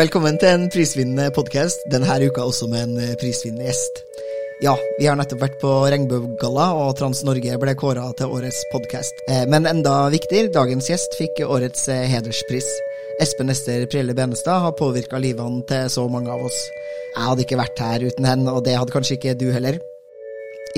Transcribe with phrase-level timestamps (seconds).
[0.00, 3.98] Velkommen til en prisvinnende podkast, denne uka også med en eh, prisvinnende gjest.
[4.64, 9.20] Ja, vi har nettopp vært på Regnbuegalla, og Trans-Norge ble kåra til årets podkast.
[9.28, 12.70] Eh, men enda viktigere, dagens gjest fikk årets eh, hederspris.
[13.20, 16.64] Espen Ester Prelle Benestad har påvirka livene til så mange av oss.
[17.10, 19.76] Jeg hadde ikke vært her uten henne, og det hadde kanskje ikke du heller.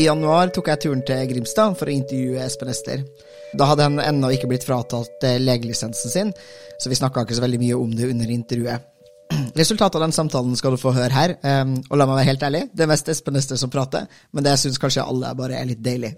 [0.02, 3.06] I januar tok jeg turen til Grimstad for å intervjue Espen Ester.
[3.54, 6.38] Da hadde han ennå ikke blitt fratatt legelisensen sin,
[6.74, 8.88] så vi snakka ikke så veldig mye om det under intervjuet.
[9.60, 11.30] Resultatet av den samtalen skal du få høre her.
[11.42, 14.42] Um, og la meg være helt ærlig, det er mest Espen Ester som prater, men
[14.46, 16.12] det syns kanskje alle bare er litt deilig.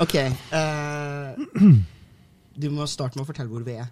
[0.00, 0.14] Ok.
[0.52, 1.28] Uh,
[2.60, 3.88] du må starte med å fortelle hvor vi er.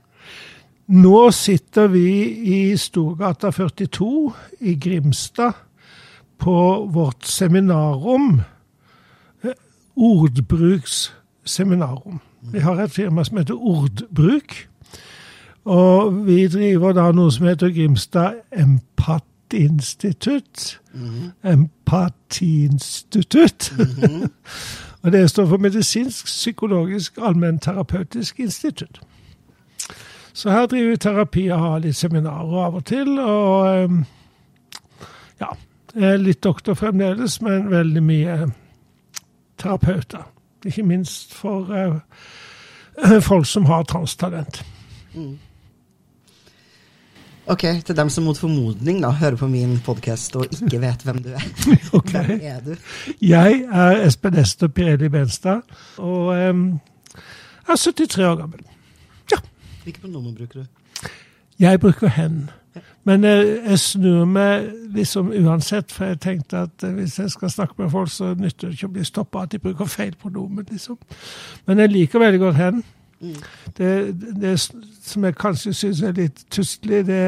[0.89, 2.09] Nå sitter vi
[2.49, 4.33] i Storgata 42
[4.65, 5.53] i Grimstad
[6.41, 8.41] på vårt seminarrom.
[9.45, 9.53] Eh,
[9.95, 12.21] Ordbruksseminarrom.
[12.53, 14.69] Vi har et firma som heter Ordbruk.
[15.65, 20.81] Og vi driver da noe som heter Grimstad Empatinstitutt.
[20.95, 21.31] Mm.
[21.45, 23.75] Empatiinstitutt.
[23.79, 24.31] Mm
[25.03, 29.01] og det står for Medisinsk psykologisk allmennterapeutisk institutt.
[30.33, 33.19] Så her driver vi terapi og har litt seminarer av og til.
[33.19, 34.05] Og ehm,
[35.41, 35.47] ja,
[36.17, 38.51] litt doktor fremdeles, men veldig mye
[39.59, 40.38] terapeuter.
[40.65, 44.65] Ikke minst for uh, folk som har transtalent.
[45.15, 45.39] Mm.
[47.49, 51.23] Ok, til dem som mot formodning da, hører på min podkast og ikke vet hvem
[51.25, 51.45] du er.
[51.99, 52.25] okay.
[52.27, 52.75] Hvem er du?
[53.25, 55.63] Jeg er Espen Ester Pirelli Benstad,
[55.97, 56.67] og um,
[57.69, 58.61] er 73 år gammel.
[59.33, 59.41] Ja.
[59.83, 61.09] Hvilke pronomen bruker du?
[61.59, 62.51] Jeg bruker hen.
[63.09, 67.51] Men jeg, jeg snur meg liksom uansett, for jeg tenkte at eh, hvis jeg skal
[67.51, 70.67] snakke med folk, så nytter det ikke å bli stoppa at de bruker feil pronomen,
[70.69, 70.99] liksom.
[71.67, 72.85] Men jeg liker veldig godt hen.
[73.21, 73.39] Mm.
[73.79, 73.93] Det,
[74.43, 74.53] det,
[75.03, 77.25] som jeg kanskje syns er litt tustelig, det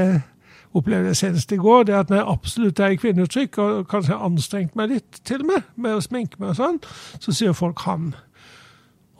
[0.76, 4.14] opplevde jeg senest i går, det at når jeg absolutt er i kvinneuttrykk, og kanskje
[4.14, 6.80] har anstrengt meg litt til og med med å sminke meg og sånn,
[7.18, 8.12] så sier folk 'han'.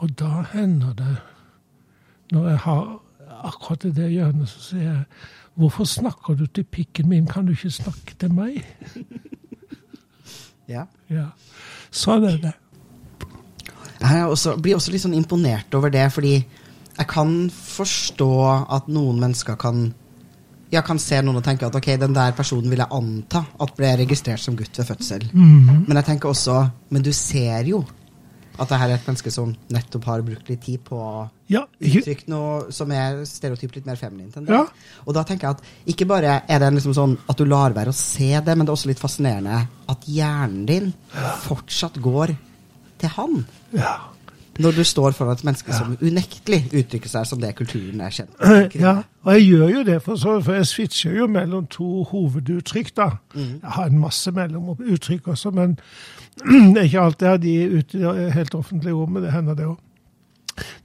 [0.01, 1.17] Og da hender det,
[2.33, 3.01] når jeg har
[3.45, 5.05] akkurat i det hjørnet, så sier jeg
[5.61, 8.65] 'Hvorfor snakker du til pikken min, kan du ikke snakke til meg?'
[10.75, 10.87] ja.
[11.11, 11.27] ja.
[11.91, 12.53] Sånn er det.
[14.01, 18.31] Jeg også, blir også litt sånn imponert over det, fordi jeg kan forstå
[18.73, 19.91] at noen mennesker kan
[20.71, 23.73] jeg kan se noen og tenke at ok, den der personen vil jeg anta at
[23.77, 25.31] ble registrert som gutt ved fødsel.
[25.33, 25.85] Mm -hmm.
[25.89, 27.85] Men jeg tenker også Men du ser jo
[28.61, 31.63] at det her er et menneske som nettopp har brukt litt tid på å ja,
[31.81, 34.59] uttrykke noe som er stereotypt litt mer feminint enn det.
[34.59, 35.01] Ja.
[35.07, 37.95] Og da tenker jeg at ikke bare er det liksom sånn at du lar være
[37.95, 40.93] å se det, men det er også litt fascinerende at hjernen din
[41.47, 42.37] fortsatt går
[43.01, 43.45] til han.
[43.75, 43.97] Ja.
[44.61, 48.33] Når du står foran et menneske som unektelig uttrykker seg som det kulturen er kjent
[48.37, 48.77] med.
[48.77, 52.95] Ja, og jeg gjør jo det, for, så, for jeg switcher jo mellom to hoveduttrykk.
[52.97, 53.11] da.
[53.35, 53.53] Mm.
[53.63, 55.79] Jeg har en masse mellomuttrykk også, men
[56.75, 59.23] det er ikke alltid jeg har de ute i det helt offentlige rommet.
[59.23, 59.79] Det hender, det òg.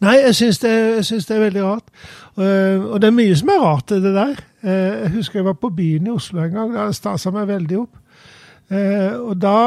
[0.04, 0.74] Nei, jeg syns det,
[1.10, 1.88] det, er veldig rart.
[2.36, 4.36] Og det er mye som er rart i det der.
[4.66, 6.76] Uh, jeg husker jeg var på byen i Oslo en gang.
[6.76, 7.98] Da stasa meg veldig opp.
[8.72, 9.58] Uh, og da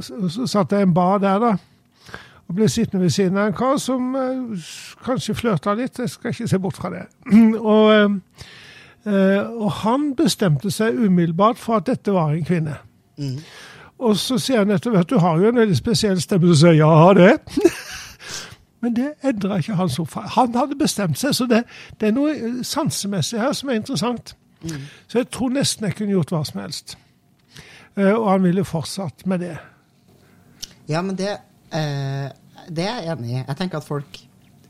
[0.00, 1.56] så satt jeg i en bar der, da.
[2.46, 4.66] Og ble sittende ved siden av en kar som eh,
[5.04, 5.98] kanskje flørta litt.
[5.98, 7.06] Jeg skal ikke se bort fra det.
[7.74, 8.20] og,
[9.06, 12.78] og han bestemte seg umiddelbart for at dette var en kvinne.
[13.18, 13.40] Mm.
[13.98, 16.50] Og så sier han etter hvert du har jo en veldig spesiell stemme.
[16.52, 17.38] Så sier jeg ja, det.
[18.84, 20.34] Men det endra ikke hans oppfatning.
[20.36, 21.62] Han hadde bestemt seg, så det,
[22.00, 24.36] det, er noe sansemessig her som er interessant.
[24.62, 24.84] Mm.
[25.08, 26.98] Så jeg tror nesten jeg kunne gjort hva som helst.
[27.96, 29.54] Og han ville fortsatt med det.
[30.86, 31.38] Ja, men det,
[31.76, 33.42] uh, det er jeg enig i.
[33.42, 34.22] Jeg tenker at folk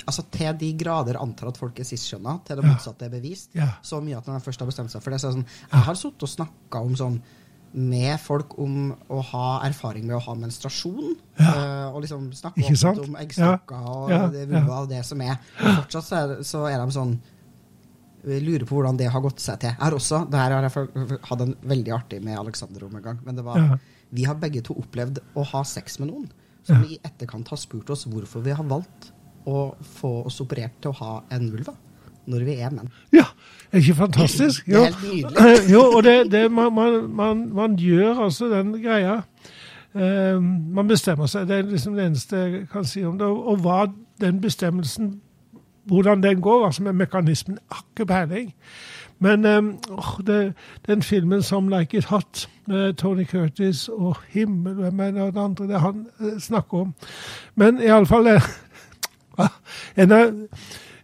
[0.07, 3.51] altså til de grader antar at folk er cis-skjønna, til det motsatte er bevist.
[3.59, 3.73] Ja.
[3.83, 5.51] Så mye at når de først har bestemt seg for det, så er det sånn
[5.73, 7.19] Jeg har sittet og snakka om sånn
[7.77, 11.17] med folk om å ha erfaring med å ha menstruasjon.
[11.37, 11.51] Ja.
[11.51, 14.21] Uh, og liksom snakke åpent om eggstokker og ja.
[14.33, 15.37] det vulva og det som er.
[15.59, 17.17] Og fortsatt så er, så er, de sånn
[18.27, 19.75] Lurer på hvordan det har gått seg til.
[19.79, 23.21] Har også, det her har jeg hatt en veldig artig med Alexander om en gang.
[23.23, 23.77] Men det var,
[24.11, 26.25] vi har begge to opplevd å ha sex med noen
[26.67, 29.13] som i etterkant har spurt oss hvorfor vi har valgt
[29.47, 29.69] å
[29.99, 31.77] få oss operert til å ha en vulva.
[32.27, 32.89] når vi er menn.
[33.15, 33.23] Ja,
[33.71, 34.65] er ikke fantastisk?
[34.67, 35.61] Det er helt nydelig.
[35.75, 39.21] jo, og det, det man, man, man, man gjør altså den greia.
[39.95, 40.43] Uh,
[40.75, 41.47] man bestemmer seg.
[41.47, 43.29] Det er liksom det eneste jeg kan si om det.
[43.31, 43.85] Og, og hva
[44.21, 45.21] den bestemmelsen
[45.87, 48.55] hvordan den går, altså med mekanismen, har ikke peiling.
[49.19, 49.79] Men um,
[50.27, 50.55] det,
[50.87, 55.67] den filmen som 'Like It Hot', med Tony Curtis og himmel, hvem er det andre
[55.67, 56.95] det han uh, snakker om?
[57.55, 58.49] Men iallfall uh,
[59.97, 60.33] En av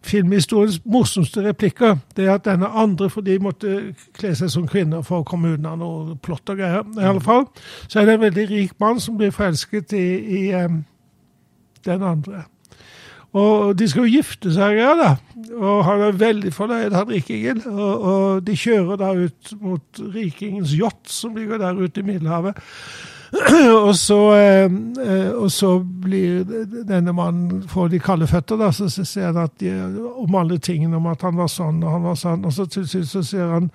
[0.02, 5.04] filmhistoriens morsomste replikker det er at denne andre, for de måtte kle seg som kvinner
[5.06, 7.46] for å komme unna noe plott og greier, i alle fall,
[7.88, 10.06] så er det en veldig rik mann som blir forelsket i,
[10.38, 10.82] i um,
[11.86, 12.44] den andre.
[13.32, 15.12] Og de skal jo gifte seg, ja da.
[15.56, 17.62] Og han er veldig fornøyd, han rikingen.
[17.70, 22.60] Og, og, de kjører da ut mot rikingens yacht, som ligger der ute i Middelhavet.
[23.86, 26.42] og, så, eh, og så blir
[26.84, 29.72] denne mannen får de kalde føtter, da, så ser han at de,
[30.20, 32.84] om alle tingene om at han var sånn og han var sånn, og så til
[32.84, 33.70] slutt så ser han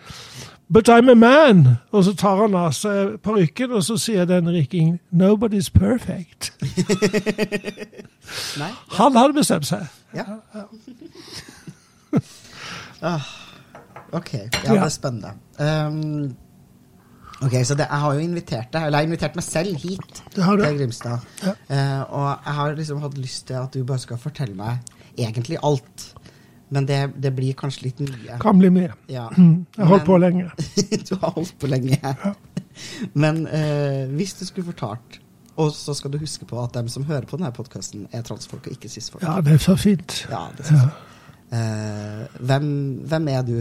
[0.70, 1.78] But I'm a man!
[1.92, 6.52] Og så tar han av seg parykken, og så sier den rikingen Nobody's perfect.
[8.62, 9.86] Nei, Han hadde bestemt seg.
[10.16, 10.26] ja.
[13.02, 13.22] ah,
[14.12, 15.32] ok, ja, det er spennende.
[15.60, 16.36] Um,
[17.42, 20.24] ok, så det, jeg har jo invitert deg, eller jeg har invitert meg selv hit
[20.36, 20.44] til
[20.82, 21.20] Grimstad.
[21.46, 21.52] Ja.
[21.72, 24.74] Uh, og jeg har liksom hatt lyst til at du bare skal fortelle meg
[25.18, 26.14] egentlig alt.
[26.70, 28.38] Men det, det blir kanskje litt mye.
[28.44, 28.90] Kan bli mye.
[29.08, 29.30] Ja.
[29.38, 30.50] Jeg har holdt på lenge.
[31.10, 32.00] du har holdt på lenge.
[33.24, 35.20] Men eh, hvis du skulle fortalt
[35.58, 38.68] Og så skal du huske på at dem som hører på denne podkasten, er transfolk
[38.68, 39.24] og ikke cis-folk.
[39.26, 40.20] Ja, det er så fint.
[40.30, 40.92] Ja, det synes jeg.
[41.58, 42.68] Eh, hvem,
[43.08, 43.56] hvem er du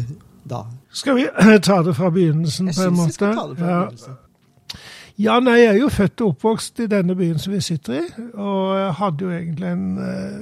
[0.51, 0.65] da?
[0.93, 1.25] Skal vi
[1.71, 3.07] ta det fra begynnelsen, på en måte?
[3.07, 3.81] syns vi skal ta det fra Ja.
[3.87, 4.23] begynnelsen.
[5.17, 8.03] Ja, nei, jeg er jo født og oppvokst i denne byen som vi sitter i,
[8.35, 10.35] og jeg hadde jo egentlig en eh,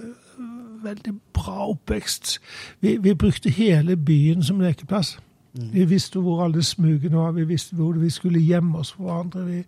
[0.84, 2.38] veldig bra oppvekst.
[2.80, 5.16] Vi, vi brukte hele byen som lekeplass.
[5.54, 9.44] Vi visste hvor alle smugene var, vi visste hvor vi skulle gjemme oss for hverandre.
[9.46, 9.60] Vi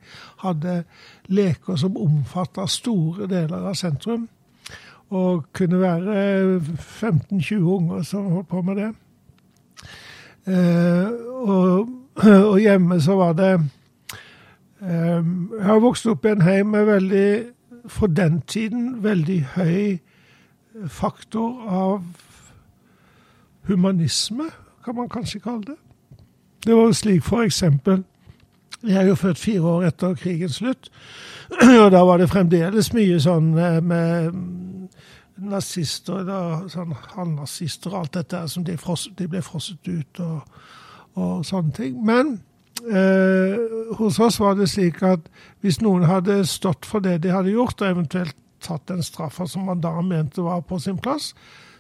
[0.42, 0.84] hadde
[1.26, 4.28] leker som omfatta store deler av sentrum,
[5.14, 8.88] og kunne være 15-20 unger som holdt på med det.
[10.46, 11.10] Eh,
[11.46, 11.88] og,
[12.50, 13.52] og hjemme så var det
[14.82, 17.30] eh, Jeg har vokst opp i en heim med veldig,
[17.86, 19.98] for den tiden, veldig høy
[20.88, 22.04] faktor av
[23.66, 24.50] humanisme,
[24.84, 25.78] kan man kanskje kalle det.
[26.66, 28.04] Det var slik eksempel
[28.82, 30.90] Jeg er jo født fire år etter krigens slutt,
[31.82, 34.34] og da var det fremdeles mye sånn eh, med
[35.36, 40.60] nazister, da, sånn halvnazister og alt dette som de, fross, de ble frosset ut og,
[41.16, 41.98] og sånne ting.
[42.04, 42.36] Men
[42.84, 43.56] eh,
[43.98, 45.26] hos oss var det slik at
[45.64, 49.66] hvis noen hadde stått for det de hadde gjort, og eventuelt tatt den straffa som
[49.70, 51.32] man da mente var på sin plass,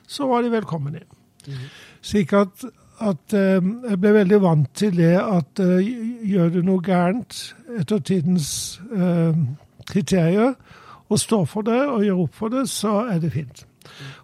[0.06, 1.12] så var de velkommen inn.
[2.02, 2.64] Slik at,
[3.02, 3.58] at eh,
[3.90, 5.92] jeg ble veldig vant til det at eh,
[6.26, 7.38] gjør du noe gærent
[7.78, 8.48] etter tidens
[8.94, 9.36] eh,
[9.86, 10.54] kriterier,
[11.06, 13.62] og står for det og gjør opp for det, så er det fint.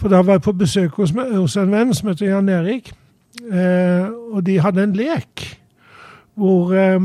[0.00, 2.94] For da var jeg på besøk hos, hos en venn som heter Jan Erik.
[3.42, 5.44] Eh, og de hadde en lek
[6.38, 7.00] hvor eh,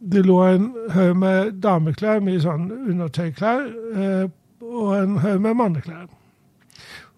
[0.00, 4.26] det lå en haug med dameklær, mye sånn undertøyklær, eh,
[4.68, 6.08] og en haug med manneklær.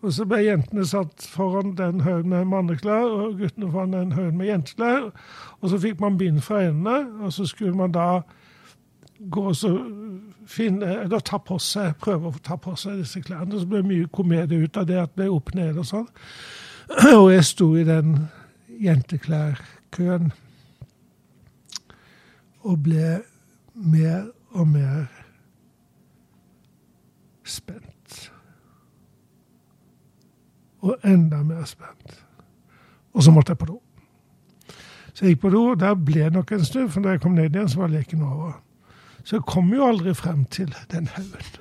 [0.00, 4.38] Og så ble jentene satt foran den haugen med manneklær, og guttene foran den haugen
[4.38, 5.11] med jenteklær.
[5.61, 8.23] Og så fikk man bind fra endene, og så skulle man da
[9.21, 9.75] gå og så
[10.49, 13.52] finne, eller ta på seg, prøve å ta på seg disse klærne.
[13.54, 15.88] Og Så ble det mye komedie ut av det, at det ble opp ned og
[15.90, 16.09] sånn.
[17.21, 18.16] Og jeg sto i den
[18.80, 20.33] jenteklærkøen
[22.64, 23.21] og ble
[23.75, 25.20] mer og mer
[27.50, 28.33] spent.
[30.80, 32.16] Og enda mer spent.
[33.12, 33.80] Og så måtte jeg på do.
[35.12, 37.21] Så jeg gikk på do, og der ble det nok en stund, for da jeg
[37.21, 38.52] kom ned igjen, så var leken over.
[39.25, 41.61] Så jeg kom jo aldri frem til den haugen.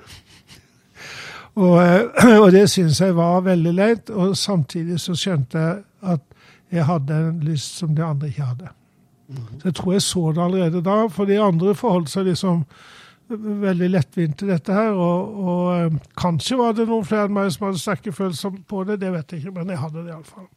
[1.60, 1.76] Og,
[2.42, 5.80] og, det syns jeg var veldig leit, og samtidig så skjønte jeg
[6.12, 6.20] at
[6.70, 8.68] jeg hadde en lyst som de andre ikke hadde.
[9.34, 12.62] Så jeg tror jeg så det allerede da, for de andre forholdt seg liksom
[13.38, 14.94] veldig lettvint til dette her.
[14.94, 19.00] Og, og, kanskje var det noen flere enn meg som hadde sterke følelser på det,
[19.02, 20.48] det vet jeg ikke, men jeg hadde det iallfall.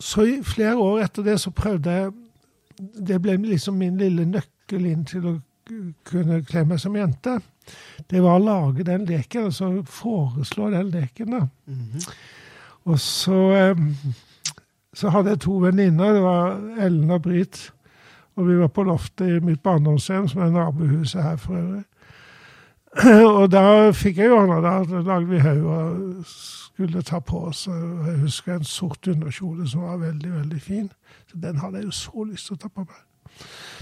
[0.00, 2.12] Så i flere år etter det så prøvde jeg
[2.80, 5.32] Det ble liksom min lille nøkkel inn til å
[6.08, 7.34] kunne kle meg som jente.
[8.08, 11.42] Det var å lage den leken, altså foreslå den leken, da.
[11.66, 12.08] Mm -hmm.
[12.84, 13.76] Og så
[14.94, 16.14] så hadde jeg to venninner.
[16.14, 16.56] Det var
[16.86, 17.72] Ellen og Britt.
[18.40, 21.84] Og vi var på loftet i mitt barndomshjem, som er nabohuset her for øvrig.
[23.40, 24.88] Og da fikk jeg ordna det.
[24.90, 27.66] Da lagde vi haug og skulle ta på oss.
[27.68, 30.88] Jeg husker en sort underkjole som var veldig, veldig fin.
[31.28, 33.04] Så den hadde jeg jo så lyst til å ta på meg.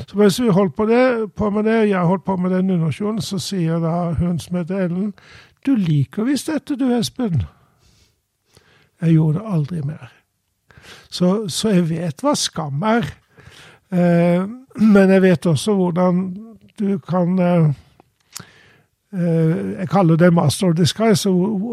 [0.08, 2.70] Så mens vi holdt på, det, på med det, og jeg holdt på med den
[2.70, 5.14] underkjolen, så sier da hun som heter Ellen,
[5.66, 7.42] du liker visst dette du, Espen.
[9.00, 10.12] Jeg gjorde det aldri mer.
[11.10, 13.08] Så, så, jeg vet hva skam er.
[13.92, 16.24] Eh, men jeg vet også hvordan
[16.78, 17.68] du kan eh,
[19.12, 21.30] eh Jeg kaller det master of disguise, så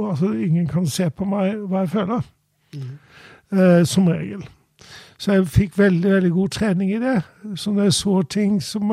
[0.10, 2.22] altså, ingen kan se på meg hva jeg føler.
[2.74, 3.86] Mm.
[3.86, 4.42] som regel.
[5.18, 7.22] Så jeg fikk veldig veldig god trening i det.
[7.56, 8.92] Så når jeg så ting som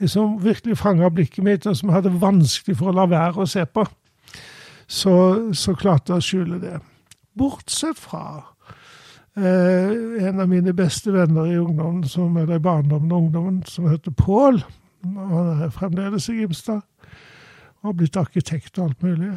[0.00, 3.46] liksom virkelig fanga blikket mitt, og som jeg hadde vanskelig for å la være å
[3.46, 3.84] se på,
[4.86, 5.14] så,
[5.52, 6.80] så klarte jeg å skjule det.
[7.38, 8.53] Bortsett fra
[9.34, 14.14] en av mine beste venner i ungdommen, som er i barndommen og ungdommen, som heter
[14.14, 14.60] Pål.
[15.04, 16.80] Han er fremdeles i Grimstad.
[17.82, 19.32] Og har blitt arkitekt og alt mulig.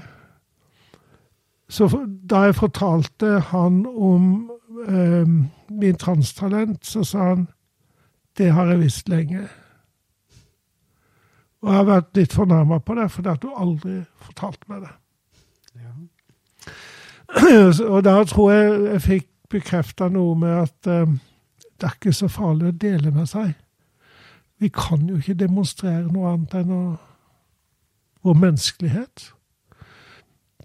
[1.69, 1.89] Så
[2.29, 4.51] da jeg fortalte han om
[4.87, 5.27] eh,
[5.69, 7.47] min transtalent, så sa han
[8.37, 9.47] det har jeg visst lenge.
[11.61, 14.93] Og jeg har vært litt fornærma på det, fordi at du aldri fortalte meg det.
[15.81, 15.93] Ja.
[17.93, 21.15] og da tror jeg jeg fikk bekrefta noe med at eh,
[21.77, 23.53] det er ikke så farlig å dele med seg.
[24.57, 26.83] Vi kan jo ikke demonstrere noe annet enn å,
[28.25, 29.27] vår menneskelighet.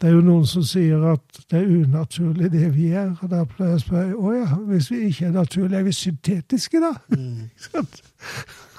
[0.01, 3.13] Det er jo noen som sier at det er unaturlig, det vi er.
[3.23, 5.95] Og da pleier jeg å spørre å ja, hvis vi ikke er naturlige, er vi
[5.95, 6.95] syntetiske, da?
[7.13, 7.45] Mm.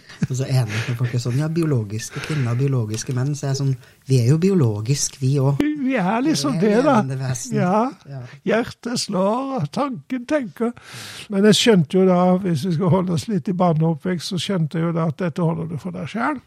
[0.28, 3.34] Og så enig med folk er sånn Ja, biologiske kvinner, biologiske menn.
[3.38, 3.72] Så er jeg sånn
[4.08, 5.62] Vi er jo biologisk, vi òg.
[5.62, 7.00] Vi er liksom det, da.
[7.52, 8.22] Ja.
[8.48, 10.72] Hjertet slår, og tanken tenker.
[11.32, 14.78] Men jeg skjønte jo da, hvis vi skal holde oss litt i barneoppvekst, så skjønte
[14.78, 16.40] jeg jo da at dette holder du for deg sjøl.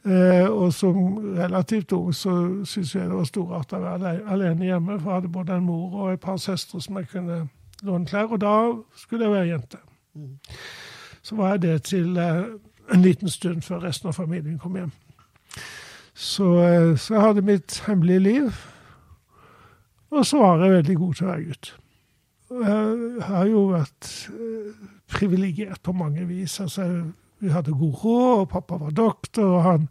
[0.00, 2.32] Eh, og som relativt ung så
[2.64, 5.98] syntes jeg det var storartet å være alene hjemme, for jeg hadde både en mor
[6.06, 7.42] og et par søstre som jeg kunne
[7.84, 8.54] låne klær, og da
[8.96, 9.82] skulle jeg være jente.
[10.16, 10.38] Mm.
[11.22, 12.44] Så var jeg det til eh,
[12.94, 14.92] en liten stund før resten av familien kom hjem.
[16.14, 18.62] Så, eh, så jeg hadde mitt hemmelige liv.
[20.10, 21.72] Og så var jeg veldig god til å være gutt.
[22.50, 26.58] Jeg har jo vært eh, privilegert på mange vis.
[26.60, 26.88] Altså,
[27.40, 29.88] vi hadde god råd, og pappa var doktor, og han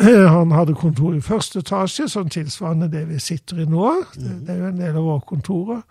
[0.00, 3.90] Han hadde kontor i første etasje, sånn tilsvarende det vi sitter i nå.
[4.16, 5.84] Det er jo en del av våre kontorer.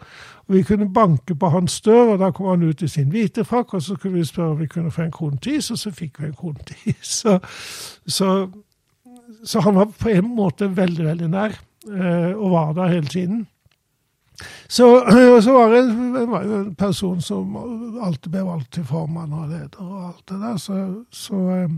[0.43, 3.45] Og Vi kunne banke på hans dør, og da kom han ut i sin hvite
[3.48, 6.19] frakk, og så kunne vi spørre om vi kunne få en kronetis, og så fikk
[6.19, 7.15] vi en kronetis.
[7.24, 7.39] Så,
[8.07, 8.50] så,
[9.43, 11.55] så, han var på en måte veldig, veldig nær,
[11.88, 13.45] eh, og var der hele tiden.
[14.67, 14.88] Så,
[15.45, 17.55] så var det en, en person som
[18.03, 20.79] alltid ble valgt til formann og leder og alt det der, så,
[21.12, 21.69] så eh,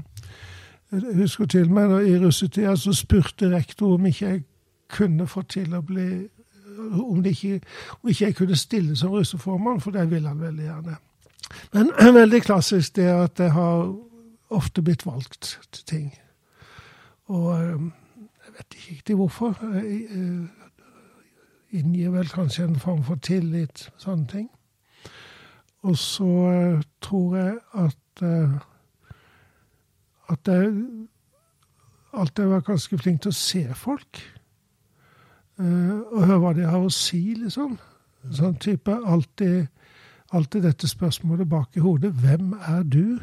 [0.92, 4.44] jeg husker til meg da, i russetida så spurte rektor om ikke jeg
[4.92, 6.08] kunne få til å bli
[6.92, 7.62] om, ikke,
[8.02, 10.98] om ikke jeg kunne stille som russeformann, for det ville han veldig gjerne.
[11.74, 13.96] Men veldig klassisk det at jeg har
[14.50, 16.14] ofte blitt valgt til ting.
[17.26, 19.58] Og jeg vet ikke riktig hvorfor.
[19.74, 20.46] Eh,
[21.76, 24.50] inngir vel kanskje en form for tillit, sånne ting.
[25.86, 28.56] Og så eh, tror jeg at eh,
[30.32, 30.72] at jeg
[32.16, 34.22] alltid har vært ganske flink til å se folk.
[35.60, 37.78] Uh, og høre hva de har å si, liksom.
[38.36, 39.68] Sånn type alltid,
[40.36, 42.12] alltid dette spørsmålet bak i hodet.
[42.24, 43.20] Hvem er du?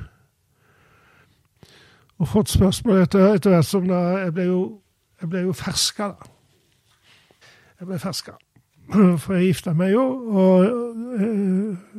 [2.22, 4.60] Og fått spørsmål etter, etter hvert som da Jeg ble jo,
[5.20, 6.30] jeg ble jo ferska, da.
[7.80, 8.36] Jeg ble ferska.
[8.92, 10.04] For jeg gifta meg jo
[10.38, 10.64] og,
[11.18, 11.98] uh,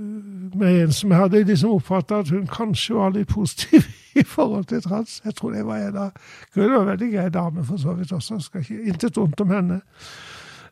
[0.53, 3.87] med en som jeg hadde liksom oppfatta at hun kanskje var litt positiv
[4.21, 5.21] i forhold til trans.
[5.25, 6.11] Jeg tror det var en av
[6.55, 8.39] Hun var en veldig grei dame, for så vidt også.
[8.39, 9.81] Skal ikke Intet vondt om henne.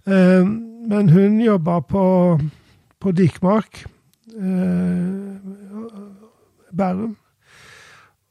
[0.05, 0.47] Uh,
[0.89, 2.39] men hun jobba på,
[2.99, 3.85] på Dikmark,
[4.37, 5.35] uh,
[6.77, 7.17] Bærum.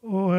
[0.03, 0.33] Og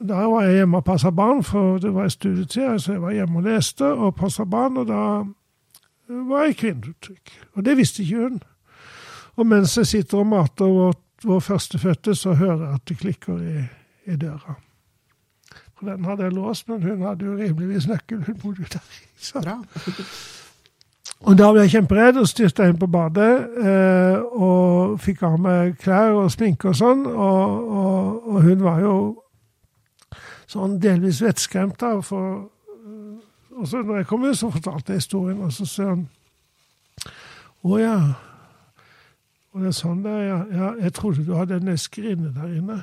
[0.00, 3.38] da var jeg hjemme og passa barn, for det var studietid, så jeg var hjemme
[3.38, 4.76] og leste og passa barn.
[4.80, 5.02] Og da
[6.08, 7.34] var jeg kvinneuttrykk.
[7.54, 8.40] Og det visste ikke hun.
[9.36, 13.38] Og mens jeg sitter og mater vårt vår førstefødte, så hører jeg at det klikker
[13.38, 13.64] i,
[14.06, 14.54] i døra.
[15.78, 18.24] For den hadde jeg låst, men hun hadde jo rimeligvis nøkkel.
[18.24, 18.88] Hun bodde jo der.
[19.26, 19.40] Så.
[19.40, 19.58] Bra.
[21.24, 23.32] Og da ble jeg kjemperedd og styrte inn på badet
[23.64, 27.06] eh, og fikk av meg klær og sminke og sånn.
[27.08, 28.96] Og, og, og hun var jo
[30.50, 31.96] sånn delvis vettskremt, da.
[32.04, 32.44] For,
[33.54, 36.06] og så når jeg kom ut, så fortalte jeg historien, og så sier hun
[37.64, 37.96] Å ja.
[39.54, 40.38] Og det er sånn det er, ja.
[40.52, 40.72] ja.
[40.82, 42.82] Jeg trodde du hadde en esker inne der inne.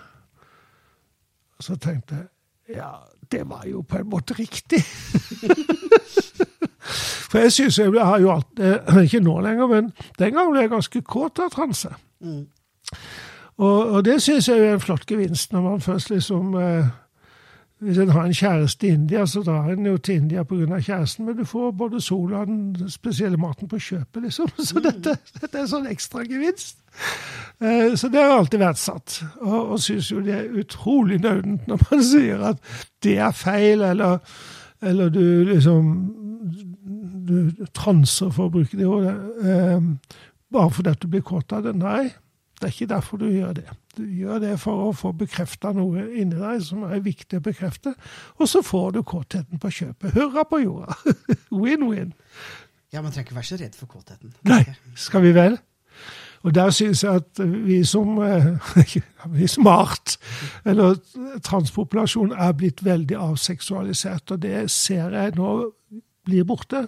[1.61, 2.25] Og så tenkte jeg
[2.77, 2.89] ja,
[3.31, 4.79] det var jo på en måte riktig.
[7.29, 8.59] For jeg syns jeg har jo alt
[9.03, 11.89] Ikke nå lenger, men den gangen ble jeg ganske kåt av transe.
[12.19, 12.47] Mm.
[13.61, 16.89] Og, og, det syns jeg er en flott gevinst, når man først liksom eh,
[17.81, 20.79] Hvis en har en kjæreste i India, så drar en jo til India pga.
[20.79, 24.51] kjæresten, men du får både sol og den spesielle maten på kjøpet, liksom.
[24.69, 26.77] Så dette, dette er en sånn ekstra gevinst.
[27.61, 31.85] Eh, så det har alltid verdsatt, og, og syns jo det er utrolig naudent når
[31.89, 32.61] man sier at
[33.01, 34.19] det er feil, eller,
[34.81, 35.93] eller du liksom
[37.31, 39.15] du transer, for å bruke det ordet,
[39.45, 40.17] eh,
[40.51, 41.73] bare fordi du blir kåt av det.
[41.79, 42.11] Nei,
[42.61, 43.65] det er ikke derfor du gjør det.
[43.97, 47.95] Du gjør det for å få bekrefta noe inni deg som er viktig å bekrefte,
[48.37, 50.13] og så får du kåtheten på kjøpet.
[50.13, 50.95] Hurra på jorda!
[51.63, 52.13] Win-win.
[52.93, 54.35] Ja, Man trenger ikke være så redd for kåtheten.
[54.45, 54.63] Nei,
[54.99, 55.57] skal vi vel?
[56.41, 58.17] Og der synes jeg at vi som,
[59.39, 60.17] vi som art,
[60.65, 60.95] eller
[61.43, 64.31] transpopulasjon, er blitt veldig avseksualisert.
[64.31, 65.51] Og det ser jeg nå
[66.25, 66.87] blir borte.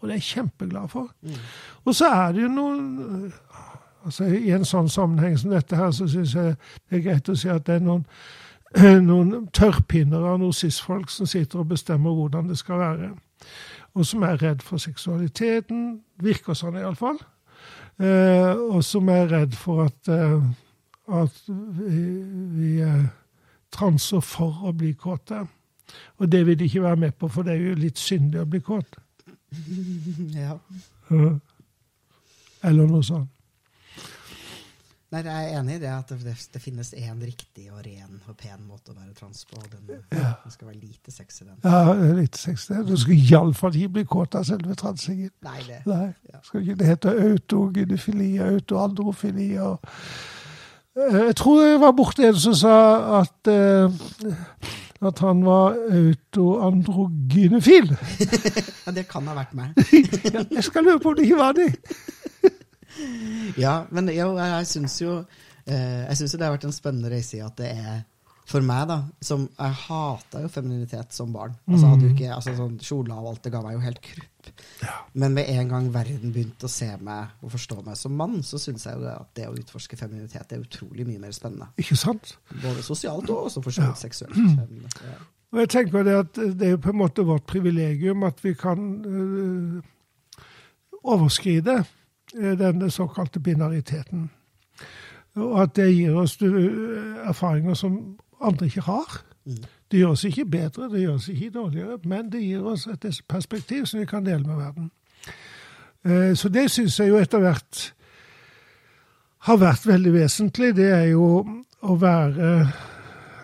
[0.00, 1.10] Og det er jeg kjempeglad for.
[1.20, 1.40] Mm.
[1.84, 3.32] Og så er det jo noen
[4.04, 6.56] altså I en sånn sammenheng som dette her, så syns jeg
[6.88, 8.04] det er greit å si at det er noen,
[9.10, 13.10] noen tørrpinner av noen cis-folk som sitter og bestemmer hvordan det skal være.
[13.98, 16.00] Og som er redd for seksualiteten.
[16.22, 17.18] Virker sånn, iallfall.
[18.00, 20.36] Eh, og som er redd for at, eh,
[21.20, 22.04] at vi,
[22.56, 23.08] vi eh,
[23.74, 25.42] transer for å bli kåte.
[26.22, 28.48] Og det vil de ikke være med på, for det er jo litt syndig å
[28.48, 29.00] bli kåt.
[30.30, 30.54] Ja.
[32.62, 33.32] Eller noe sånt.
[35.10, 38.36] Nei, Jeg er enig i det at det, det finnes én riktig og ren og
[38.38, 39.58] pen måte å være trans på.
[39.72, 40.36] Den, ja.
[40.44, 41.56] den skal være lite sex i den.
[41.64, 42.84] Ja, lite sex i den.
[42.86, 45.32] Du skal iallfall ikke bli kåt av selve transingen.
[45.42, 45.80] Nei, det.
[45.90, 46.12] Nei.
[46.30, 46.38] Ja.
[46.46, 49.82] Skal ikke det heter autogynefili, autoandrofili og
[50.94, 52.76] eh, Jeg tror det var borti en som sa
[53.18, 53.90] at uh,
[55.00, 57.96] at han var autoandrogynefil.
[58.84, 59.68] ja, det kan ha vært meg.
[60.56, 61.72] jeg skal lure på om det ikke var det.
[63.64, 67.12] ja, men jo, jeg, jeg syns jo eh, Jeg syns det har vært en spennende
[67.12, 68.00] reise i at det er
[68.50, 71.54] for meg, da, som Jeg hata jo femininitet som barn.
[71.68, 74.48] Altså, hadde jo ikke, altså sånn Kjoler og alt det ga meg jo helt krupp.
[74.82, 74.94] Ja.
[75.22, 78.58] Men med en gang verden begynte å se meg og forstå meg som mann, så
[78.58, 81.70] syns jeg jo det at det å utforske femininitet er utrolig mye mer spennende.
[81.78, 82.34] Ikke sant?
[82.56, 84.40] Både sosialt og også for så vidt seksuelt.
[84.40, 84.82] Mm.
[85.06, 85.20] Ja.
[85.50, 88.54] Og jeg tenker det at det er jo på en måte vårt privilegium at vi
[88.58, 90.44] kan øh,
[91.02, 91.80] overskride
[92.34, 94.30] denne såkalte binariteten.
[95.34, 99.22] Og at det gir oss øh, erfaringer som andre ikke har.
[99.46, 99.62] Mm.
[99.90, 103.22] Det gjør oss ikke bedre, det gjør oss ikke dårligere, men det gir oss et
[103.28, 104.90] perspektiv som vi kan dele med verden.
[106.04, 107.94] Eh, så det syns jeg jo etter hvert
[109.48, 110.74] har vært veldig vesentlig.
[110.76, 111.26] Det er jo
[111.80, 112.50] å være,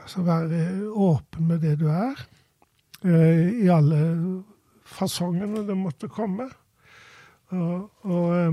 [0.02, 0.60] altså være
[0.92, 2.20] åpen med det du er,
[3.04, 4.42] eh, i alle
[4.84, 6.48] fasongene det måtte komme.
[7.48, 8.52] Og, og eh,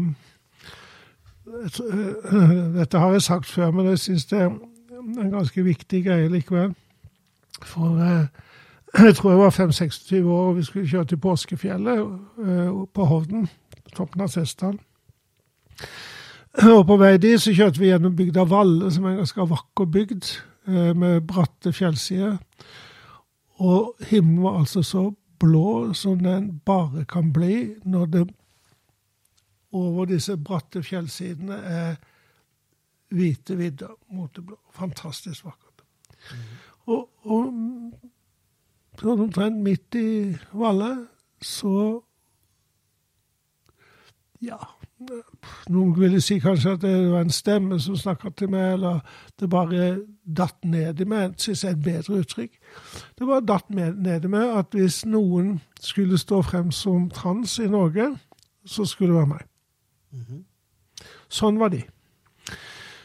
[2.78, 4.50] dette har jeg sagt før, men jeg syns det er
[5.02, 6.74] en ganske viktig greie likevel.
[7.64, 8.00] For
[8.98, 12.00] Jeg tror jeg var 5-26 år, og vi skulle kjøre til Påskefjellet
[12.38, 13.48] uh, på Hovden.
[13.96, 14.78] Toppen av Sesdal.
[16.78, 19.90] Og på vei dit så kjørte vi gjennom bygda Valle, som er en ganske vakker
[19.90, 20.30] bygd,
[20.70, 22.38] uh, med bratte fjellsider.
[23.66, 25.08] Og himmelen var altså så
[25.42, 28.28] blå som den bare kan bli når det
[29.74, 31.96] over disse bratte fjellsidene er
[33.14, 34.58] hvite vidder mot det blå.
[34.74, 35.84] Fantastisk vakkert.
[36.32, 36.54] Mm.
[36.94, 40.08] Og, og sånn omtrent midt i
[40.54, 40.96] Valle,
[41.44, 42.02] så
[44.44, 44.58] Ja,
[45.72, 49.00] noen ville si kanskje at det var en stemme som snakka til meg, eller
[49.40, 49.86] det bare
[50.24, 52.60] datt ned i meg, syns jeg er et bedre uttrykk.
[53.16, 57.70] Det bare datt ned i meg at hvis noen skulle stå frem som trans i
[57.72, 58.10] Norge,
[58.68, 59.48] så skulle det være meg.
[60.14, 60.44] Mm -hmm.
[61.30, 61.84] Sånn var de.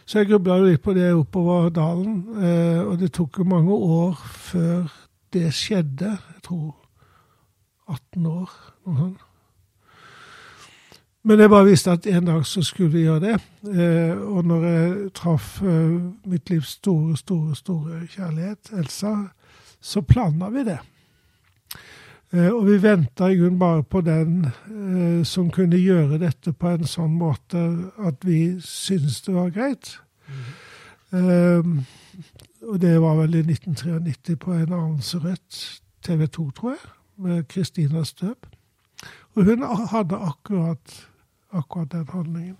[0.08, 4.14] Så jeg grubla litt på det oppover dalen, eh, og det tok jo mange år
[4.14, 4.92] før
[5.32, 6.18] det skjedde.
[6.34, 6.76] Jeg tror
[7.88, 8.50] 18 år,
[8.86, 9.24] noe sånt.
[11.28, 13.34] Men jeg bare visste at en dag så skulle vi gjøre det.
[13.68, 19.12] Eh, og når jeg traff eh, mitt livs store, store, store kjærlighet, Elsa,
[19.80, 20.78] så planla vi det.
[22.32, 26.74] Eh, og vi venta i grunnen bare på den eh, som kunne gjøre dette på
[26.74, 27.62] en sånn måte
[28.04, 29.94] at vi syntes det var greit.
[31.08, 31.86] Mm.
[32.68, 35.60] Og det var vel i 1993 på en annonserett,
[36.04, 38.44] TV 2, tror jeg, med Kristina Støb.
[39.34, 40.96] Og hun hadde akkurat,
[41.48, 42.56] akkurat den handlingen.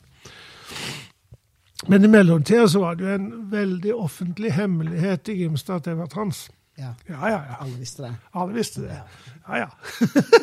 [1.86, 5.98] Men i mellomtida så var det jo en veldig offentlig hemmelighet i Grimstad at jeg
[5.98, 6.48] var trans.
[6.78, 6.92] Ja.
[7.08, 7.56] ja, ja, ja.
[7.60, 8.16] Alle visste det.
[8.34, 9.00] Alle visste det.
[9.48, 9.68] Ja, ja.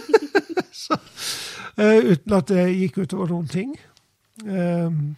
[0.83, 0.97] så,
[1.79, 3.77] uh, uten at det gikk utover noen ting.
[4.43, 5.15] Um,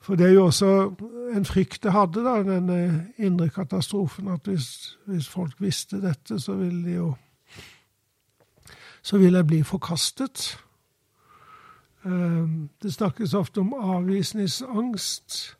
[0.00, 0.94] for det er jo også
[1.34, 6.40] en frykt jeg hadde, da, den eh, indre katastrofen, at hvis, hvis, folk visste dette,
[6.40, 7.14] så ville de jo
[9.02, 10.58] Så ville jeg bli forkastet.
[12.04, 15.56] Ehm, det snakkes ofte om avvisningsangst,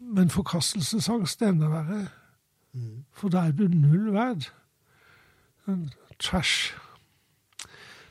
[0.00, 2.08] men forkastelsesangst er enda verre.
[3.16, 4.48] For da er du null verd.
[6.18, 6.74] Trash.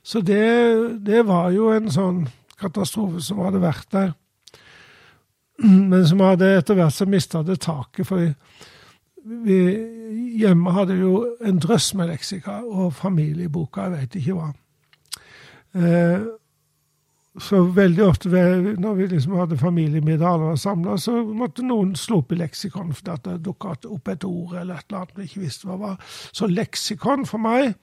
[0.04, 2.26] Så det, det var jo en sånn
[2.58, 4.15] katastrofe som hadde vært der
[5.58, 8.06] men som hadde etter hvert så mista det taket.
[8.08, 8.28] For
[9.46, 9.60] vi
[10.38, 11.13] hjemme hadde jo
[11.46, 14.52] en drøss med leksika og familieboka, jeg veit ikke hva.
[15.78, 16.28] Eh,
[17.41, 18.30] så veldig ofte
[18.82, 22.93] når vi liksom hadde familiemiddag alle var samla, så måtte noen slå opp i leksikon
[22.97, 26.00] fordi det dukka opp et ord eller et eller annet vi ikke visste hva var.
[26.32, 27.76] Så leksikon for meg,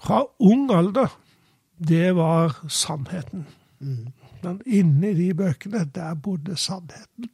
[0.00, 1.10] fra ung alder,
[1.76, 3.46] det var sannheten.
[3.80, 4.12] Mm.
[4.42, 7.30] Men inni de bøkene, der bodde sannheten.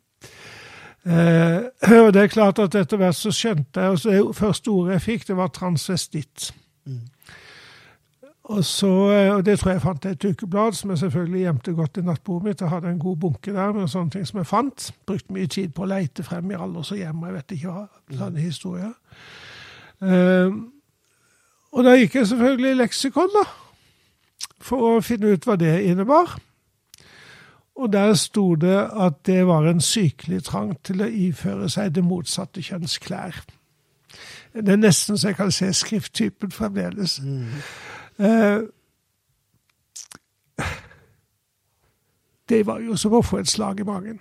[1.06, 4.96] Eh, og det er klart at etter hvert så skjønte jeg altså Det første ordet
[4.96, 6.48] jeg fikk, det var transvestitt.
[6.86, 7.04] Mm.
[8.46, 11.72] Og, så, eh, og det tror jeg fant i et ukeblad, som jeg selvfølgelig gjemte
[11.74, 12.60] godt i nattbordet mitt.
[12.60, 14.90] Jeg hadde en god bunke der med sånne ting som jeg fant.
[15.06, 17.82] Brukte mye tid på å leite frem i alders og hjem, jeg vet ikke hva.
[18.20, 18.92] Sånne historier.
[19.98, 20.60] Um,
[21.74, 23.42] og da gikk jeg selvfølgelig i leksikon, da.
[24.62, 26.38] For å finne ut hva det innebar.
[27.76, 32.06] Og der sto det at det var en sykelig trang til å iføre seg det
[32.06, 33.42] motsatte kjønns klær.
[34.54, 37.18] Det er nesten så jeg kan se skrifttypen fremdeles.
[37.20, 37.58] Mm.
[38.18, 38.60] Eh,
[42.48, 44.20] det var jo som å få et slag i magen.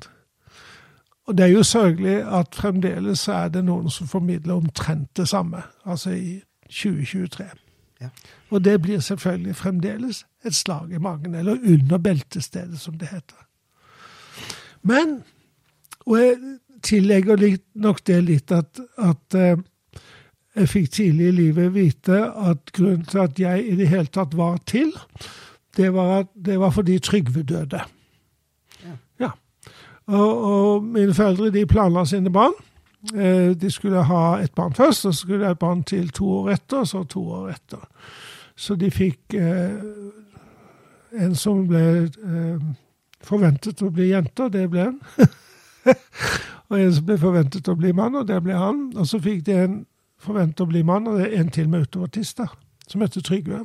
[1.26, 5.64] Og det er jo sørgelig at fremdeles er det noen som formidler omtrent det samme,
[5.86, 7.46] altså i 2023.
[8.02, 8.10] Ja.
[8.50, 13.42] Og det blir selvfølgelig fremdeles et slag i magen, eller under beltestedet, som det heter.
[14.82, 15.24] Men
[16.06, 16.36] Og jeg
[16.86, 19.58] tillegger nok det litt at, at uh,
[20.56, 24.36] jeg fikk tidlig i livet vite at grunnen til at jeg i det hele tatt
[24.38, 24.94] var til,
[25.78, 27.82] det var, at, det var fordi Trygve døde.
[28.86, 28.96] Ja.
[29.20, 29.30] ja.
[30.06, 32.56] Og, og, mine foreldre de planla sine barn.
[33.14, 36.10] Eh, de skulle ha et barn først, og så skulle de ha et barn til
[36.10, 37.84] to år etter, og så to år etter.
[38.56, 39.76] Så de fikk eh,
[41.20, 42.64] en som ble eh,
[43.24, 45.28] forventet å bli jente, og det ble han.
[46.70, 48.88] og en som ble forventet å bli mann, og det ble han.
[48.96, 49.78] Og så fikk de en
[50.26, 52.42] forventet å bli mann, og det er en til med automatist,
[52.88, 53.64] som heter Trygve.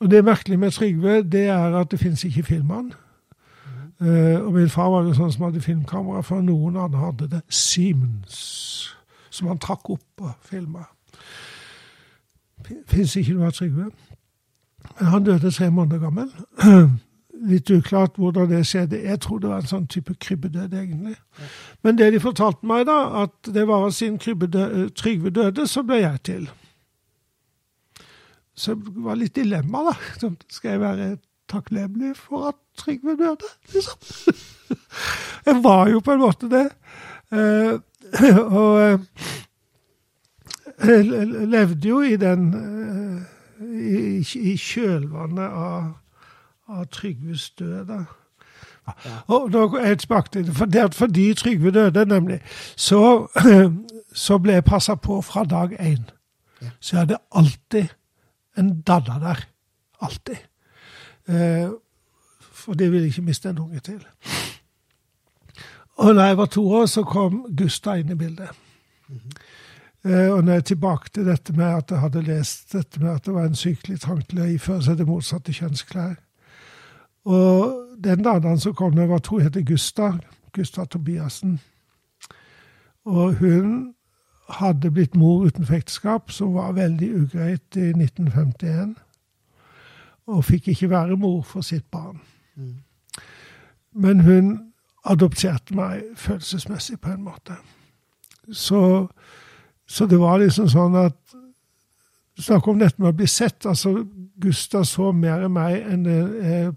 [0.00, 2.92] Og det merkelige med Trygve, det er at det fins ikke film av.
[4.00, 7.42] Uh, og min far var jo sånn som hadde filmkamera, for noen andre hadde det.
[7.52, 8.38] Siemens,
[9.30, 10.86] som han trakk opp og filma.
[12.88, 13.90] Fins ikke noe av Trygve.
[14.96, 16.32] Men han døde tre måneder gammel.
[17.48, 19.00] litt uklart hvordan det skjedde.
[19.04, 21.16] Jeg tror det var en sånn type krybbedød, egentlig.
[21.84, 26.22] Men det de fortalte meg, da, at det var siden Trygve døde, så ble jeg
[26.28, 26.50] til.
[28.54, 29.94] så det var litt dilemma, da.
[30.52, 31.10] Skal jeg være
[31.48, 33.98] takknemlig for at Trygve døde, liksom?
[35.46, 36.68] jeg var jo på en måte det.
[37.32, 37.80] Uh,
[38.60, 39.00] og uh,
[41.50, 42.50] levde jo i den
[43.60, 45.90] i, i, kjølvannet av,
[46.70, 47.86] av Trygves død.
[47.86, 48.04] da.
[49.04, 49.10] Ja.
[49.26, 50.56] Og nå jeg tilbake til det.
[50.56, 52.40] For det fordi Trygve døde, nemlig,
[52.76, 53.28] så,
[54.24, 56.04] så ble jeg passa på fra dag én.
[56.62, 56.70] Ja.
[56.80, 57.86] Så jeg hadde alltid
[58.58, 59.46] en dadda der.
[60.00, 60.36] Alltid.
[61.28, 61.68] Eh,
[62.52, 64.06] for det ville jeg ikke miste en unge til.
[66.00, 68.48] Og da jeg var to år, så kom Gustav inn i bildet.
[69.08, 69.20] Mm
[70.04, 70.10] -hmm.
[70.30, 73.34] og når jeg tilbake til dette med at jeg hadde lest dette med at det
[73.34, 76.14] var en sykelig trang til å iføre seg det motsatte kjønnsklær
[77.24, 80.18] Og den dagen som kom med jeg tror jeg, heter Gustav.
[80.52, 81.60] Gustav Tobiassen.
[83.04, 83.94] Og hun
[84.50, 88.96] hadde blitt mor utenfor ekteskap, som var veldig ugreit i 1951
[90.30, 92.20] og fikk ikke være mor for sitt barn.
[92.54, 92.76] Mm.
[93.92, 94.50] Men hun
[95.04, 97.56] adopterte meg følelsesmessig på en måte.
[98.52, 99.08] Så,
[99.86, 101.18] så, det var liksom sånn at
[102.40, 103.66] Snakk om dette med å bli sett.
[103.68, 104.06] altså
[104.40, 106.70] Gustav så mer enn meg enn jeg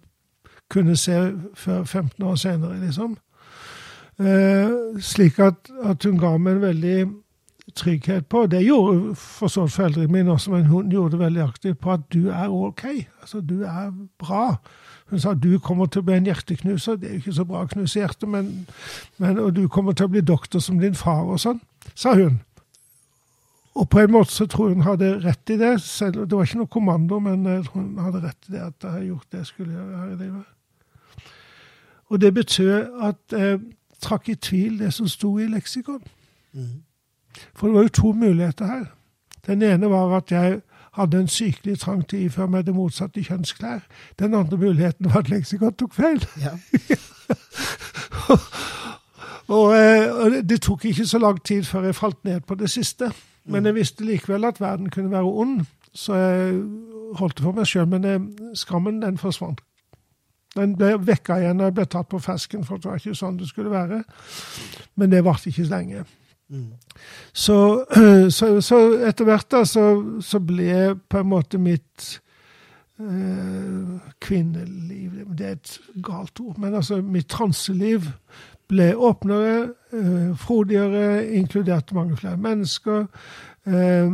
[0.73, 1.19] kunne se
[1.55, 3.17] før 15 år senere, liksom.
[4.19, 4.69] Eh,
[5.01, 6.97] slik at, at, hun ga meg en veldig
[7.75, 8.45] trygghet på.
[8.51, 11.93] Det gjorde for så vidt foreldrene mine også, men hun gjorde det veldig aktivt på
[11.95, 12.85] at du er OK.
[13.21, 14.55] Altså, du er bra.
[15.09, 16.99] Hun sa du kommer til å bli en hjerteknuser.
[17.01, 18.51] Det er jo ikke så bra å knuse hjertet, men,
[19.17, 21.61] men, og du kommer til å bli doktor som din far og sånn,
[21.95, 22.39] sa hun.
[23.73, 25.75] Og på en måte så tror jeg hun hadde rett i det.
[25.81, 28.91] Selv, det var ikke noe kommando, men tror hun hadde rett i det at jeg
[28.99, 30.49] har gjort det jeg skulle gjøre her i livet.
[32.13, 33.59] Og det betød at jeg
[34.01, 36.03] trakk i tvil det som sto i leksikon.
[36.53, 36.83] Mm.
[37.55, 38.85] For det var jo to muligheter her.
[39.47, 40.61] Den ene var at jeg
[40.93, 43.81] hadde en sykelig trang til å iføre meg det motsatte kjønnsklær.
[44.19, 46.21] Den andre muligheten var at leksikon tok feil.
[46.41, 46.53] Ja.
[49.57, 52.69] og, eh, og, det tok ikke så lang tid før jeg falt ned på det
[52.69, 53.09] siste.
[53.49, 56.61] Men jeg visste likevel at verden kunne være ond, så jeg
[57.19, 57.89] holdt det for meg sjøl.
[57.89, 58.19] Men eh,
[58.55, 59.65] skammen, den forsvant.
[60.57, 63.39] Den ble vekka igjen og jeg ble tatt på fersken, for det var ikke sånn
[63.39, 64.03] det skulle være.
[64.99, 66.03] Men det varte ikke lenge.
[67.33, 67.85] Så,
[68.37, 69.87] så, så, etter hvert da, så,
[70.21, 72.19] så, ble på en måte mitt
[73.01, 78.11] øh, kvinneliv Det er et galt ord, men altså mitt transeliv
[78.69, 83.05] ble åpnere, øh, frodigere, inkluderte mange flere mennesker.
[83.65, 84.11] Øh,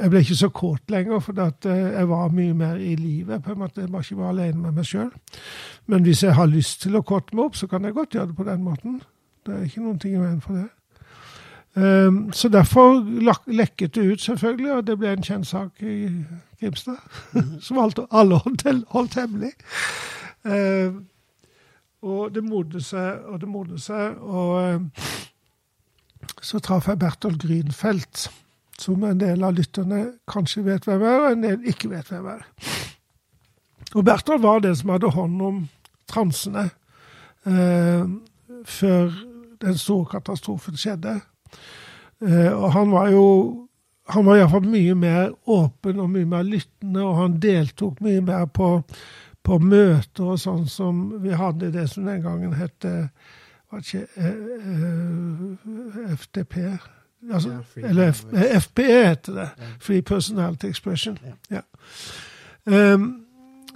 [0.00, 1.32] jeg ble ikke så kåt lenger, for
[1.68, 3.42] jeg var mye mer i livet.
[3.42, 5.10] på en måte, Jeg var ikke bare alene med meg sjøl.
[5.86, 8.26] Men hvis jeg har lyst til å kåte meg opp, så kan jeg godt gjøre
[8.26, 9.02] det på den måten.
[9.46, 10.68] Det er ikke noen ting i veien for det.
[11.76, 13.04] Um, så derfor
[13.52, 16.24] lekket det ut, selvfølgelig, og det ble en kjent sak i
[16.60, 16.96] Grimstad.
[17.60, 18.38] Som alle
[18.88, 19.52] holdt hemmelig.
[20.44, 21.06] Um,
[22.02, 24.16] og det modnet seg og det modnet seg.
[24.20, 24.90] Og um,
[26.42, 28.30] så traff jeg Bertolt Grünfeldt,
[28.80, 32.28] som en del av lytterne kanskje vet hvem er, og en del ikke vet hvem
[32.34, 32.46] er.
[33.94, 35.62] Og Bertolt var den som hadde hånd om
[36.10, 36.68] transene
[37.46, 38.04] eh,
[38.66, 39.14] før
[39.62, 41.18] den store katastrofen skjedde.
[42.20, 43.26] Eh, og han var jo
[44.12, 48.44] han var iallfall mye mer åpen og mye mer lyttende, og han deltok mye mer
[48.46, 48.68] på,
[49.42, 53.08] på møter og sånn som vi hadde i det som den gangen het eh,
[53.74, 54.38] eh,
[56.14, 56.54] FDP
[57.32, 58.24] altså, yeah, Eller F,
[58.62, 59.48] FPE heter det.
[59.58, 59.70] Yeah.
[59.80, 61.18] Free Personality Expression.
[61.50, 61.60] Ja.
[62.66, 63.26] Um,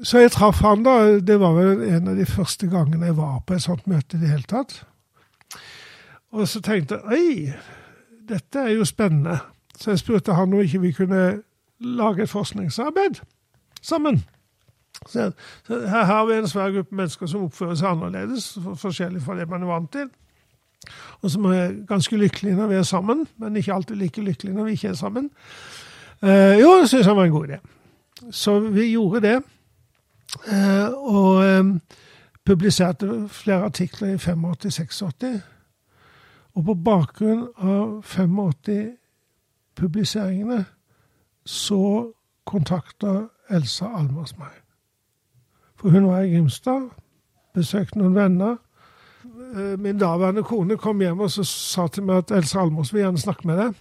[0.03, 1.21] så jeg traff han da.
[1.21, 4.21] Det var vel en av de første gangene jeg var på et sånt møte i
[4.21, 4.83] det hele tatt.
[6.33, 7.53] Og så tenkte jeg oi,
[8.29, 9.39] dette er jo spennende.
[9.79, 11.43] Så jeg spurte han om ikke vi kunne
[11.81, 13.21] lage et forskningsarbeid
[13.83, 14.25] sammen.
[15.07, 15.31] Så,
[15.67, 19.49] så her har vi en svær gruppe mennesker som oppfører seg annerledes, forskjellig fra det
[19.49, 20.11] man er vant til.
[21.21, 24.65] Og som er ganske lykkelige når vi er sammen, men ikke alltid like lykkelige når
[24.65, 25.31] vi ikke er sammen.
[26.23, 27.59] Uh, jo, det syns han var en god idé.
[28.31, 29.43] Så vi gjorde det.
[30.47, 31.81] Uh, og um,
[32.45, 35.41] publiserte flere artikler i 85-86.
[36.55, 38.97] Og på bakgrunn av 85
[39.77, 40.65] publiseringene
[41.47, 42.13] så
[42.45, 44.53] kontakta Elsa Almas meg.
[45.77, 46.91] For hun var i Grimstad,
[47.55, 48.59] besøkte noen venner.
[49.57, 53.19] Eh, min daværende kone kom hjem og sa til meg at Elsa Almås vil gjerne
[53.19, 53.79] snakke med deg.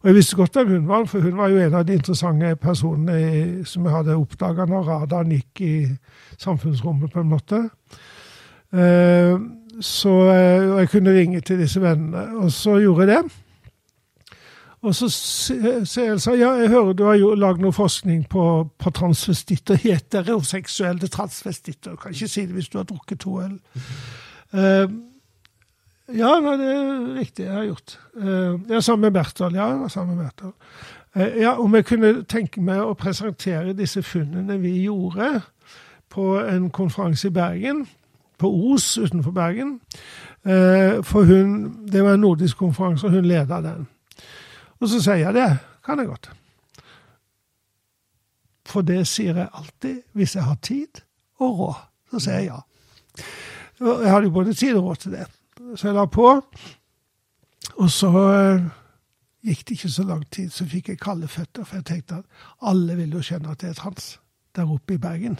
[0.00, 2.56] Og Jeg visste godt hvem hun var, for hun var jo en av de interessante
[2.56, 5.76] personene som jeg hadde oppdaga når radaren gikk i
[6.38, 7.62] samfunnsrommet, på en måte.
[8.76, 9.40] Uh,
[9.80, 12.36] så og jeg kunne ringe til disse vennene.
[12.36, 13.32] Og så gjorde jeg det.
[14.82, 18.44] Og så sier Elsa ja, jeg hører du har jo lagd noe forskning på,
[18.78, 19.80] på transvestitter.
[19.86, 21.96] Heteroseksuelle transvestitter.
[21.96, 23.58] Du kan ikke si det hvis du har drukket to øl.
[24.54, 24.86] Uh,
[26.14, 27.44] ja, det er riktig.
[27.44, 27.98] Jeg har gjort.
[28.14, 29.54] Uh, ja, sammen med Berthold.
[29.54, 30.54] Ja, sammen med Berthold.
[31.16, 35.40] Uh, ja, om jeg kunne tenke meg å presentere disse funnene vi gjorde
[36.12, 37.86] på en konferanse i Bergen,
[38.38, 39.80] på Os utenfor Bergen.
[40.46, 43.88] Uh, for hun, Det var en nordisk konferanse, og hun leda den.
[44.80, 45.50] Og så sier jeg det
[45.86, 46.30] kan jeg godt.
[48.66, 51.02] For det sier jeg alltid hvis jeg har tid
[51.38, 51.82] og råd.
[52.10, 52.60] Så sier jeg ja.
[53.80, 55.26] Jeg hadde jo både tid og råd til det.
[55.76, 56.28] Så jeg la på.
[57.76, 58.62] Og så uh,
[59.44, 61.64] gikk det ikke så lang tid, så fikk jeg kalde føtter.
[61.64, 62.24] For jeg tenkte at
[62.62, 64.16] alle vil jo skjønne at det er trans
[64.56, 65.38] der oppe i Bergen.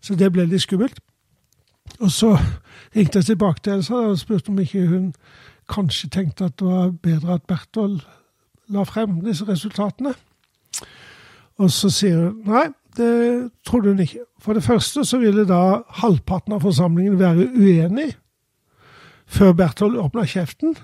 [0.00, 1.00] Så det ble litt skummelt.
[1.98, 2.34] Og så
[2.96, 5.12] ringte jeg tilbake til Elsa og spurte om ikke hun
[5.68, 8.00] kanskje tenkte at det var bedre at Berthold
[8.68, 10.12] la frem disse resultatene.
[11.58, 14.26] Og så sier hun nei, det trodde hun ikke.
[14.42, 18.12] For det første så ville da halvparten av forsamlingen være uenig
[19.28, 20.76] før Berthold åpna kjeften.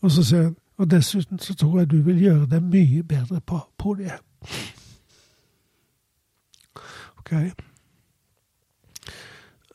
[0.00, 3.40] Og så sier hun og dessuten så tror jeg du vil gjøre det mye bedre
[3.40, 4.20] på podiet.
[7.18, 7.34] OK.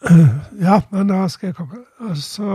[0.60, 1.82] Ja, men da skal jeg komme.
[2.04, 2.48] Altså,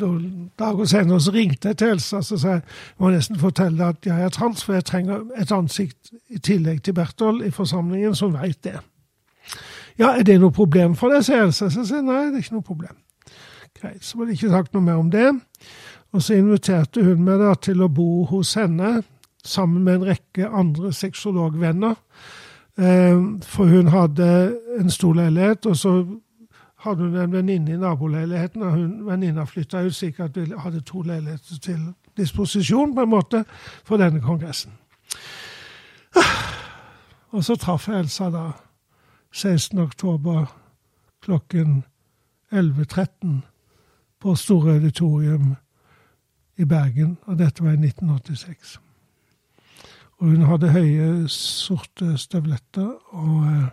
[0.00, 2.62] noen dager senere så ringte jeg til Elsa og sa jeg
[3.00, 6.96] må nesten fortelle at jeg er trans, for jeg trenger et ansikt i tillegg til
[6.96, 8.78] Berthold i forsamlingen som veit det.
[9.98, 11.70] Ja, er det noe problem for deg, sier Elsa.
[11.72, 12.96] Så sier nei, det er ikke noe problem.
[13.76, 15.30] Greit, så var det ikke sagt noe mer om det.
[16.12, 19.00] Og så inviterte hun meg da til å bo hos henne
[19.46, 21.96] sammen med en rekke andre sexologvenner.
[22.76, 24.28] Eh, for hun hadde
[24.80, 25.94] en stor leilighet, og så
[26.76, 31.02] hadde hun en venninne i naboleiligheten, og hun venninna flytta ut slik at hadde to
[31.02, 31.80] leiligheter til
[32.16, 33.44] disposisjon på en måte
[33.84, 34.72] for denne kongressen.
[37.36, 38.50] Og så traff jeg Elsa da
[39.32, 39.78] 16.
[39.78, 40.46] oktober
[41.20, 41.84] klokken
[42.52, 43.40] 11.13
[44.20, 45.54] på Store Auditorium
[46.56, 48.80] i Bergen, og dette var i 1986.
[50.18, 53.66] Og hun hadde høye, sorte støvletter og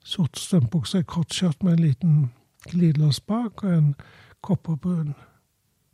[0.00, 2.30] eh, sort strømpebukse, kort skjørt med en liten
[2.68, 3.94] glidelås bak og en
[4.40, 5.14] kopperbrun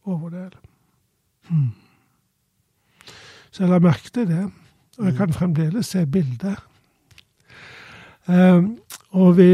[0.04, 0.54] overdel.
[1.48, 1.72] Hmm.
[3.50, 4.50] Så jeg la merke til det,
[4.98, 6.56] og jeg kan fremdeles se bildet.
[8.26, 8.78] Um,
[9.10, 9.50] og vi,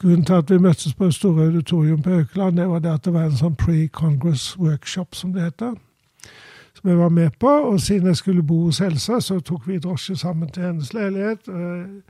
[0.00, 3.12] Grunnen til at vi møttes på Store auditorium på Haukeland, det var det at det
[3.12, 5.74] var en sånn pre-congress workshop, som det heter.
[6.74, 7.48] Som jeg var med på.
[7.48, 11.48] Og siden jeg skulle bo hos Elsa, så tok vi drosje sammen til hennes leilighet.
[11.48, 12.00] Uh,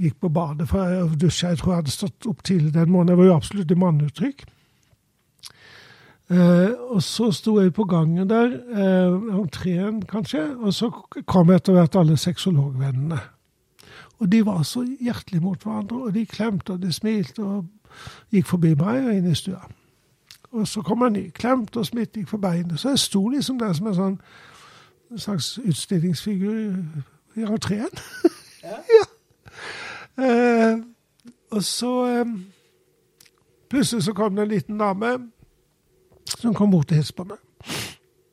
[0.00, 1.48] gikk på badet for jeg dusje.
[1.48, 3.12] Jeg tror jeg hadde stått opp tidlig den måneden.
[3.12, 4.44] Jeg var jo absolutt i manneuttrykk.
[6.32, 10.88] Eh, og så sto jeg på gangen der, eh, entreen kanskje, og så
[11.26, 13.18] kom etter hvert alle sexologvennene.
[14.20, 17.66] Og de var så hjertelige mot hverandre, og de klemte og de smilte og
[18.30, 19.60] gikk forbi meg og inn i stua.
[20.52, 21.30] Og så kom en ny.
[21.30, 22.78] Klemt og smitt, gikk forbi henne.
[22.78, 24.18] Så jeg sto liksom der som en sånn
[25.12, 26.54] en slags utstillingsfigur
[27.36, 27.88] i entreen.
[28.62, 28.78] Ja.
[28.96, 29.04] ja.
[30.18, 30.78] Eh,
[31.50, 32.26] og så eh,
[33.72, 35.14] Plutselig så kom det en liten dame
[36.28, 37.38] som kom bort og hilste på meg.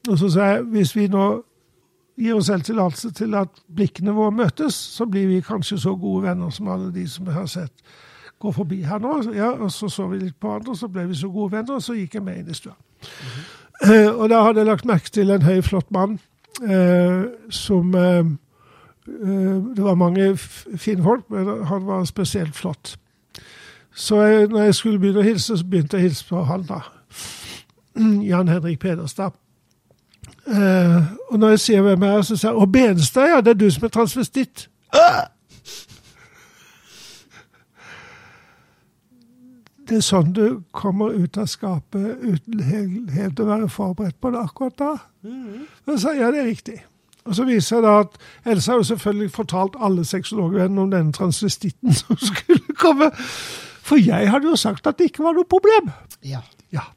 [0.10, 1.28] Og så sa jeg hvis vi nå
[2.20, 6.26] gir oss selv tillatelse til at blikkene våre møtes, så blir vi kanskje så gode
[6.28, 7.86] venner som alle de som jeg har sett
[8.40, 9.32] gå forbi her nå.
[9.36, 11.76] Ja, og Så så vi litt på hverandre, og så ble vi så gode venner,
[11.76, 12.74] og så gikk jeg med inn i stua.
[12.74, 13.94] Mm -hmm.
[13.94, 16.20] eh, og da hadde jeg lagt merke til en høy, flott mann
[16.62, 18.24] uh, som Eh,
[19.76, 22.98] det var mange fine folk, men han var spesielt flott.
[23.96, 26.64] Så jeg, når jeg skulle begynne å hilse, så begynte jeg å hilse på han,
[26.70, 26.82] da.
[28.30, 29.36] Jan Henrik Pederstad.
[30.48, 33.52] Uh, og når jeg sier hvem jeg er, så sier han 'Å, Benstad, ja, det
[33.52, 34.68] er du som er transvestitt'.
[34.96, 35.26] Uh!
[39.90, 44.30] Det er sånn du kommer ut av skapet uten helt, helt å være forberedt på
[44.30, 44.92] det akkurat da.
[45.26, 45.64] Mm.
[45.88, 46.76] Så sier jeg det er riktig.
[47.26, 51.14] Og Så viser det seg at Elsa har jo selvfølgelig fortalt alle sexologvennene om denne
[51.14, 53.12] transvestitten som skulle komme.
[53.84, 55.92] For jeg hadde jo sagt at det ikke var noe problem.
[56.24, 56.42] Ja.
[56.72, 56.88] ja.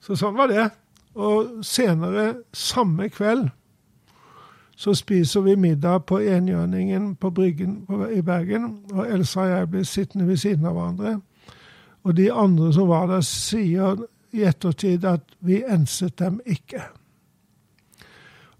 [0.00, 0.68] Så sånn var det.
[1.16, 3.48] Og senere samme kveld
[4.76, 8.84] så spiser vi middag på Enhjørningen på Bryggen i Bergen.
[8.92, 11.14] Og Elsa og jeg blir sittende ved siden av hverandre.
[12.04, 14.04] Og de andre som var der, sier
[14.36, 16.84] i ettertid at vi enset dem ikke.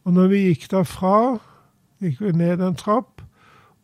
[0.06, 1.16] Og når vi gikk derfra,
[1.98, 3.24] gikk vi ned en trapp,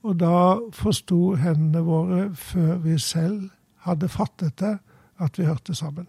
[0.06, 3.48] og da forsto hendene våre, før vi selv
[3.86, 4.76] hadde fattet det,
[5.22, 6.06] at vi hørte sammen.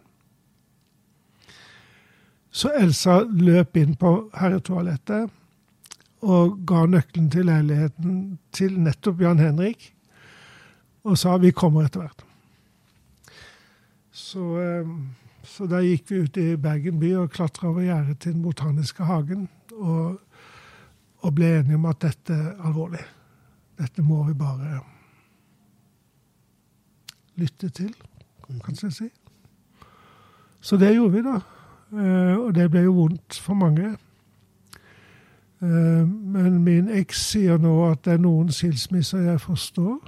[2.54, 5.32] Så Elsa løp inn på herretoalettet
[6.24, 8.20] og ga nøkkelen til leiligheten
[8.54, 9.90] til nettopp Jan Henrik,
[11.04, 12.24] og sa 'vi kommer etter hvert'.
[14.12, 14.88] Så, eh,
[15.44, 19.04] så da gikk vi ut i Bergen by og klatra over gjerdet til Den botaniske
[19.04, 20.20] hagen og,
[21.24, 23.04] og ble enige om at dette er alvorlig.
[23.80, 24.80] Dette må vi bare
[27.36, 27.94] lytte til,
[28.64, 29.10] kan jeg si.
[30.62, 31.40] Så det gjorde vi, da.
[31.94, 33.96] Eh, og det ble jo vondt for mange.
[35.62, 40.00] Eh, men min eks sier nå at det er noen skilsmisser jeg forstår,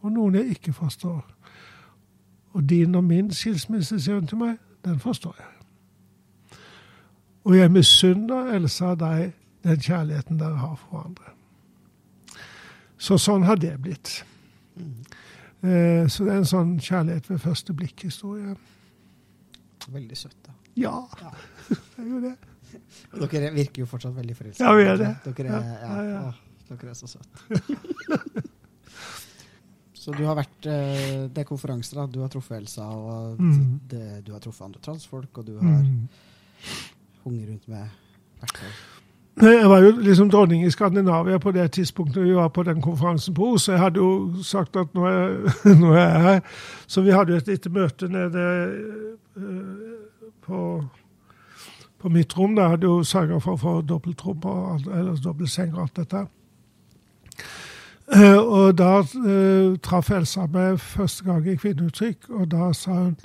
[0.00, 1.20] og noen jeg ikke forstår.
[2.56, 5.57] Og din og min skilsmisse, sier hun til meg, den forstår jeg.
[7.48, 9.32] Og jeg misunner Elsa og deg
[9.64, 11.32] den kjærligheten dere har for hverandre.
[12.98, 14.10] Så sånn har det blitt.
[15.62, 18.54] Eh, så det er en sånn kjærlighet ved første blikk-historie.
[19.88, 20.52] Veldig søtt, da.
[20.78, 20.92] Ja,
[21.68, 22.34] det er jo det.
[23.16, 24.64] Og dere virker jo fortsatt veldig forelska.
[24.68, 25.12] Ja, vi er det.
[25.24, 26.22] Dere er, Ja, ja, ja, ja.
[26.28, 28.42] Å, dere er så søte.
[29.98, 32.06] så du har vært eh, Det er konferanser, da.
[32.12, 33.80] Du har truffet Elsa, og Mm.
[33.88, 36.08] det, du har truffet andre transfolk, og du har Mm.
[37.24, 37.88] Hunget rundt med
[38.40, 38.62] hvert.
[39.42, 43.34] Jeg var jo liksom dronning i Skandinavia på det tidspunktet vi var på den konferansen
[43.34, 43.68] på Os.
[43.68, 45.28] Jeg hadde jo sagt at nå er,
[45.80, 46.40] nå er jeg her.
[46.86, 48.46] Så vi hadde jo et lite møte nede
[49.36, 50.84] eh, på,
[51.98, 52.56] på mitt rom.
[52.56, 56.24] Der hadde jo sørga for å få dobbeltrom og eller dobbeltseng og alt dette.
[58.16, 63.16] Eh, Og da eh, traff Elsa meg første gang i kvinneuttrykk, og da sa hun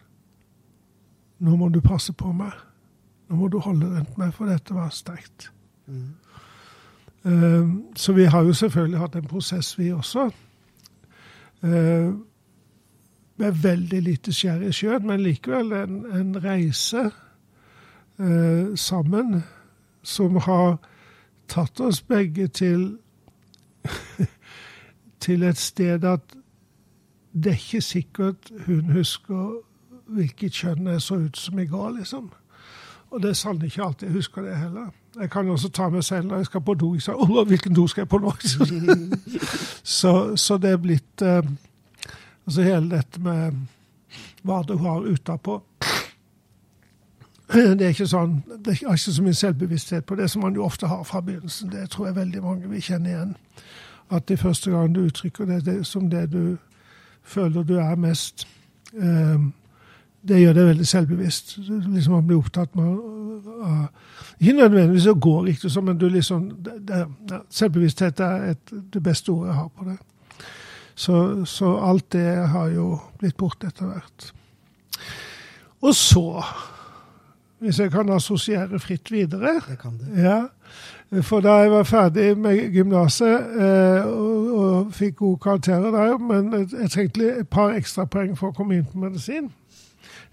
[1.44, 2.54] Nå må du passe på meg.
[3.34, 5.48] Nå må du holde rundt meg, for dette var sterkt.
[5.90, 6.12] Mm.
[7.26, 10.30] Uh, Så vi har jo selvfølgelig hatt en prosess, vi også.
[11.64, 12.14] Uh,
[13.38, 17.08] Med veldig lite skjær i sjøen, men likevel en, en reise
[18.20, 19.42] uh, sammen
[20.04, 20.78] som har
[21.50, 23.00] tatt oss begge til
[25.26, 26.38] til et sted at
[27.34, 29.58] det er ikke sikkert hun husker
[30.06, 32.30] hvilket kjønn jeg så ut som i går, liksom.
[33.14, 34.88] Og det er sannelig ikke alltid jeg husker det heller.
[35.20, 36.94] Jeg kan også ta meg selv når jeg skal på do.
[36.94, 38.32] Jeg sa, Åh, hvilken do skal jeg på nå?
[40.00, 41.44] så, så det er blitt eh,
[42.46, 43.54] Altså hele dette med
[44.44, 45.62] hva du har utapå
[47.54, 50.66] Det er ikke sånn, det er ikke så mye selvbevissthet på det som man jo
[50.66, 51.70] ofte har fra begynnelsen.
[51.70, 53.36] Det tror jeg veldig mange vil kjenne igjen.
[54.10, 56.58] At det første gang du uttrykker det, det som det du
[57.24, 58.48] føler du er mest
[58.98, 59.46] eh,
[60.28, 61.58] det gjør deg veldig selvbevisst.
[61.68, 62.86] Liksom Man blir opptatt med
[63.64, 63.86] uh,
[64.40, 67.04] Ikke nødvendigvis å gå riktig sånn, men du liksom det,
[67.52, 69.98] Selvbevissthet er et, det beste ordet jeg har på det.
[70.96, 71.18] Så,
[71.50, 72.88] så alt det har jo
[73.20, 74.28] blitt borte etter hvert.
[75.84, 76.44] Og så,
[77.60, 80.06] hvis jeg kan assosiere fritt videre Det kan du.
[80.22, 80.44] ja,
[81.22, 86.54] for da jeg var ferdig med gymnaset eh, og, og fikk gode karakterer der, men
[86.72, 89.52] jeg trengte et par ekstrapoeng for å komme inn på medisin.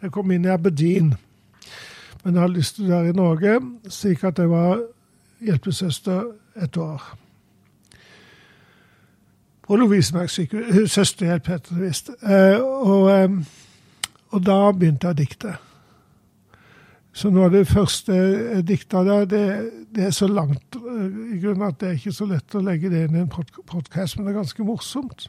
[0.03, 1.15] Jeg kom inn i Aberdeen,
[2.25, 3.57] men jeg hadde lyst til å være i Norge,
[3.93, 4.79] slik at jeg var
[5.45, 6.23] hjelpesøster
[6.65, 7.03] et år.
[9.67, 10.91] På Lovisenberg sykehus.
[10.97, 12.09] Søsterhjelp, heter det visst.
[12.23, 13.29] Eh, og, eh,
[14.31, 15.53] og da begynte jeg å dikte.
[17.13, 19.45] Så nå er det første jeg dikta der, det,
[19.95, 22.91] det er så langt eh, i grunnen at det er ikke så lett å legge
[22.91, 25.29] det inn i en podkast, men det er ganske morsomt.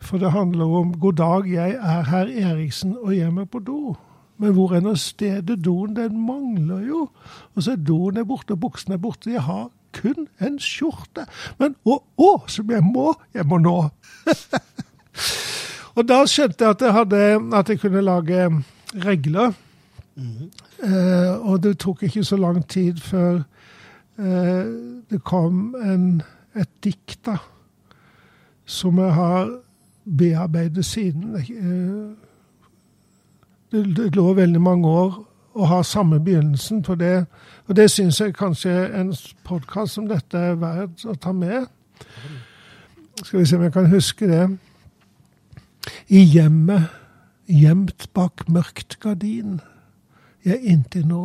[0.00, 3.96] For det handler om 'God dag, jeg er herr Eriksen og hjemme på do'.
[4.40, 5.96] Men hvor er nå stedet doen?
[5.96, 7.08] Den mangler jo.
[7.54, 9.30] Og så er doen er borte, buksene er borte.
[9.30, 11.26] Jeg har kun en skjorte.
[11.58, 13.12] Men å, å, som jeg må!
[13.34, 13.76] Jeg må nå.
[15.96, 17.20] og da skjønte jeg at jeg, hadde,
[17.58, 18.48] at jeg kunne lage
[19.04, 19.52] regler.
[20.16, 23.42] Eh, og det tok ikke så lang tid før
[24.18, 24.66] eh,
[25.10, 26.22] det kom en,
[26.56, 27.36] et dikt da,
[28.64, 29.52] som jeg har
[30.18, 31.34] bearbeidet siden.
[31.36, 32.16] Eh,
[33.72, 35.18] det, det lå veldig mange år
[35.54, 37.24] å ha samme begynnelsen på det.
[37.68, 39.12] Og det syns jeg kanskje en
[39.44, 41.66] podkast som dette er verdt å ta med.
[43.22, 44.44] Skal vi se om jeg kan huske det.
[46.08, 46.90] I hjemmet,
[47.50, 49.60] gjemt bak mørkt gardin,
[50.44, 51.24] jeg inntil nå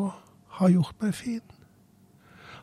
[0.60, 1.55] har gjort meg fin.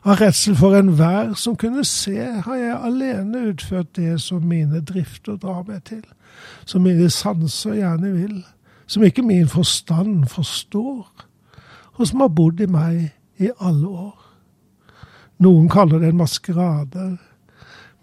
[0.03, 5.37] Av redsel for enhver som kunne se, har jeg alene utført det som mine drifter
[5.39, 6.03] drar meg til,
[6.67, 8.41] som mine sanser gjerne vil,
[8.87, 11.07] som ikke min forstand forstår,
[11.95, 14.19] og som har bodd i meg i alle år.
[15.39, 17.07] Noen kaller det en maskerade,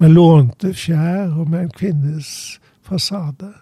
[0.01, 2.32] med lånte fjær og med en kvinnes
[2.80, 3.53] fasade.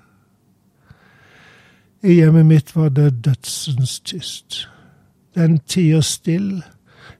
[2.06, 4.68] I hjemmet mitt var det dødsens tyst.
[5.34, 6.62] den tier still,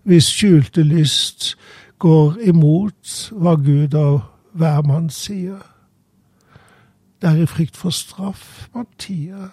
[0.09, 1.51] hvis skjulte lyst
[2.01, 4.23] går imot hva Gud og
[4.57, 5.61] hvermann sier.
[7.21, 9.51] Det er i frykt for straff man tier.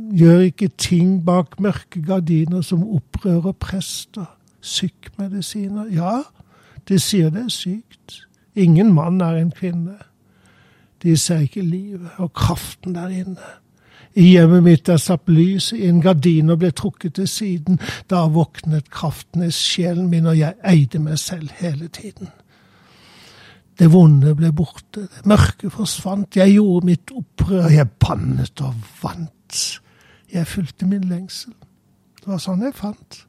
[0.00, 5.90] Gjør ikke ting bak mørke gardiner som opprører prester, sykkmedisiner.
[5.92, 6.22] Ja,
[6.88, 8.22] de sier det er sykt.
[8.56, 9.98] Ingen mann er en kvinne.
[11.02, 13.59] De ser ikke livet og kraften der inne.
[14.14, 17.78] I hjemmet mitt der slapp lyset inn, gardiner ble trukket til siden.
[18.10, 22.32] Da våknet kraften i sjelen min, og jeg eide meg selv hele tiden.
[23.78, 29.60] Det vonde ble borte, det mørke forsvant, jeg gjorde mitt opprør, jeg bannet og vant.
[30.32, 31.54] Jeg fulgte min lengsel.
[32.20, 33.22] Det var sånn jeg fant.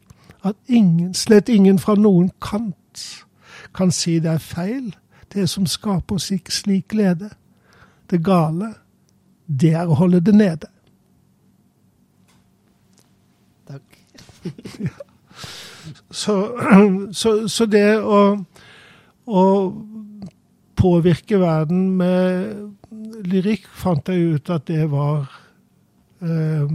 [0.43, 3.05] At ingen, slett ingen fra noen kant,
[3.73, 4.91] kan si det er feil,
[5.32, 7.29] det som skaper slik, slik glede.
[8.11, 8.73] Det gale,
[9.60, 10.70] det er å holde det nede.
[13.68, 14.02] Takk.
[16.12, 16.34] Så,
[17.16, 18.22] så, så det å,
[19.26, 19.43] å
[20.78, 25.30] påvirke verden med lyrikk fant jeg ut at det var
[26.22, 26.74] eh,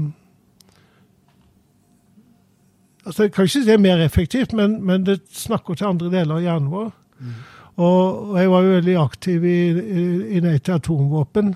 [3.05, 6.11] altså Jeg kan ikke si det er mer effektivt, men, men det snakker til andre
[6.11, 6.91] deler av hjernen vår.
[7.21, 7.37] Mm.
[7.77, 10.05] Og, og, jeg var jo veldig aktiv i, i,
[10.39, 11.55] i Nei til atomvåpen.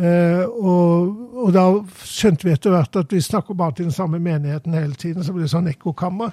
[0.00, 1.64] Eh, og, og, da
[2.08, 5.24] skjønte vi etter hvert at vi snakker bare til den samme menigheten hele tiden.
[5.24, 6.32] Så ble det sånn ekkokammer.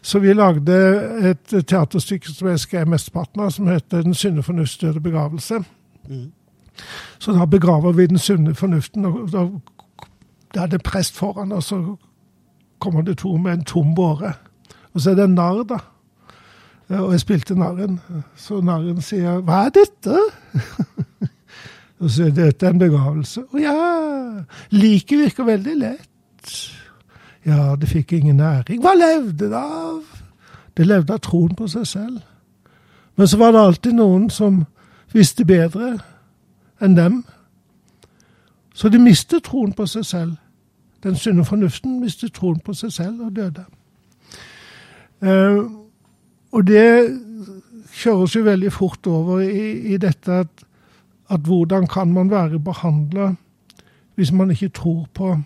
[0.00, 0.76] Så vi lagde
[1.28, 5.64] et teaterstykke som jeg skrev mesteparten av, som heter 'Den sunne fornufts døde begravelse'.
[6.08, 6.32] Mm.
[7.18, 9.04] Så da begraver vi den sunne fornuften.
[9.04, 9.48] og da,
[10.54, 11.96] da er det prest foran, og så
[12.78, 14.32] kommer det to med en tom båre.
[14.94, 15.78] Og så er det en narr, da.
[16.88, 18.00] Og jeg spilte narren.
[18.36, 21.28] Så narren sier 'Hva er dette?'
[21.98, 23.42] og så er dette en begravelse.
[23.52, 23.78] Å ja!
[24.70, 26.52] Liket virker veldig lett.
[27.46, 28.82] Ja, det fikk ingen næring.
[28.82, 30.02] Hva levde det av?
[30.76, 32.18] Det levde av troen på seg selv.
[33.18, 34.62] Men så var det alltid noen som
[35.12, 35.96] visste bedre
[36.80, 37.22] enn dem.
[38.74, 40.36] Så de mistet troen på seg selv.
[41.02, 43.64] Den sunne fornuften mistet troen på seg selv og døde.
[45.18, 45.66] Uh,
[46.54, 47.18] og det
[47.98, 50.64] kjøres jo veldig fort over i, i dette at,
[51.30, 53.34] at, hvordan kan man være behandla
[54.14, 55.38] hvis man ikke tror på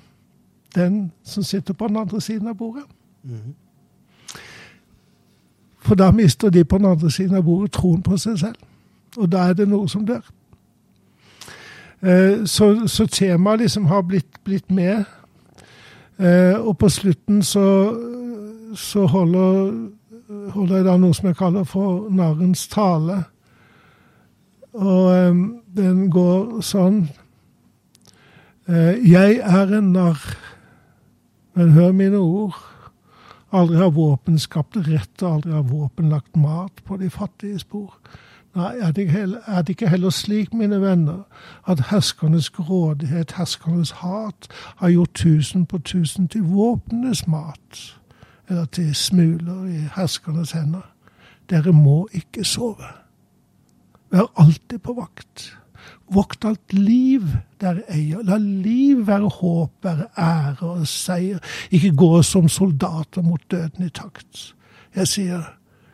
[0.74, 2.84] den som sitter på den andre siden av bordet?
[3.22, 3.54] Mm.
[5.78, 8.54] For da mister de på den andre siden av bordet troen på seg selv.
[9.16, 10.22] Og da er det noe som dør.
[12.02, 15.04] Eh, så, så temaet liksom har blitt, blitt med.
[16.18, 17.94] Eh, og på slutten så,
[18.74, 19.72] så holder,
[20.50, 23.22] holder, jeg da noe som jeg kaller for narrens tale.
[24.72, 25.42] Og eh,
[25.76, 27.04] den går sånn
[28.72, 30.20] Jeg er en narr,
[31.58, 32.54] men hør mine ord.
[33.52, 37.98] Aldri har våpen skapt rett, og aldri har våpen lagt mat på de fattige spor.
[38.54, 41.22] Nei, er det, heller, er det ikke heller slik, mine venner,
[41.68, 47.98] at herskernes grådighet, herskernes hat, har gjort tusen på tusen til våpenes mat,
[48.48, 50.88] eller til smuler i herskernes hender?
[51.50, 53.01] Dere må ikke sove.
[54.12, 55.48] Vær alltid på vakt.
[56.12, 57.24] Vokt alt liv
[57.62, 58.20] dere eier.
[58.28, 61.40] La liv være håp, være ære og seier.
[61.72, 64.52] Ikke gå som soldater mot døden i takt.
[64.94, 65.46] Jeg sier,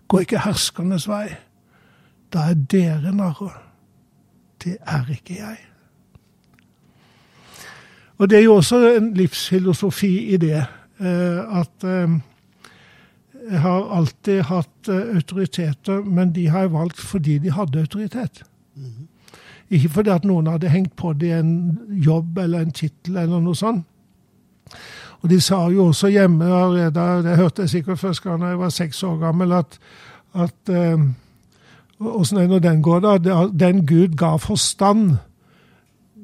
[0.08, 1.28] gå ikke herskernes vei
[2.32, 3.56] da er dere narrer.
[4.64, 5.58] Det er ikke jeg.
[8.18, 10.64] Og det er jo også en livsfilosofi i det.
[11.00, 12.18] Eh, at eh,
[13.50, 18.42] har alltid hatt eh, autoriteter, men de har jeg valgt fordi de hadde autoritet.
[18.76, 19.06] Mm.
[19.70, 23.56] Ikke fordi at noen hadde hengt på dem en jobb eller en tittel eller noe
[23.56, 23.86] sånt.
[25.20, 28.68] Og de sa jo også hjemme allerede, det hørte jeg sikkert første gang jeg var
[28.70, 29.78] seks år gammel, at,
[30.34, 30.70] at
[32.00, 33.46] Åssen er når den går, da?
[33.50, 35.16] Den Gud ga forstand,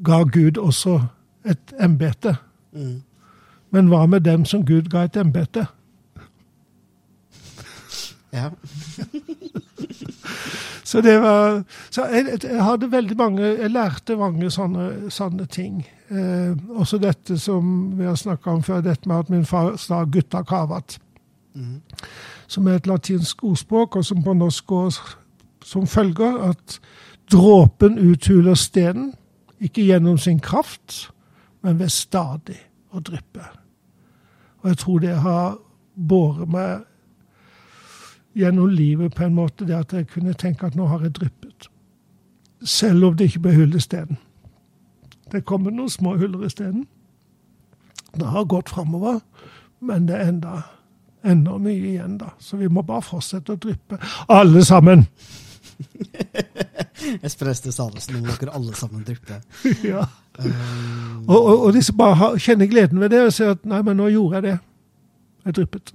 [0.05, 1.01] ga Gud også
[1.45, 2.37] et embete.
[2.72, 3.03] Mm.
[3.70, 5.66] Men hva med dem som Gud ga et embete?
[8.35, 8.49] Ja.
[10.91, 15.85] så det var Så jeg, jeg, hadde veldig mange Jeg lærte mange sånne, sånne ting.
[16.11, 20.05] Eh, også dette som vi har snakka om før, dette med at min far sa
[20.05, 20.99] 'gutta kavat'.
[21.55, 21.80] Mm.
[22.47, 24.91] Som er et latinsk ordspråk, og som på norsk går
[25.64, 26.80] som følger at
[27.32, 29.14] dråpen uthuler stenen,
[29.61, 31.11] ikke gjennom sin kraft,
[31.62, 32.59] men ved stadig
[32.93, 33.45] å dryppe.
[34.62, 35.57] Og jeg tror det har
[35.95, 36.85] båret meg
[38.35, 41.68] gjennom livet på en måte, det at jeg kunne tenke at nå har jeg dryppet.
[42.64, 44.18] Selv om det ikke ble hull i stenen.
[45.32, 46.72] Det kommer noen små huller i
[48.14, 49.20] Det har gått framover,
[49.80, 50.62] men det er enda,
[51.24, 52.28] enda mye igjen, da.
[52.39, 53.99] Så vi må bare fortsette å dryppe.
[54.28, 55.07] Alle sammen!
[57.22, 59.41] Espen Ester Salesen, nå må dere alle sammen dryppe.
[59.91, 60.07] ja.
[60.39, 63.99] Um, og, og, og, disse bare kjenner gleden ved det og sier at nei, men
[63.99, 64.57] nå gjorde jeg det.
[65.45, 65.95] Jeg dryppet.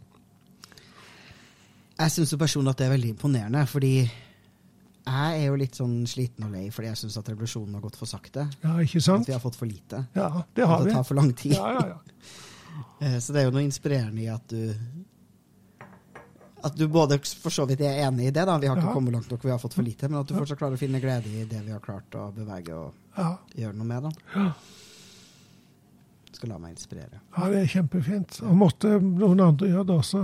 [1.99, 3.93] Jeg syns personlig at det er veldig imponerende, fordi
[5.09, 7.97] jeg er jo litt sånn sliten og lei fordi jeg syns at revolusjonen har gått
[7.99, 8.45] for sakte.
[8.63, 9.25] Ja, ikke sant?
[9.25, 10.03] At vi har fått for lite.
[10.15, 10.91] Ja, det har at vi.
[10.91, 11.55] det tar for lang tid.
[11.57, 11.99] Ja, ja, ja.
[13.01, 14.73] Eh, så det er jo noe inspirerende i at du
[16.63, 18.93] At du både for så vidt er enig i det, da, vi har ikke Ja.
[18.93, 20.99] kommet langt nok, vi har fått for lite, men at du fortsatt klarer å finne
[20.99, 23.29] glede i det vi har klart å bevege og ja.
[23.55, 24.03] gjøre noe med.
[24.03, 24.11] da.
[24.35, 24.51] Ja.
[26.39, 27.17] Skal la meg inspirere.
[27.35, 28.37] Ja, det er kjempefint.
[28.47, 30.21] Og måtte noen andre gjøre det også.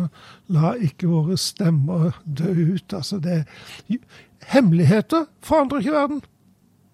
[0.55, 2.95] La ikke våre stemmer dø ut.
[2.95, 3.41] Altså, det
[4.53, 6.21] Hemmeligheter forandrer ikke verden.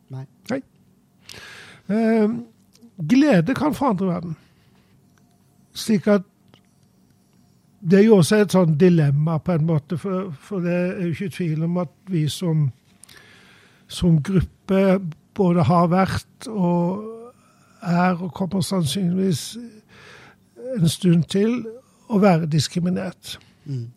[0.09, 0.25] Nei.
[0.49, 0.59] Nei.
[1.93, 2.33] Eh,
[3.13, 4.35] glede kan forandre verden.
[5.77, 6.25] Slik at
[7.81, 11.13] Det er jo også et sånn dilemma, på en måte, for, for det er jo
[11.15, 12.67] ikke tvil om at vi som,
[13.89, 14.99] som gruppe
[15.33, 17.20] både har vært og
[17.81, 19.57] er, og kommer sannsynligvis
[20.77, 21.61] en stund til,
[22.11, 23.37] å være diskriminert.
[23.65, 23.87] Mm.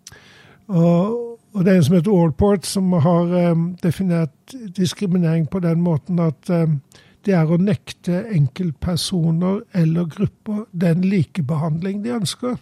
[0.69, 5.83] Og, og det er en som heter Allport, som har um, definert diskriminering på den
[5.83, 6.79] måten at um,
[7.25, 12.57] det er å nekte enkeltpersoner eller grupper den likebehandling de ønsker.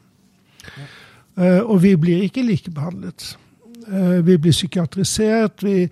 [1.37, 3.33] Uh, og vi blir ikke likebehandlet.
[3.89, 5.65] Uh, vi blir psykiatrisert.
[5.67, 5.89] Vi,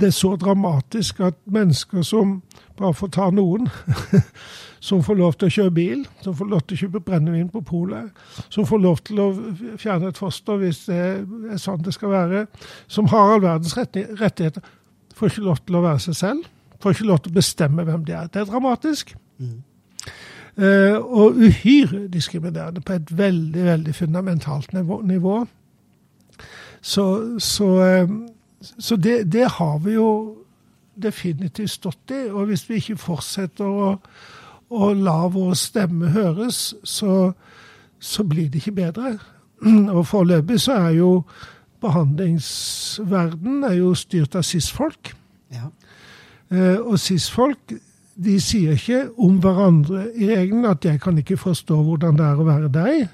[0.00, 2.42] det er så dramatisk at mennesker som
[2.74, 3.68] Bare for å ta noen.
[4.84, 7.62] som får lov til å kjøre bil, som får lov til å kjøpe brennevin på
[7.64, 8.10] polet,
[8.52, 9.28] som får lov til å
[9.80, 12.42] fjerne et foster hvis det er sånn det skal være,
[12.90, 14.60] som har all verdens rettigheter,
[15.16, 16.50] får ikke lov til å være seg selv.
[16.82, 18.28] Får ikke lov til å bestemme hvem de er.
[18.28, 19.14] Det er dramatisk.
[19.40, 19.56] Mm.
[20.54, 25.00] Uh, og uhyre diskriminerende på et veldig, veldig fundamentalt nivå.
[25.06, 25.38] nivå.
[26.82, 27.06] Så,
[27.40, 27.70] så,
[28.04, 28.12] uh,
[28.78, 30.10] så det, det, har vi jo
[30.94, 32.26] definitivt stått i.
[32.30, 33.94] Og hvis vi ikke fortsetter å,
[34.70, 37.32] å la vår stemme høres, så,
[37.98, 39.16] så blir det ikke bedre.
[39.96, 41.10] Og foreløpig så er jo
[41.84, 45.12] behandlingsverden er jo styrt av cis-folk.
[45.52, 45.68] Ja.
[46.52, 47.74] Eh, og cis-folk
[48.14, 52.40] de sier ikke om hverandre i regelen at 'jeg kan ikke forstå hvordan det er
[52.40, 53.08] å være deg'.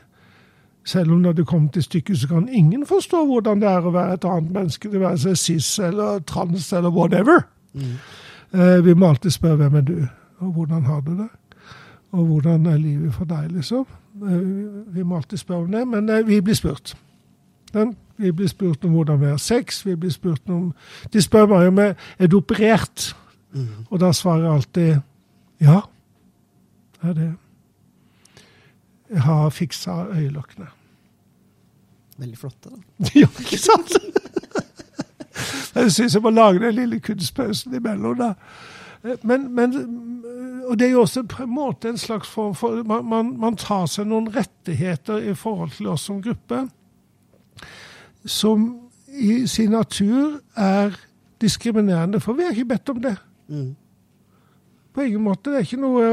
[0.90, 3.92] Selv om når det kommer til stykket, så kan ingen forstå hvordan det er å
[3.94, 4.90] være et annet menneske.
[4.90, 7.44] Det være seg cis eller trans eller whatever.
[7.74, 7.92] Mm.
[8.50, 11.36] Uh, vi må alltid spørre 'hvem er du', og 'hvordan har du det'?
[12.12, 13.86] Og 'hvordan er livet for deg', liksom.
[14.22, 16.96] Uh, vi må alltid spørre om det, men uh, vi blir spurt.
[17.72, 19.86] Den, vi blir spurt om hvordan vi har sex.
[19.86, 20.74] vi blir spurt om,
[21.12, 23.16] De spør meg om jeg er du operert.
[23.52, 23.68] Mm.
[23.90, 25.00] Og da svarer jeg alltid
[25.60, 25.80] ja,
[27.02, 27.34] det er det.
[29.10, 30.66] Jeg har fiksa øyelokkene.
[32.20, 32.80] Veldig flotte, da.
[33.22, 33.96] ja, ikke sant?
[35.74, 38.34] jeg syns jeg må lage den lille kunstpausen imellom, da.
[39.24, 39.72] Men, men,
[40.68, 43.56] Og det er jo også på en måte en slags form for man, man, man
[43.56, 46.66] tar seg noen rettigheter i forhold til oss som gruppe,
[48.28, 48.68] som
[49.08, 50.98] i sin natur er
[51.40, 53.16] diskriminerende, for vi har ikke bedt om det.
[53.48, 53.72] Mm.
[54.94, 55.50] På ingen måte.
[55.50, 56.06] Det er ikke noe,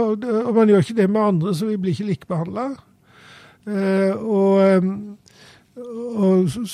[0.47, 2.67] og man gjør ikke det med andre, så vi blir ikke likebehandla.
[3.67, 4.87] Eh, og,
[5.77, 6.65] og så,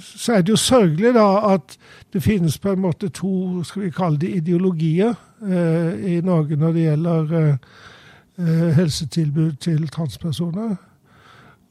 [0.00, 1.76] så, er det jo sørgelig da at
[2.12, 5.12] det finnes på en måte to skal vi kalle det ideologier
[5.44, 10.76] eh, i Norge når det gjelder eh, helsetilbud til transpersoner.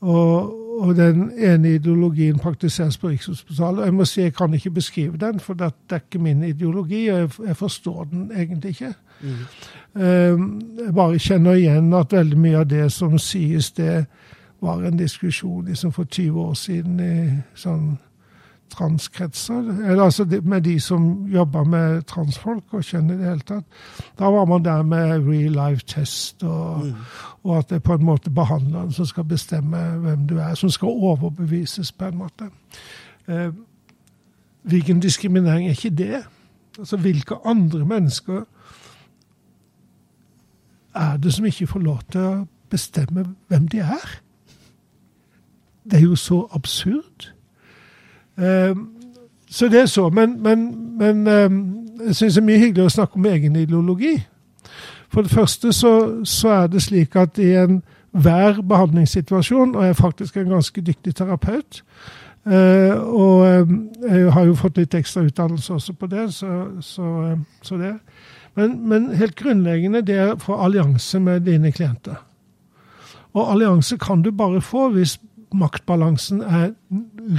[0.02, 3.86] Og, og, den ene ideologien praktiseres på Rikshospitalet.
[3.86, 7.08] Jeg må si jeg kan ikke beskrive den, for det er ikke min ideologi.
[7.08, 8.94] og Jeg, jeg forstår den egentlig ikke.
[9.22, 10.62] Mm.
[10.78, 14.06] Jeg bare kjenner igjen at veldig mye av det som sies, det
[14.62, 17.98] var en diskusjon liksom for 20 år siden i sånn
[18.74, 19.60] transkretser.
[19.90, 23.64] Eller altså med de som jobber med transfolk og kjenner i det hele tatt.
[24.20, 26.94] Da var man der med real life test, og, Mm.
[27.44, 30.70] og at det er på en måte behandleren som skal bestemme hvem du er, som
[30.70, 32.50] skal overbevises, på en måte.
[33.28, 33.52] Eh,
[34.64, 36.24] hvilken diskriminering er ikke det?
[36.80, 38.44] Altså, Hvilke andre mennesker
[40.96, 44.22] er det som ikke får lov til å bestemme hvem de er?
[45.92, 47.32] Det er jo så absurd.
[48.38, 48.90] Um,
[49.50, 50.10] så det er så.
[50.10, 54.18] Men, men, men um, jeg syns det er mye hyggelig å snakke om egen ideologi.
[55.10, 55.94] For det første så,
[56.28, 61.16] så er det slik at i enhver behandlingssituasjon, og jeg er faktisk en ganske dyktig
[61.16, 61.84] terapeut,
[62.46, 63.46] uh, og
[64.10, 67.96] jeg har jo fått litt ekstra utdannelse også på det, så, så, så det.
[68.58, 72.18] Men, men, helt grunnleggende det er å få allianse med dine klienter.
[73.38, 75.20] Og allianse kan du bare få hvis
[75.56, 76.72] maktbalansen er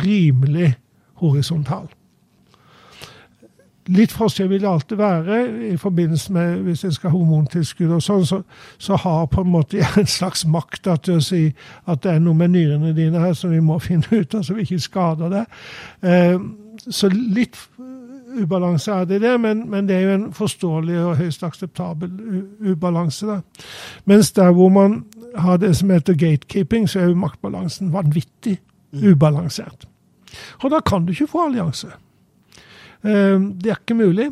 [0.05, 0.75] rimelig
[1.21, 1.89] horisontal.
[3.89, 5.37] Litt forskjell vil det alltid være
[5.71, 8.43] i forbindelse med hvis en skal ha hormontilskudd og sånn, så,
[8.77, 11.43] så, har på en måte en slags makt til å si
[11.89, 14.57] at det er noe med nyrene dine her som vi må finne ut av, så
[14.59, 15.45] vi ikke skader det.
[16.05, 16.37] Eh,
[16.89, 17.57] så litt
[18.39, 22.11] ubalanse er det det, men, men, det er jo en forståelig og høyst akseptabel
[22.61, 23.27] ubalanse.
[23.27, 23.41] da.
[24.05, 25.01] Mens der hvor man
[25.39, 28.59] har det som heter gatekeeping, så er jo maktbalansen vanvittig
[28.93, 29.13] mm.
[29.13, 29.89] ubalansert.
[30.63, 31.89] Og da kan du ikke få allianse.
[33.05, 34.31] Eh, det er ikke mulig.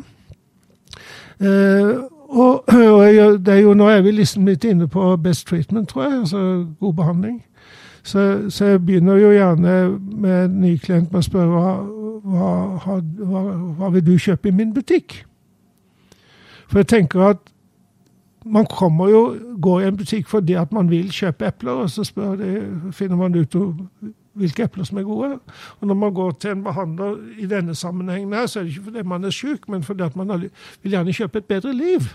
[1.39, 1.97] Eh,
[2.29, 6.03] og, og det er jo, nå er vi liksom litt inne på best treatment, tror
[6.03, 6.19] jeg.
[6.19, 7.43] Altså god behandling.
[8.03, 11.71] Så, så jeg begynner jo gjerne med en ny klient med å spørre hva,
[12.23, 13.41] hva, hva,
[13.79, 15.25] hva vil du kjøpe i min butikk?
[16.67, 17.41] For jeg tenker at
[18.51, 19.21] man kommer jo,
[19.61, 22.05] går i en butikk fordi at man vil kjøpe epler, og så
[22.39, 22.53] de,
[22.95, 23.55] finner man ut
[24.37, 25.39] hvilke epler som er gode.
[25.79, 28.83] Og når man går til en behandler i denne sammenhengen, her, så er det ikke
[28.91, 30.49] fordi man er syk, men fordi at man
[30.83, 32.09] vil gjerne kjøpe et bedre liv.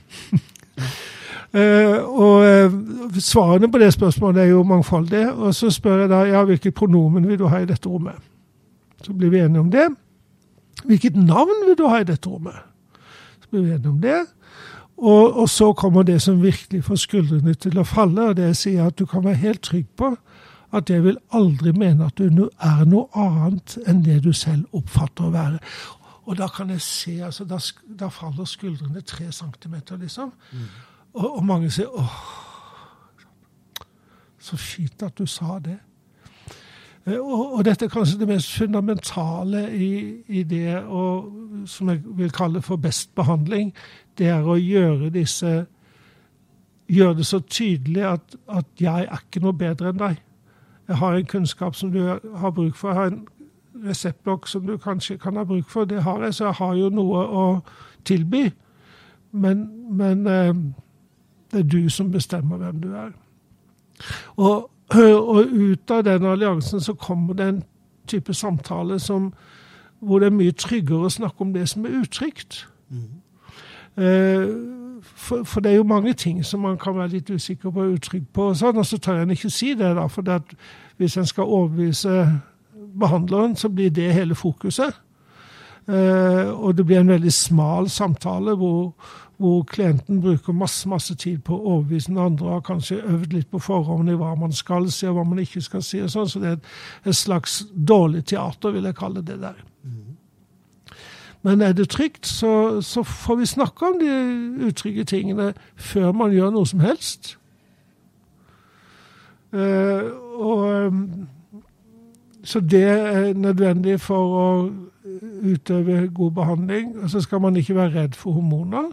[1.54, 5.32] uh, og uh, Svarene på det spørsmålet er jo mangfoldige.
[5.32, 8.14] Og så spør jeg da ja, hvilket pronomen vil du ha i dette rommet.
[9.02, 9.88] Så blir vi enige om det.
[10.84, 12.62] Hvilket navn vil du ha i dette rommet?
[13.40, 14.22] Så blir vi enige om det.
[14.98, 18.86] Og, og, så kommer det som virkelig får skuldrene til å falle, og det sier
[18.86, 20.12] at du kan være helt trygg på
[20.72, 25.28] at jeg vil aldri mene at du er noe annet enn det du selv oppfatter
[25.28, 25.58] å være.
[26.24, 27.58] Og da kan jeg se, altså, da,
[27.98, 30.32] da faller skuldrene tre centimeter, liksom.
[30.52, 30.68] Mm.
[31.12, 32.20] Og, og, mange sier åh,
[34.40, 35.76] så fint at du sa det.
[37.06, 39.92] Eh, og, og, dette er kanskje det mest fundamentale i,
[40.28, 41.32] i det og,
[41.66, 43.74] som jeg vil kalle for best behandling.
[44.18, 45.66] Det er å gjøre disse
[46.92, 50.18] Gjøre det så tydelig at, at jeg er ikke noe bedre enn deg.
[50.90, 52.02] Jeg har en kunnskap som du
[52.36, 52.90] har bruk for.
[52.90, 53.22] Jeg har en
[53.86, 55.84] reseptblokk som du kanskje kan ha bruk for.
[55.84, 57.44] Det har jeg, så jeg har jo noe å
[58.04, 58.50] tilby.
[59.32, 60.52] Men, men eh,
[61.52, 63.14] det er du som bestemmer hvem du er.
[64.36, 67.62] Og, og, ut av den alliansen så kommer det en
[68.06, 69.32] type samtale som,
[70.00, 72.66] hvor det er mye tryggere å snakke om det som er utrygt.
[72.90, 73.21] Mm.
[73.96, 74.48] Eh,
[75.02, 77.96] for, for, det er jo mange ting som man kan være litt usikker på og
[77.98, 78.50] utrygg på.
[78.52, 80.26] Og sånn, og så tør en ikke si det, da, for
[80.96, 82.26] hvis en skal overbevise
[82.98, 84.94] behandleren, så blir det hele fokuset.
[85.88, 88.92] Eh, og det blir en veldig smal samtale hvor,
[89.36, 93.34] hvor, klienten bruker masse masse tid på å overbevise den andre og har kanskje øvd
[93.34, 95.98] litt på forhånd i hva man skal si og hva man ikke skal si.
[96.04, 99.58] og sånn, Så det er et slags dårlig teater, vil jeg kalle det der.
[101.42, 106.30] Men er det trygt, så, så, får vi snakke om de utrygge tingene før man
[106.30, 107.38] gjør noe som helst.
[109.52, 110.06] Uh,
[110.38, 111.28] og, um,
[112.44, 114.46] så det er nødvendig for å
[115.42, 116.94] utøve god behandling.
[117.02, 118.92] Og så skal man ikke være redd for hormoner.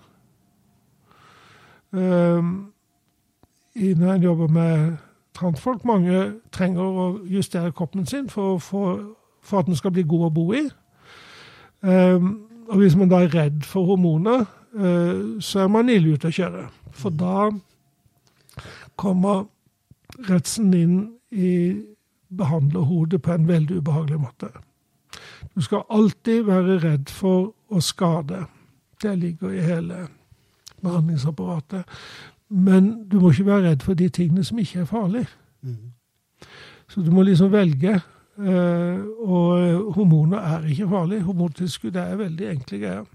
[1.93, 2.43] Uh,
[3.75, 4.97] når en jobber med
[5.33, 8.99] transfolk, mange trenger å justere kroppen sin for, for,
[9.41, 10.65] for at den skal bli god å bo i.
[11.81, 16.29] Um, og hvis man da er redd for hormoner, uh, så er man ille ute
[16.29, 16.65] å kjøre.
[16.91, 17.49] For da
[18.99, 19.45] kommer
[20.27, 20.97] redselen inn
[21.31, 21.53] i
[22.35, 24.49] behandlerhodet på en veldig ubehagelig måte.
[25.55, 28.43] Du skal alltid være redd for å skade.
[29.01, 30.07] Det ligger i hele
[30.83, 31.87] behandlingsapparatet.
[32.49, 35.31] Men du må ikke være redd for de tingene som ikke er farlige.
[35.61, 35.93] Mm.
[36.89, 41.21] Så du må liksom velge Eh, og hormoner er ikke farlig.
[41.27, 43.07] Hormontilskudd er veldig enkle greier.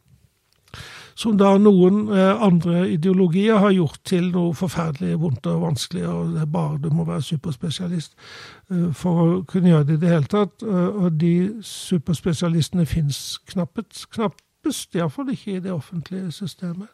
[1.15, 6.33] Som da noen eh, andre ideologier har gjort til noe forferdelig vondt og vanskelig, og
[6.35, 10.11] det er bare du må være superspesialist eh, for å kunne gjøre det i det
[10.11, 10.67] hele tatt.
[10.67, 16.91] Og de superspesialistene fins knappest, knappest iallfall ikke i det offentlige systemet.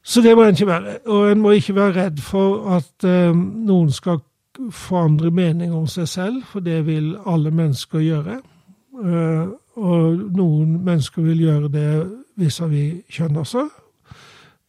[0.00, 0.96] Så det må en ikke være.
[1.12, 4.22] Og en må ikke være redd for at noen skal
[4.70, 8.40] forandre mening om seg selv, for det vil alle mennesker gjøre.
[9.04, 9.46] Eh,
[9.80, 11.90] og noen mennesker vil gjøre det
[12.40, 13.68] vis-à-vis kjønn også.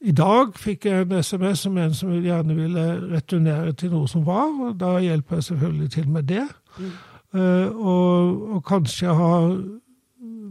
[0.01, 4.25] I dag fikk jeg en SMS om en som gjerne ville returnere til noe som
[4.25, 6.45] var, og da hjelper jeg selvfølgelig til med det.
[6.79, 6.91] Mm.
[7.31, 9.45] Uh, og, og, kanskje har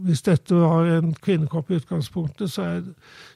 [0.05, 2.81] hvis dette var en kvinnekropp i utgangspunktet, så er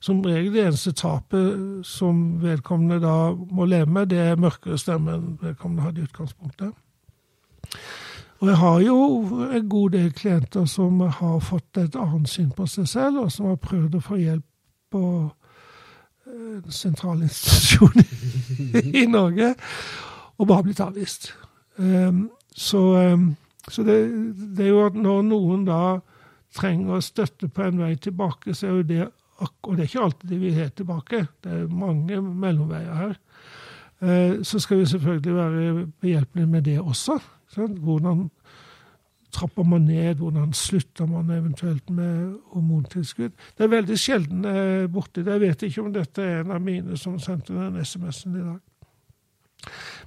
[0.04, 5.16] som regel det eneste tapet som vedkommende da må leve med, det er mørkere stemme
[5.16, 6.74] enn vedkommende hadde i utgangspunktet.
[8.40, 8.98] Og jeg har jo
[9.48, 13.50] en god del klienter som har fått et annet syn på seg selv, og som
[13.50, 14.46] har prøvd å få hjelp
[14.92, 15.06] på
[16.26, 18.04] en sentral institusjon
[19.02, 19.56] i Norge.
[20.38, 21.34] og bare blitt avvist.
[21.78, 22.78] Um, så,
[23.14, 23.36] um,
[23.70, 23.96] så det,
[24.58, 26.00] det, er jo at når noen da
[26.56, 30.30] trenger støtte på en vei tilbake, så er jo det Og det er ikke alltid
[30.30, 33.16] de vil helt tilbake, det er mange mellomveier her.
[34.00, 37.20] Uh, så skal vi selvfølgelig være behjelpelige med det også.
[37.52, 37.80] Sant?
[37.80, 38.30] Hvordan
[39.36, 40.16] trapper man ned?
[40.16, 43.32] Hvordan slutter man eventuelt med hormontilskudd?
[43.58, 45.32] Det er veldig sjelden er borti det.
[45.32, 48.60] Jeg vet ikke om dette er en av mine som sendte den SMS-en i dag.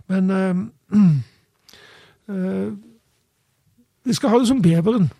[0.09, 0.57] Men øh,
[2.28, 2.72] øh,
[4.09, 5.11] vi skal ha det som beveren.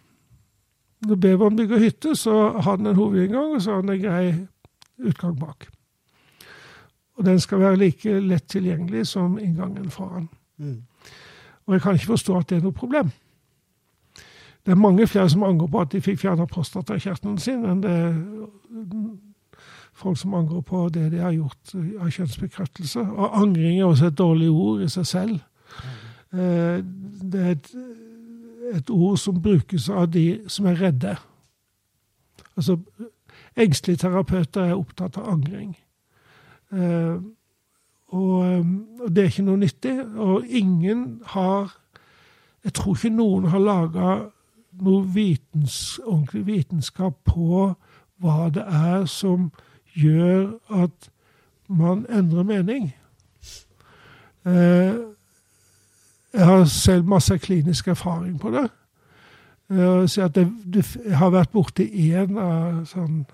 [1.07, 4.35] Når beveren bygger hytte, så har den en hovedinngang, og så har den en grei
[4.99, 5.69] utgang bak.
[7.19, 10.29] Og den skal være like lett tilgjengelig som inngangen foran.
[10.57, 10.83] Mm.
[11.67, 13.11] Og jeg kan ikke forstå at det er noe problem.
[14.67, 17.93] Det er mange flere som angrer på at de fikk fjerna prostatakjertelen sin, enn det
[17.95, 18.15] er
[19.99, 23.01] folk som angrer på det de har gjort av kjønnsbekreftelse.
[23.01, 25.39] Og angring er også et dårlig ord i seg selv.
[26.33, 26.85] Mm.
[27.33, 27.69] det er et,
[28.75, 31.17] et ord som brukes av de som er redde.
[32.57, 32.79] Altså,
[33.57, 35.77] engstelige terapeuter er opptatt av angring.
[36.73, 37.21] Eh,
[38.09, 38.65] og,
[39.01, 39.95] og det er ikke noe nyttig.
[40.17, 41.75] Og ingen har
[42.65, 44.09] Jeg tror ikke noen har laga
[44.83, 47.69] noe vitens, ordentlig vitenskap på
[48.19, 49.53] hva det er som
[49.95, 51.09] gjør at
[51.69, 52.91] man endrer mening.
[54.45, 54.99] Eh,
[56.33, 58.69] jeg har selv masse klinisk erfaring på det.
[59.71, 63.27] Jeg, det, det har vært borti én av sånn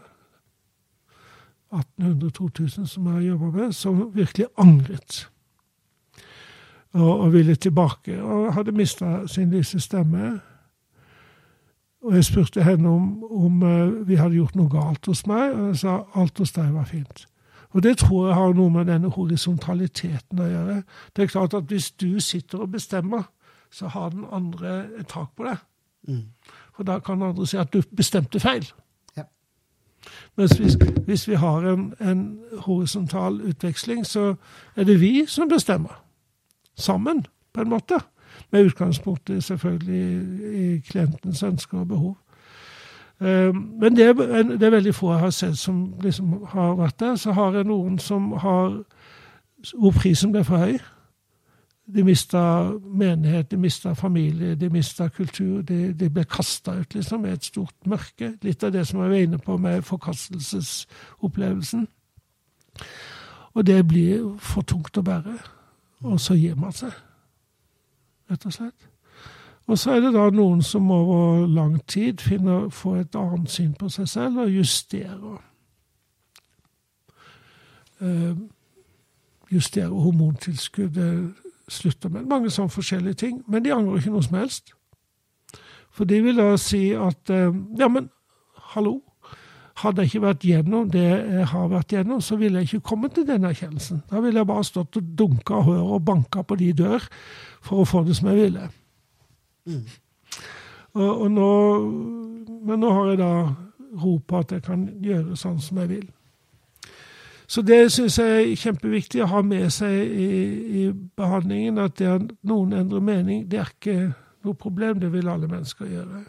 [1.74, 5.28] 1800-2000 som jeg har jobba med, som virkelig angret.
[6.94, 8.22] Og, og ville tilbake.
[8.22, 10.38] Og hadde mista sin lyse stemme.
[12.04, 15.70] Og jeg spurte henne om, om uh, vi hadde gjort noe galt hos meg, og
[15.70, 17.24] hun sa alt hos deg var fint.
[17.74, 20.76] Og det tror jeg har noe med denne horisontaliteten å gjøre.
[21.16, 23.26] Det er klart at hvis du sitter og bestemmer,
[23.70, 25.58] så har den andre et tak på deg.
[26.08, 26.22] Mm.
[26.76, 28.66] For da kan andre si at du bestemte feil.
[29.16, 29.26] Ja.
[30.38, 34.34] Mens hvis, hvis, vi har en, en horisontal utveksling, så
[34.76, 35.98] er det vi som bestemmer.
[36.76, 37.98] Sammen, på en måte.
[38.50, 40.22] Med utgangspunkt i selvfølgelig
[40.62, 42.16] i klientens ønsker og behov.
[43.20, 47.00] Ehm, men det er, det er, veldig få jeg har sett som liksom har vært
[47.00, 47.16] der.
[47.16, 48.82] Så har jeg noen som har
[49.72, 50.76] hvor prisen ble for høy.
[51.94, 52.40] De mista
[52.84, 55.62] menighet, de mista familie, de mista kultur.
[55.62, 58.32] De, de ble kasta ut liksom med et stort mørke.
[58.42, 61.86] Litt av det som jeg var inne på med forkastelsesopplevelsen.
[63.54, 65.36] Og det blir for tungt å bære.
[66.04, 66.92] Og så gir man seg
[68.30, 68.93] rett og slett.
[69.66, 73.72] Og så er det da noen som over lang tid finner, får et annet syn
[73.78, 75.38] på seg selv og justerer.
[78.02, 78.36] Uh,
[79.52, 81.32] justerer hormontilskuddet,
[81.68, 83.40] slutter med mange sånne forskjellige ting.
[83.48, 84.74] Men de angrer ikke noe som helst.
[85.94, 88.10] For de vil da si at uh, ja, men
[88.74, 88.98] hallo,
[89.80, 93.16] hadde jeg ikke vært gjennom det jeg har vært gjennom, så ville jeg ikke kommet
[93.16, 94.04] til denne erkjennelsen.
[94.10, 97.08] Da ville jeg bare stått og dunka høret og banka på de dør
[97.64, 98.68] for å få det som jeg ville.
[99.66, 99.84] Mm.
[100.94, 101.52] Og, og nå,
[102.64, 103.32] men nå har jeg da
[104.02, 106.06] ro på at jeg kan gjøre sånn som jeg vil.
[107.46, 110.28] Så det syns jeg er kjempeviktig å ha med seg i,
[110.80, 110.84] i
[111.16, 111.78] behandlingen.
[111.78, 113.98] At det at noen endrer mening, det er ikke
[114.46, 115.00] noe problem.
[115.02, 116.22] Det vil alle mennesker gjøre.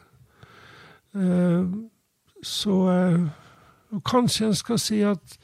[1.16, 1.72] Uh,
[2.44, 5.38] så uh, kanskje en skal si at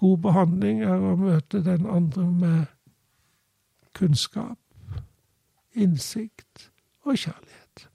[0.00, 2.64] god behandling er å møte den andre med
[3.94, 4.58] kunnskap
[5.78, 6.43] innsikt
[7.04, 7.88] og kjærlighet.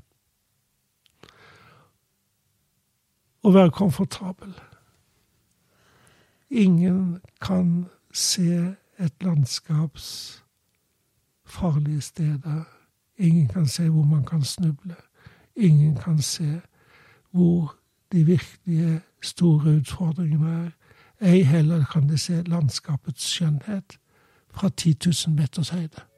[3.43, 4.53] Å være komfortabel.
[6.49, 10.43] Ingen kan se et landskaps
[11.45, 12.63] farlige steder.
[13.17, 14.95] Ingen kan se hvor man kan snuble.
[15.55, 16.61] Ingen kan se
[17.31, 17.75] hvor
[18.11, 20.71] de virkelige store utfordringene er.
[21.21, 23.99] Ei heller kan de se landskapets skjønnhet
[24.49, 24.95] fra 10
[25.27, 26.08] 000 meters høyde.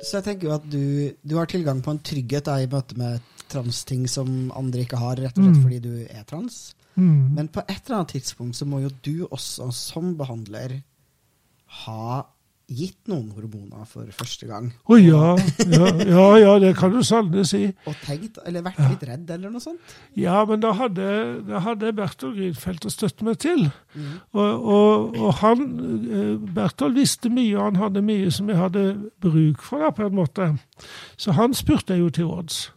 [0.00, 0.84] Så jeg tenker jo at du,
[1.20, 3.20] du har tilgang på en trygghet da, i møte med
[3.50, 5.64] transting som andre ikke har, rett og slett mm.
[5.64, 6.60] fordi du er trans.
[6.94, 7.36] Mm.
[7.36, 10.80] Men på et eller annet tidspunkt så må jo du også som behandler
[11.84, 12.22] ha
[12.70, 14.70] gitt noen hormoner for første gang.
[14.86, 15.34] Å oh, ja.
[15.66, 15.90] ja.
[16.06, 17.62] ja, ja, det kan du sannelig si.
[17.90, 19.94] Og tenkt, eller vært litt redd, eller noe sånt?
[20.18, 21.10] Ja, men da hadde,
[21.48, 23.66] da hadde Berthold Grünfeldt å støtte meg til.
[23.94, 24.10] Mm.
[24.38, 25.64] Og, og, og, han,
[26.08, 28.84] eh, Berthold visste mye, og han hadde mye som jeg hadde
[29.22, 30.52] bruk for, da, på en måte.
[31.20, 32.68] Så han spurte jeg jo til råds.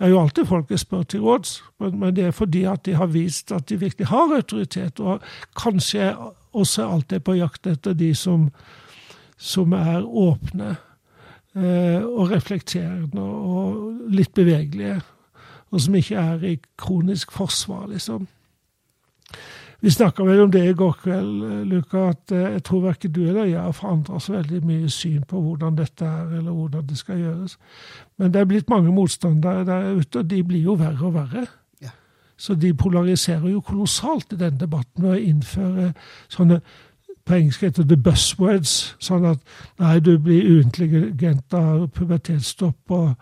[0.00, 1.50] Det er jo alltid folk jeg spør til råds,
[1.84, 5.20] men det er fordi at de har vist at de virkelig har autoritet, og
[5.60, 6.14] kanskje
[6.56, 8.46] også alltid på jakt etter de som,
[9.40, 10.74] som er åpne
[11.56, 15.00] eh, og reflekterende og litt bevegelige,
[15.70, 18.28] og som ikke er i kronisk forsvar, liksom.
[19.80, 23.12] Vi snakka vel om det i går kveld, eh, Luka, at eh, jeg tror verken
[23.16, 26.84] du eller jeg har forandra så veldig mye syn på hvordan dette er, eller hvordan
[26.90, 27.56] det skal gjøres.
[28.18, 31.46] Men det er blitt mange motstandere der ute, og de blir jo verre og verre.
[31.80, 31.94] Ja.
[32.36, 35.92] Så de polariserer jo kolossalt i denne debatten ved å innføre
[36.28, 36.60] sånne
[37.30, 38.74] på engelsk heter det buzzwords.
[38.98, 39.40] Sånn at
[39.78, 43.14] nei, du blir uintelligent av pubertetsstopp, og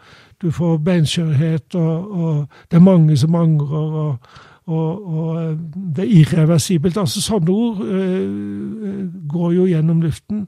[0.42, 3.98] du får beinskjørhet, og, og det er mange som angrer.
[4.04, 5.58] og og, og, eh,
[5.96, 6.96] det er irreversibelt.
[7.00, 10.42] Altså Sånne ord øh, går jo gjennom luften.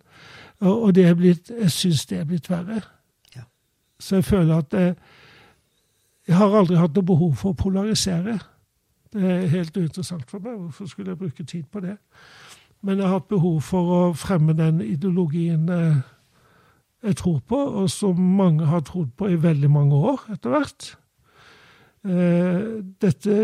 [0.61, 2.83] Og, og det er blitt, jeg syns det er blitt verre.
[3.37, 3.47] Ja.
[4.01, 4.95] Så jeg føler at jeg,
[6.29, 8.37] jeg har aldri hatt noe behov for å polarisere.
[9.13, 10.59] Det er helt uinteressant for meg.
[10.59, 11.97] Hvorfor skulle jeg bruke tid på det?
[12.83, 15.69] Men jeg har hatt behov for å fremme den ideologien
[17.03, 20.91] jeg tror på, og som mange har trodd på i veldig mange år etter hvert.
[22.05, 22.61] Eh,
[23.03, 23.37] dette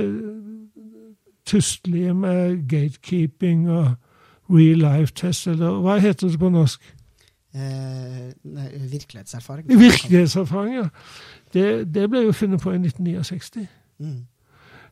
[1.47, 3.95] tustelige med gatekeeping og
[4.51, 6.95] real life test, eller hva heter det på norsk?
[7.57, 9.69] Eh, nei, virkelighetserfaring.
[9.69, 10.89] Virkelighetserfaring, ja.
[11.55, 13.67] Det, det, ble jo funnet på i 1969.
[13.99, 14.27] Mm.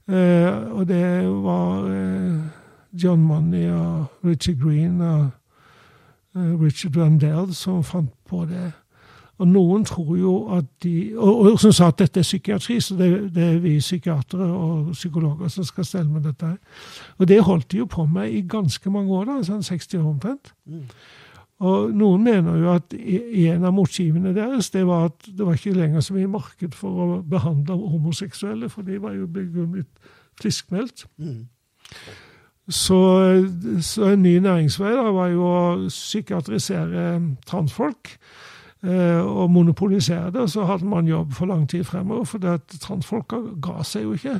[0.08, 2.38] Eh, og det var eh,
[3.02, 5.28] John Money og Richard Green og
[6.36, 8.72] eh, Richard Randell som fant på det.
[9.42, 12.94] Og noen tror jo at de Og, og som sa at dette er psykiatri, så
[12.94, 16.46] det, det er vi psykiatere og psykologer som skal stelle med dette.
[16.46, 16.56] her.
[17.18, 20.08] Og det holdt de jo på med i ganske mange år, da, sånn 60 år
[20.12, 20.54] omtrent.
[20.66, 20.86] Mm.
[21.64, 25.76] Og noen mener jo at en av motivene deres det var at det var ikke
[25.76, 30.02] lenger så mye marked for å behandle homoseksuelle, for de var jo blitt
[30.40, 31.06] friskmeldt.
[31.16, 31.46] Mm.
[32.68, 32.98] Så,
[33.80, 35.58] så, en ny næringsvei da var jo å
[35.88, 38.14] psykiatrisere transfolk.
[38.84, 42.24] Eh, og monopolisere det, så hadde man jobb for lang tid fremover.
[42.28, 44.38] For det transfolka ga seg jo ikke.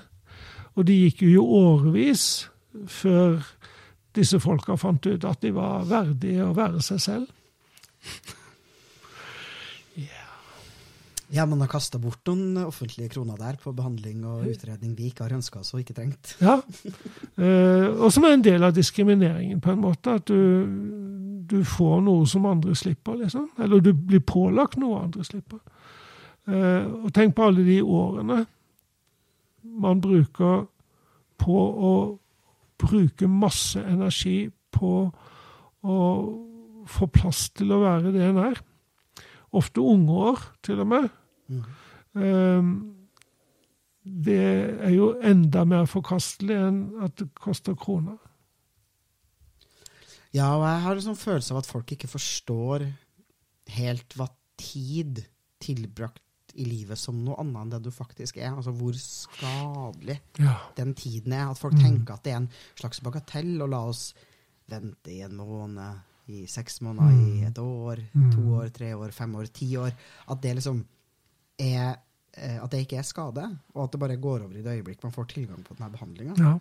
[0.74, 2.48] Og det gikk jo årevis
[2.90, 3.44] før
[4.14, 7.28] disse folka fant ut at de var verdige å være seg selv.
[11.34, 15.24] Ja, man har kasta bort noen offentlige kroner der på behandling og utredning vi ikke
[15.26, 16.36] har ønska oss og ikke trengt.
[16.38, 16.60] Ja,
[17.42, 20.14] eh, og som er en del av diskrimineringen, på en måte.
[20.20, 23.48] At du, du, får noe som andre slipper, liksom.
[23.58, 25.58] Eller du blir pålagt noe andre slipper.
[26.46, 28.44] Eh, og tenk på alle de årene
[29.64, 30.68] man bruker
[31.40, 31.92] på å
[32.78, 34.94] bruke masse energi på
[35.82, 35.98] å
[36.94, 38.62] få plass til å være det en er.
[39.54, 41.12] Ofte unge år, til og med.
[41.48, 41.64] Mm.
[44.04, 44.38] det
[44.86, 48.16] er jo enda mer forkastelig enn at det koster kroner.
[50.34, 52.88] Ja, og jeg har en sånn følelse av at folk ikke forstår
[53.76, 54.26] helt hva
[54.60, 55.22] tid
[55.62, 56.22] tilbrakt
[56.54, 58.52] i livet som noe annet enn det du faktisk er.
[58.54, 60.56] Altså hvor skadelig ja.
[60.78, 61.50] den tiden er.
[61.50, 61.84] At folk mm.
[61.84, 64.08] tenker at det er en slags bagatell, å la oss
[64.70, 67.24] vente i en måned, i seks måneder, mm.
[67.30, 68.28] i et år, mm.
[68.32, 69.94] to år, tre år, fem år, ti år.
[70.32, 70.82] At det liksom
[71.60, 71.90] er
[72.36, 73.44] eh, at det ikke er skade,
[73.74, 76.38] og at det bare går over i det øyeblikk man får tilgang på denne behandlinga.
[76.40, 76.56] Ja.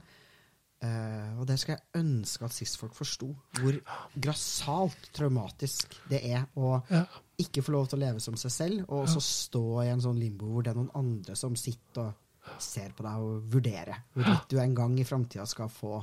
[0.83, 3.29] Uh, og det skal jeg ønske at cis-folk forsto.
[3.55, 3.77] Hvor
[4.19, 7.05] grassat traumatisk det er å ja.
[7.39, 9.13] ikke få lov til å leve som seg selv, og ja.
[9.13, 12.91] så stå i en sånn limbo hvor det er noen andre som sitter og ser
[12.91, 16.01] på deg og vurderer hvorvidt du en gang i framtida skal få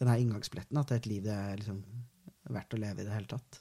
[0.00, 1.78] denne inngangsbilletten at det er et liv det er liksom
[2.56, 3.60] verdt å leve i det hele tatt.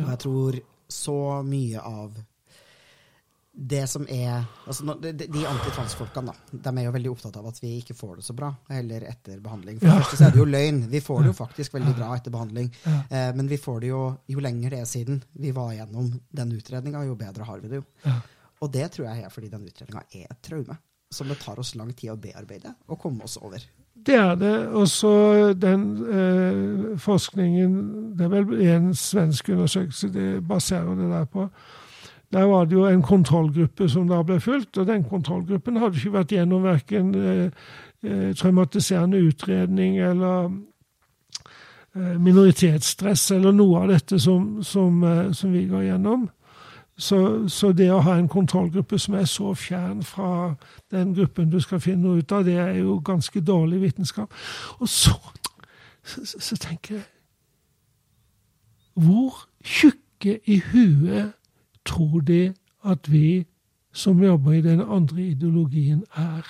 [0.00, 0.58] Og jeg tror
[0.90, 2.18] så mye av
[3.52, 7.72] det som er altså, De, de antitransfolkene de er jo veldig opptatt av at vi
[7.80, 9.80] ikke får det så bra heller etter behandling.
[9.80, 10.02] For det ja.
[10.04, 10.84] første så er det jo løgn.
[10.92, 12.70] Vi får det jo faktisk veldig bra etter behandling.
[12.84, 12.98] Ja.
[13.10, 16.54] Eh, men vi får det jo jo lenger det er siden vi var gjennom den
[16.54, 17.88] utredninga, jo bedre har vi det jo.
[18.06, 18.20] Ja.
[18.60, 20.78] Og det tror jeg er fordi den utredninga er et traume
[21.10, 23.64] som det tar oss lang tid å bearbeide og komme oss over.
[24.00, 24.54] Det er det.
[24.78, 25.12] Og så
[25.58, 27.74] den eh, forskningen
[28.16, 31.48] Det er vel en svensk undersøkelse de baserer det der på
[32.32, 36.12] der var det jo en kontrollgruppe som da ble fulgt, og den kontrollgruppen hadde ikke
[36.14, 37.46] vært gjennom verken eh,
[38.06, 40.52] eh, traumatiserende utredning eller
[41.96, 45.02] eh, minoritetsstress eller noe av dette som, som,
[45.34, 46.28] som vi går gjennom.
[47.00, 50.54] Så, så, det å ha en kontrollgruppe som er så fjern fra
[50.92, 54.34] den gruppen du skal finne ut av, det er jo ganske dårlig vitenskap.
[54.78, 55.16] Og så,
[56.04, 57.06] så, så tenker jeg
[58.94, 61.39] Hvor tjukke i huet
[61.90, 62.42] tror de
[62.86, 63.44] at vi
[63.92, 66.46] som jobber i den andre ideologien, er.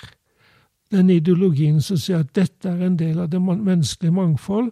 [0.91, 4.71] Den ideologien som sier at dette er en del av det menneskelige mangfold,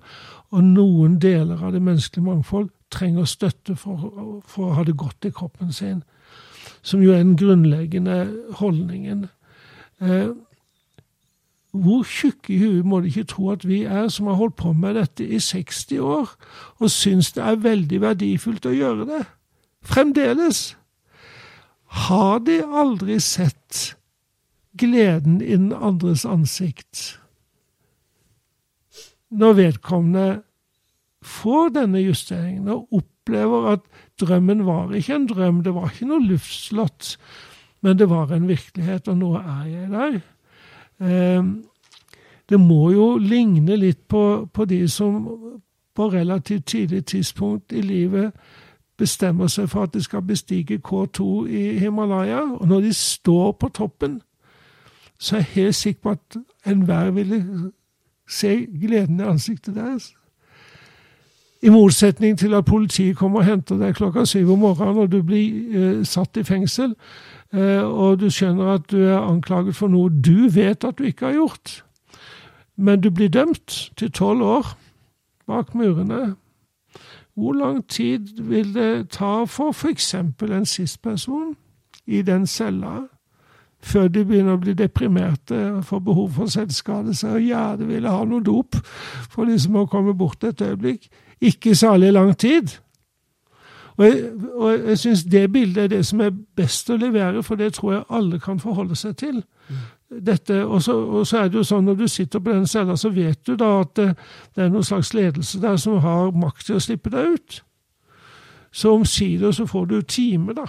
[0.51, 5.29] og noen deler av det menneskelige mangfold trenger støtte for, for å ha det godt
[5.29, 6.03] i kroppen sin.
[6.81, 8.19] Som jo er den grunnleggende
[8.59, 9.27] holdningen.
[10.01, 10.29] Eh,
[11.71, 14.73] hvor tjukke i huet må de ikke tro at vi er, som har holdt på
[14.73, 16.31] med dette i 60 år,
[16.79, 19.25] og syns det er veldig verdifullt å gjøre det?
[19.85, 20.77] Fremdeles.
[21.89, 23.95] Har de aldri sett
[24.77, 27.19] gleden i den andres ansikt
[29.29, 30.27] når vedkommende
[31.21, 33.85] får denne justeringen og opplever at
[34.21, 37.15] drømmen var ikke en drøm, det var ikke noe luftslott,
[37.85, 40.19] men det var en virkelighet, og nå er jeg der.
[40.99, 41.51] Ehm,
[42.49, 45.19] det må jo ligne litt på, på de som
[45.95, 48.33] på relativt tidlig tidspunkt i livet
[48.99, 53.69] bestemmer seg for at de skal bestige K2 i Himalaya, og når de står på
[53.73, 54.21] toppen,
[55.19, 56.37] så er jeg helt sikker på at
[56.67, 57.71] enhver ville
[58.29, 60.13] se gleden i ansiktet deres.
[61.61, 65.21] I motsetning til at politiet kommer og henter deg klokka syv om morgenen, og du
[65.23, 66.93] blir eh, satt i fengsel,
[67.53, 71.25] eh, og du skjønner at du er anklaget for noe du vet at du ikke
[71.25, 71.81] har gjort.
[72.77, 74.71] Men du blir dømt til tolv år
[75.47, 76.37] bak murene
[77.39, 80.13] hvor lang tid vil det ta for f.eks.
[80.13, 81.55] en SIS-person
[82.07, 82.99] i den cella,
[83.79, 88.25] før de begynner å bli deprimerte og får behov for selvskadelse og gjerne ville ha
[88.27, 88.75] noe dop
[89.31, 91.07] for liksom å komme bort et øyeblikk?
[91.39, 92.75] Ikke særlig lang tid.
[93.95, 97.59] Og jeg, og jeg syns det bildet er det som er best å levere, for
[97.59, 99.41] det tror jeg alle kan forholde seg til
[100.09, 102.95] dette, og så, og så, er det jo sånn Når du sitter på den cella,
[102.97, 104.07] så vet du da at det,
[104.55, 107.59] det er noen slags ledelse der som har makt til å slippe deg ut.
[108.71, 110.65] Så omsider så får du time, da.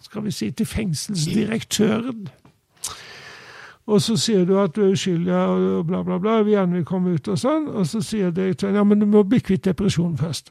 [0.00, 2.28] Skal vi si til fengselsdirektøren.
[3.86, 6.88] Og så sier du at du er uskyldig og bla, bla, bla, vi gjerne vil
[6.88, 7.68] komme ut og sånn.
[7.70, 10.50] Og så sier direktøren ja, men du må bli kvitt depresjonen først.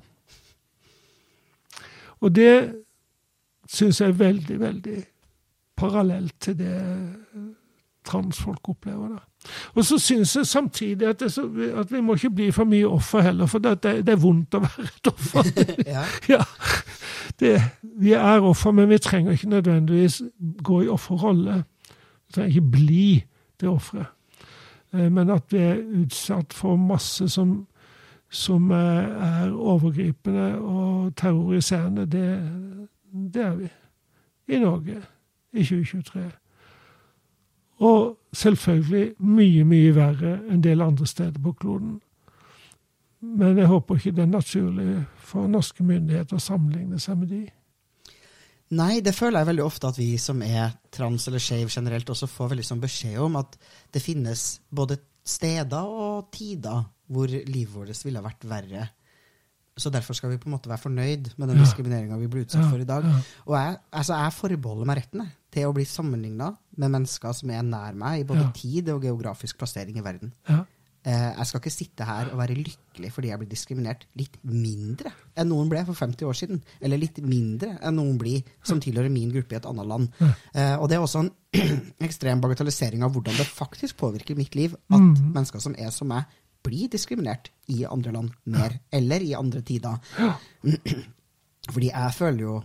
[2.24, 2.56] Og det
[3.68, 4.98] syns jeg er veldig, veldig
[5.76, 6.78] parallelt til det
[8.06, 9.22] transfolk opplever det.
[9.74, 11.46] Og så syns jeg samtidig at, så,
[11.76, 14.64] at, vi må ikke bli for mye offer heller, for det, det, er vondt å
[14.64, 15.52] være et offer.
[15.96, 16.04] ja.
[16.36, 16.42] ja.
[17.40, 20.22] Det, vi er offer, men vi trenger ikke nødvendigvis
[20.64, 21.64] gå i offerrolle.
[22.28, 23.08] Vi trenger ikke bli
[23.62, 24.12] det offeret.
[24.94, 27.58] Eh, men at vi er utsatt for masse som,
[28.30, 32.30] som er overgripende og terroriserende, det,
[33.34, 33.70] det er vi.
[34.48, 35.02] I Norge
[35.54, 36.30] i 2023.
[37.84, 42.00] Og selvfølgelig mye, mye verre en del andre steder på kloden.
[43.26, 44.90] Men jeg håper ikke det er naturlig
[45.26, 47.44] for norske myndigheter å sammenligne seg med de.
[48.76, 52.30] Nei, det føler jeg veldig ofte at vi som er trans eller skeiv generelt, også
[52.30, 53.58] får veldig sånn beskjed om at
[53.94, 58.88] det finnes både steder og tider hvor livet vårt ville vært verre.
[59.76, 61.66] Så derfor skal vi på en måte være fornøyd med den ja.
[61.66, 63.08] diskrimineringa vi blir utsatt ja, for i dag.
[63.10, 63.18] Ja.
[63.44, 67.66] Og jeg, altså, jeg forbeholder meg retten til å bli sammenligna med mennesker som er
[67.68, 70.32] nær meg i både tid og geografisk plassering i verden.
[71.06, 75.12] Eh, jeg skal ikke sitte her og være lykkelig fordi jeg blir diskriminert litt mindre
[75.38, 76.64] enn noen ble for 50 år siden.
[76.82, 80.08] Eller litt mindre enn noen blir som tilhører min gruppe i et annet land.
[80.24, 81.30] Eh, og det er også en
[82.08, 85.30] ekstrem bagatellisering av hvordan det faktisk påvirker mitt liv at mm.
[85.36, 86.26] mennesker som er som meg,
[86.66, 89.98] blir diskriminert i andre land mer, eller i andre tider.
[91.74, 92.56] Fordi jeg føler jo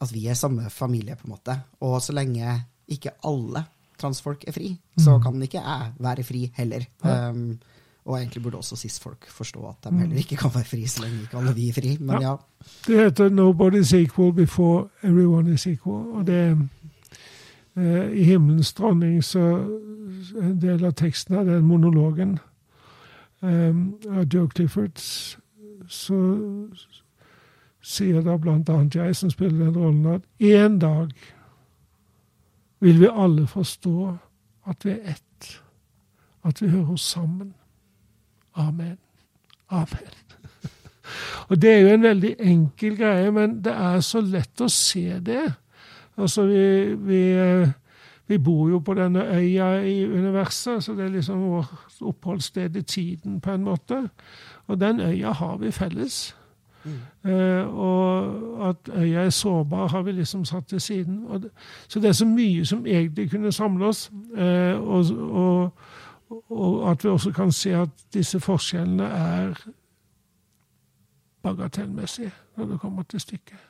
[0.00, 1.56] at vi er samme familie, på en måte.
[1.84, 2.56] Og så lenge
[2.88, 3.64] ikke alle
[4.00, 5.22] transfolk er fri, så mm.
[5.24, 6.86] kan ikke jeg være fri heller.
[7.04, 7.58] Um,
[8.04, 10.22] og egentlig burde også cis-folk forstå at de heller mm.
[10.24, 11.96] ikke kan være fri så lenge ikke alle vi er fri.
[12.00, 12.34] Men ja.
[12.86, 16.16] Det heter 'Nobody's equal before everyone is equal'.
[16.16, 16.58] Og det
[17.76, 19.66] uh, I 'Himmelens dronning' så
[20.40, 22.38] en del av teksten er den monologen
[23.42, 24.98] av Joe Clifford,
[25.88, 26.18] så
[27.80, 31.12] sier da blant annet jeg som spiller den rollen, at en dag
[32.80, 34.16] vil vi alle forstå
[34.70, 35.48] at vi er ett,
[36.44, 37.54] at vi hører sammen.
[38.54, 38.98] Amen.
[39.70, 40.14] Amen.
[41.48, 45.18] Og det er jo en veldig enkel greie, men det er så lett å se
[45.24, 45.46] det.
[46.20, 47.68] Altså, vi, vi eh,
[48.30, 52.82] vi bor jo på denne øya i universet, så det er liksom vårt oppholdssted i
[52.82, 54.08] tiden, på en måte.
[54.66, 56.36] Og den øya har vi felles.
[56.84, 57.30] Mm.
[57.32, 61.26] Uh, og at øya er sårbar, har vi liksom satt til siden.
[61.42, 61.50] Det,
[61.88, 64.12] så det er så mye som egentlig kunne samle oss.
[64.32, 64.40] Uh,
[64.78, 65.72] og, og,
[66.50, 69.54] og, at vi også kan se at disse forskjellene er
[71.42, 73.69] bagatellmessige når det kommer til stykket.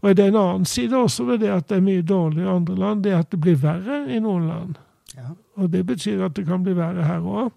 [0.00, 2.56] Og det er en annen side også ved det at det er mye dårligere i
[2.56, 4.78] andre land, det er at det blir verre i noen land.
[5.16, 5.32] Ja.
[5.60, 7.50] Og det betyr at det kan bli verre her òg.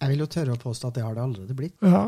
[0.00, 1.76] Jeg vil jo tørre å påstå at det har det allerede blitt.
[1.84, 2.06] Ja.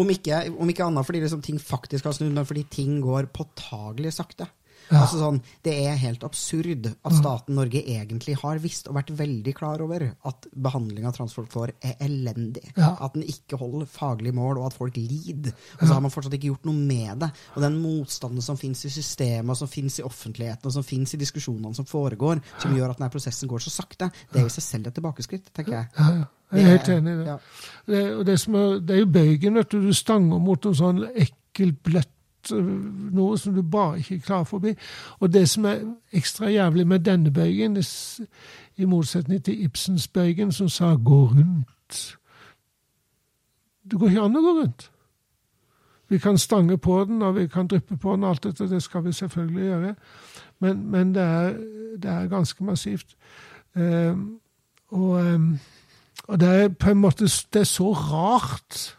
[0.00, 3.28] Om ikke, om ikke annet fordi liksom ting faktisk har snudd, men fordi ting går
[3.34, 4.48] påtagelig sakte.
[4.90, 5.04] Ja.
[5.04, 9.54] Altså sånn, Det er helt absurd at staten Norge egentlig har visst og vært veldig
[9.54, 12.64] klar over at behandling av transfolk får er elendig.
[12.76, 12.96] Ja.
[13.00, 15.54] At den ikke holder faglig mål, og at folk lider.
[15.78, 17.30] Og så har man fortsatt ikke gjort noe med det.
[17.54, 21.14] Og den motstanden som finnes i systemet, og som finnes i offentligheten, og som finnes
[21.14, 24.54] i diskusjonene som foregår, som gjør at denne prosessen går så sakte, det er i
[24.58, 25.90] seg selv et tilbakeskritt, tenker jeg.
[25.98, 26.28] Ja, ja.
[26.50, 27.26] Jeg er helt enig i det.
[27.28, 27.36] Ja.
[27.86, 29.84] Det, og det, som er, det er jo bøygen, vet du.
[29.86, 32.10] Du stanger mot en sånn ekkel, bløtt
[33.12, 34.74] noe som du bare ikke klarer forbi.
[35.20, 37.76] Og det som er ekstra jævlig med denne bøygen,
[38.76, 42.16] i motsetning til Ibsens bøygen, som sa 'gå rundt'.
[43.90, 44.90] Det går ikke an å gå rundt.
[46.08, 49.04] Vi kan stange på den, og vi kan dryppe på den, alt dette, det skal
[49.04, 49.94] vi selvfølgelig gjøre.
[50.58, 51.52] Men, men det, er,
[52.02, 53.16] det er ganske massivt.
[53.74, 54.40] Um,
[54.88, 55.58] og, um,
[56.28, 58.96] og det er på en måte det er så rart.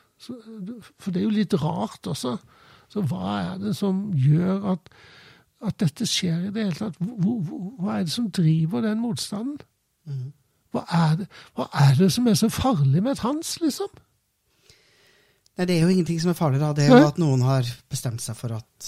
[1.00, 2.38] For det er jo litt rart også.
[2.92, 4.90] Så hva er det som gjør at,
[5.64, 6.98] at dette skjer i det hele tatt?
[7.00, 7.42] Hvor,
[7.80, 9.60] hva er det som driver den motstanden?
[10.10, 10.30] Mhm.
[10.72, 11.26] Hva er, det,
[11.60, 13.90] hva er det som er så farlig med trans, liksom?
[15.60, 16.70] Nei, det er jo ingenting som er farlig, da.
[16.78, 18.88] Det er jo at noen har bestemt seg for at,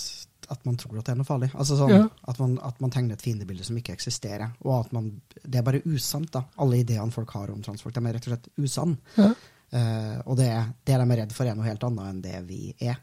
[0.53, 1.49] at man tror at det er noe farlig.
[1.59, 2.05] Altså sånn, Ja.
[2.31, 4.53] at, man, at man tegner et fiendebilde som ikke eksisterer.
[4.63, 5.09] Og at man
[5.43, 6.45] Det er bare usant, da.
[6.63, 8.97] Alle ideene folk har om transfolk, de er rett og slett usanne.
[9.19, 9.33] Ja.
[9.73, 10.51] Eh, og det,
[10.85, 12.99] det de er redd for, er noe helt annet enn det vi er.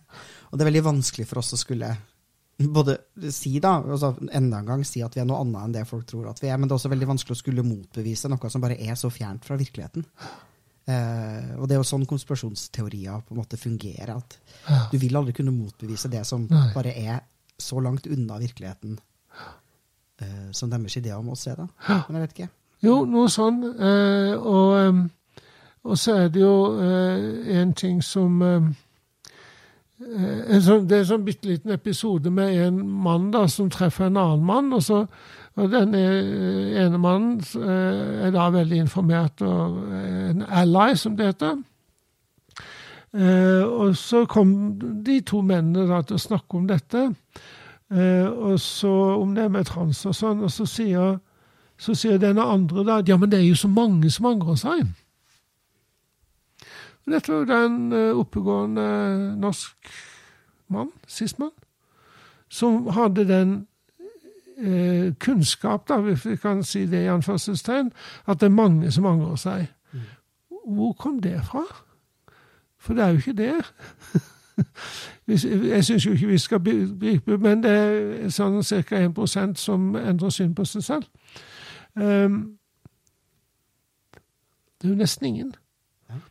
[0.51, 1.91] Og det er veldig vanskelig for oss å skulle
[2.61, 2.99] både
[3.33, 6.05] si da, altså enda en gang si at vi er noe annet enn det folk
[6.09, 8.63] tror at vi er, men det er også veldig vanskelig å skulle motbevise noe som
[8.63, 10.05] bare er så fjernt fra virkeligheten.
[10.91, 14.17] Uh, og det er jo sånn konspirasjonsteorier på en måte fungerer.
[14.17, 16.67] at Du vil aldri kunne motbevise det som Nei.
[16.75, 17.21] bare er
[17.61, 21.61] så langt unna virkeligheten uh, som deres ideer om oss er.
[21.63, 21.69] da.
[22.09, 22.51] Men jeg vet ikke.
[22.81, 23.61] Jo, noe sånn.
[23.71, 25.03] Og, em,
[25.85, 28.71] og så er det jo eh, en ting som eh,
[30.01, 34.07] en sånn, Det er en sånn bitte liten episode med en mann da, som treffer
[34.07, 34.73] en annen mann.
[34.73, 35.07] og så
[35.61, 41.17] og den eh, ene mannen eh, er da veldig informert og eh, en ally, som
[41.17, 41.59] det heter.
[43.13, 44.53] Eh, og så kom
[45.05, 47.09] de to mennene da til å snakke om dette.
[47.91, 51.19] Eh, og så om det med trans og sånn, og så sier
[51.81, 54.59] så sier denne andre da at ja, men det er jo så mange som angrer
[54.61, 54.85] seg.
[57.07, 58.87] Og Dette var jo da en eh, oppegående
[59.41, 59.91] norsk
[60.69, 61.55] mann, sistmann,
[62.49, 63.55] som hadde den
[64.59, 67.93] eh, kunnskap, da, hvis vi kan si det i anførselstegn,
[68.27, 69.67] at det er mange som angrer seg.
[70.67, 71.65] Hvor kom det fra?
[72.79, 73.55] For det er jo ikke det.
[75.71, 76.61] Jeg syns jo ikke vi skal
[77.01, 78.99] gripe, men det er sånn ca.
[78.99, 81.37] 1 som endrer syn på seg selv.
[81.97, 82.59] Ehm,
[84.81, 85.55] det er jo nesten ingen.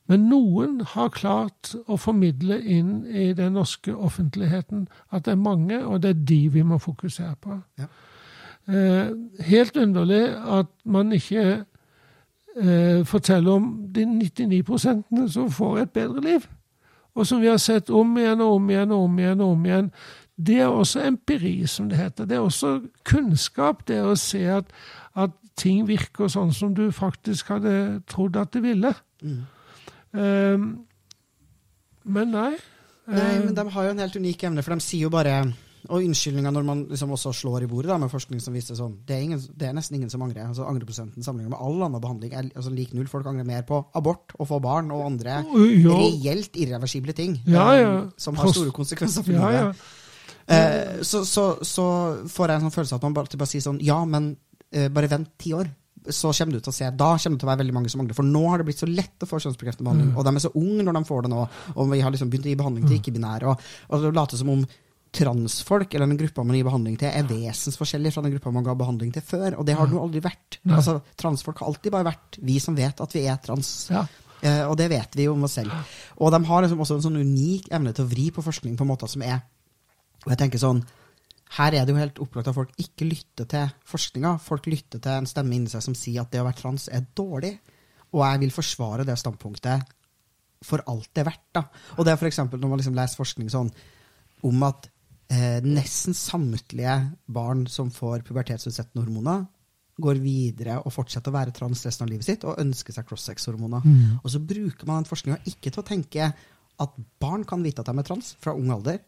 [0.07, 5.79] Men noen har klart å formidle inn i den norske offentligheten at det er mange,
[5.85, 7.59] og det er de vi må fokusere på.
[7.79, 7.89] Ja.
[8.69, 9.11] Eh,
[9.49, 10.23] helt underlig
[10.59, 11.63] at man ikke
[12.57, 16.49] eh, forteller om de 99% som får et bedre liv.
[17.15, 19.41] Og som vi har sett om igjen og om igjen og om igjen.
[19.41, 19.91] og om igjen.
[20.47, 22.25] Det er også empiri, som det heter.
[22.25, 23.87] Det er også kunnskap.
[23.87, 24.69] Det å se at,
[25.15, 28.93] at ting virker sånn som du faktisk hadde trodd at det ville.
[29.21, 29.41] Mm.
[30.17, 30.67] Ehm,
[32.09, 32.51] men nei.
[33.09, 35.39] Nei, men de har jo en helt unik evne, for de sier jo bare
[35.89, 38.97] Og unnskyldninga når man liksom også slår i bordet da, med forskning som viser sånn
[39.07, 40.45] Det er, ingen, det er nesten ingen som angrer.
[40.45, 43.07] altså Angreprosenten sammenlignet med all annen behandling er altså lik null.
[43.09, 47.65] Folk angrer mer på abort og få barn og andre ja, reelt irreversible ting Ja,
[47.79, 47.89] ja.
[48.03, 49.53] Um, som har store konsekvenser for livet.
[49.57, 49.73] ja.
[50.49, 51.83] Eh, så, så, så
[52.27, 54.31] får jeg en sånn følelse at man bare, bare sier sånn Ja, men
[54.75, 55.69] uh, bare vent ti år.
[56.07, 57.99] Så kommer du til å se, Da kommer det til å være veldig mange som
[58.01, 58.15] mangler.
[58.17, 60.13] For nå har det blitt så lett å få kjønnsbekreftende behandling.
[60.15, 61.47] Og de er så unge når de får det nå.
[61.75, 63.51] Og vi har liksom begynt å gi behandling til ikke-binære.
[63.51, 64.63] Og, og det later som om
[65.11, 68.75] transfolk, eller den gruppa man gir behandling til, er vesensforskjellig fra den gruppa man ga
[68.77, 69.57] behandling til før.
[69.57, 70.59] Og det har det jo aldri vært.
[70.69, 73.89] Altså, Transfolk har alltid bare vært vi som vet at vi er trans.
[73.91, 74.05] ja.
[74.39, 75.73] Eh, og det vet vi jo om oss selv.
[76.23, 78.87] Og de har liksom også en sånn unik evne til å vri på forskning på
[78.87, 79.41] måter som er
[80.23, 80.79] Og jeg tenker sånn
[81.57, 84.35] Her er det jo helt opplagt at folk ikke lytter til forskninga.
[84.43, 87.07] Folk lytter til en stemme inni seg som sier at det å være trans er
[87.17, 87.55] dårlig.
[88.13, 89.95] Og jeg vil forsvare det standpunktet
[90.65, 91.47] for alt det er verdt.
[91.55, 91.65] da.
[91.97, 92.41] Og det er f.eks.
[92.51, 93.71] når man liksom leser forskning sånn
[94.47, 94.89] om at
[95.31, 96.95] eh, nesten samtlige
[97.25, 99.47] barn som får pubertetsutsettende hormoner,
[99.99, 103.83] går videre og fortsetter å være trans resten av livet sitt og ønsker seg cross-sex-hormoner.
[103.83, 104.19] Mm.
[104.21, 106.29] Og så bruker man den forskninga ikke til å tenke
[106.79, 109.01] at barn kan vite at de er trans fra ung alder.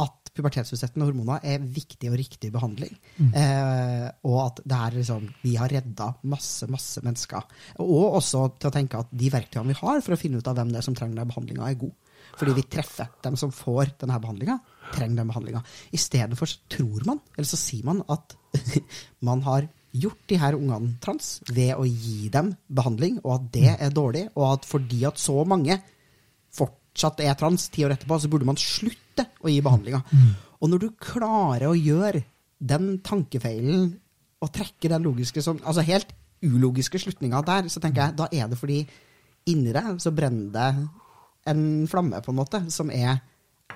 [0.00, 2.92] At pubertetsutsettende hormoner er viktig og riktig behandling.
[3.18, 3.32] Mm.
[3.36, 7.44] Eh, og at det er liksom, vi har redda masse, masse mennesker.
[7.84, 10.56] Og også til å tenke at de verktøyene vi har for å finne ut av
[10.56, 11.98] hvem det er som trenger denne behandlinga, er gode.
[12.38, 14.56] Fordi vi treffer dem som får denne behandlinga,
[14.94, 15.62] trenger den behandlinga.
[15.92, 18.36] Istedenfor så tror man, eller så sier man, at
[19.28, 23.72] man har gjort de her ungene trans ved å gi dem behandling, og at det
[23.74, 25.76] er dårlig, og at fordi at så mange
[26.56, 30.02] fortsatt er trans ti år etterpå, så burde man slutte å gi behandlinga.
[30.62, 32.22] Og når du klarer å gjøre
[32.62, 33.92] den tankefeilen
[34.42, 36.12] og trekke den logiske som, altså helt
[36.42, 38.80] ulogiske slutninga der, så tenker jeg da er det fordi
[39.50, 43.20] inni deg så brenner det en flamme, på en måte, som er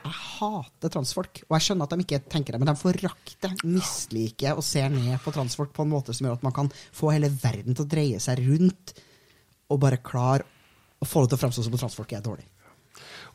[0.06, 1.40] Jeg hater transfolk.
[1.48, 5.16] Og jeg skjønner at de ikke tenker det, men de forakter, misliker og ser ned
[5.24, 7.90] på transfolk på en måte som gjør at man kan få hele verden til å
[7.90, 8.92] dreie seg rundt
[9.72, 10.46] og bare klare
[11.02, 12.46] å få det til å fremstå som at transfolk er dårlig.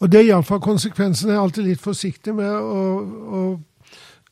[0.02, 1.30] Og det er iallfall konsekvensen.
[1.30, 2.86] Jeg er alltid litt forsiktig med å,
[3.38, 3.42] å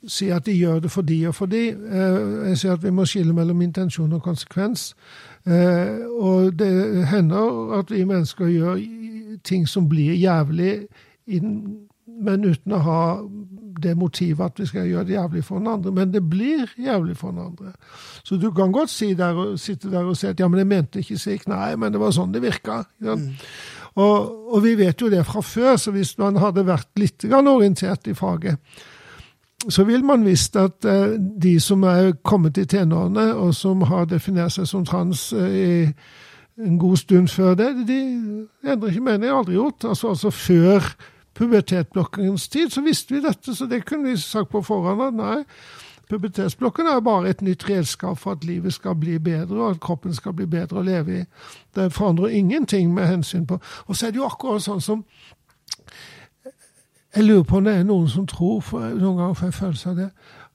[0.09, 1.63] si at de gjør det for de og for de.
[1.69, 2.19] Eh,
[2.49, 4.93] Jeg sier at vi må skille mellom intensjon og konsekvens.
[5.45, 6.71] Eh, Og det
[7.11, 8.81] hender at vi mennesker gjør
[9.45, 10.87] ting som blir jævlig,
[12.19, 13.01] men uten å ha
[13.79, 15.91] det motivet at vi skal gjøre det jævlig for den andre.
[15.95, 17.71] Men det blir jævlig for den andre.
[18.27, 20.99] Så du kan godt si der, sitte der og si at ja, men jeg mente
[20.99, 21.45] ikke slik.
[21.47, 22.81] Nei, men det var sånn det virka.
[22.99, 23.15] Ja.
[23.15, 23.45] sant?
[23.99, 28.07] Og, og vi vet jo det fra før, så hvis man hadde vært litt orientert
[28.07, 28.59] i faget,
[29.67, 34.07] så vil man visst at eh, de som er kommet i tenårene, og som har
[34.07, 37.99] definert seg som trans eh, i en god stund før det, de
[38.67, 39.31] endrer ikke mening.
[39.31, 39.83] Aldri gjort.
[39.83, 40.87] Altså, altså før
[41.39, 45.37] pubertetblokkens tid så visste vi dette, så det kunne vi sagt på forhånd at nei.
[46.09, 50.13] Pubertetsblokken er bare et nytt redskap for at livet skal bli bedre, og at kroppen
[50.13, 51.25] skal bli bedre å leve i.
[51.75, 55.03] Det forandrer ingenting med hensyn på Og så er det jo akkurat sånn som
[57.15, 59.89] Jeg lurer på om det er noen som tror, for noen ganger får jeg følelse
[59.89, 60.09] av det,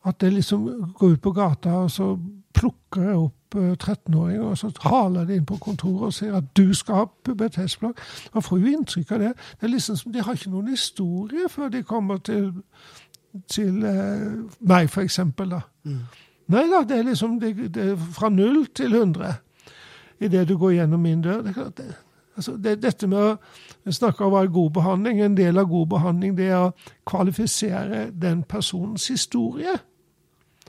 [0.07, 2.13] at det liksom går ut på gata, og så
[2.55, 6.51] plukker jeg opp eh, 13-åringer, og så haler de inn på kontoret og sier at
[6.57, 8.03] du skal ha pubertetsblokk.
[8.35, 9.33] Man får jo inntrykk av det.
[9.61, 12.53] Det er liksom som De har ikke noen historie før de kommer til,
[13.51, 14.29] til eh,
[14.61, 15.51] meg, for eksempel.
[15.57, 15.61] Da.
[16.53, 19.35] Nei da, det er liksom det, det er fra null til 100
[20.25, 21.43] idet du går gjennom min dør.
[21.43, 21.87] Det, det,
[22.37, 25.89] altså det, dette med å snakke om å være god behandling, en del av god
[25.97, 26.75] behandling, det er å
[27.09, 29.77] kvalifisere den personens historie.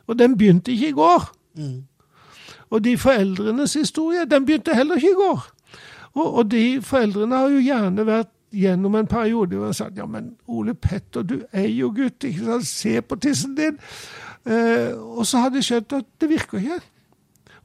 [0.07, 1.29] Og den begynte ikke i går.
[2.69, 5.45] Og de foreldrenes historie, den begynte heller ikke i går.
[6.15, 10.05] Og, og de foreldrene har jo gjerne vært gjennom en periode hvor har sagt ja,
[10.09, 12.67] men Ole Petter, du er jo gutt, ikke sant?
[12.67, 13.79] se på tissen din.
[14.45, 16.79] Eh, og så hadde de skjønt at det virker ikke.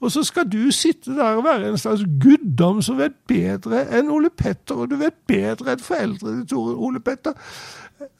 [0.00, 4.08] Og så skal du sitte der og være en slags guddom som vet bedre enn
[4.10, 7.36] Ole Petter, og du vet bedre enn foreldrene til Ole Petter,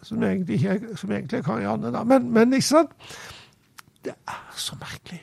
[0.05, 2.05] som egentlig, ikke som egentlig er Karianne, da.
[2.05, 2.93] Men, men ikke sant?
[4.05, 5.23] Det er så merkelig.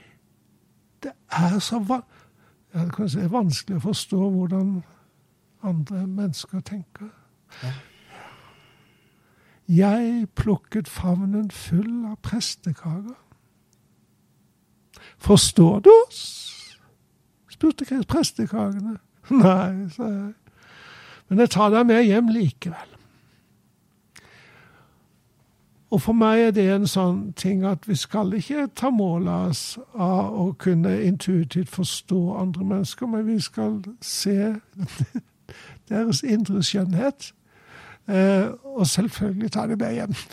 [1.04, 2.02] Det er så va
[2.78, 4.74] kan det er vanskelig å forstå hvordan
[5.66, 7.10] andre mennesker tenker.
[9.68, 13.18] Jeg plukket favnen full av prestekaker.
[15.18, 16.48] Forstår du oss?
[17.58, 18.98] spurte Chris prestekakene.
[19.30, 20.34] Nei, sa jeg.
[21.28, 22.94] Men jeg tar deg med hjem likevel.
[25.90, 29.50] Og for meg er det en sånn ting at vi skal ikke ta mål av
[29.54, 29.64] oss
[29.96, 34.36] av å kunne intuitivt forstå andre mennesker, men vi skal se
[35.90, 37.32] deres indre skjønnhet.
[38.08, 40.16] Eh, og selvfølgelig ta det med hjem.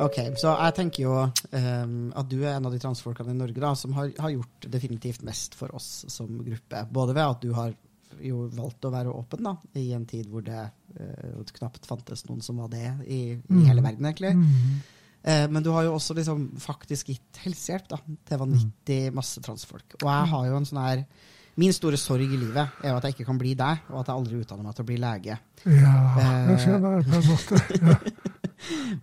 [0.00, 3.60] Ok, så jeg tenker jo um, at du er en av de transfolkene i Norge
[3.60, 6.80] da, som har, har gjort definitivt mest for oss som gruppe.
[6.90, 7.74] Både ved at du har
[8.24, 10.62] jo valgt å være åpen da, i en tid hvor det
[10.96, 14.32] uh, knapt fantes noen som var det i, i hele verden, egentlig.
[15.24, 19.96] Eh, men du har jo også liksom faktisk gitt helsehjelp da, til vanvittig masse transfolk.
[20.02, 21.06] Og jeg har jo en sånn her
[21.54, 24.08] Min store sorg i livet er jo at jeg ikke kan bli deg, og at
[24.10, 25.36] jeg aldri utdanner meg til å bli lege.
[25.70, 25.92] Ja,
[26.48, 27.60] det skjønner jeg på en måte.
[27.84, 28.32] Ja.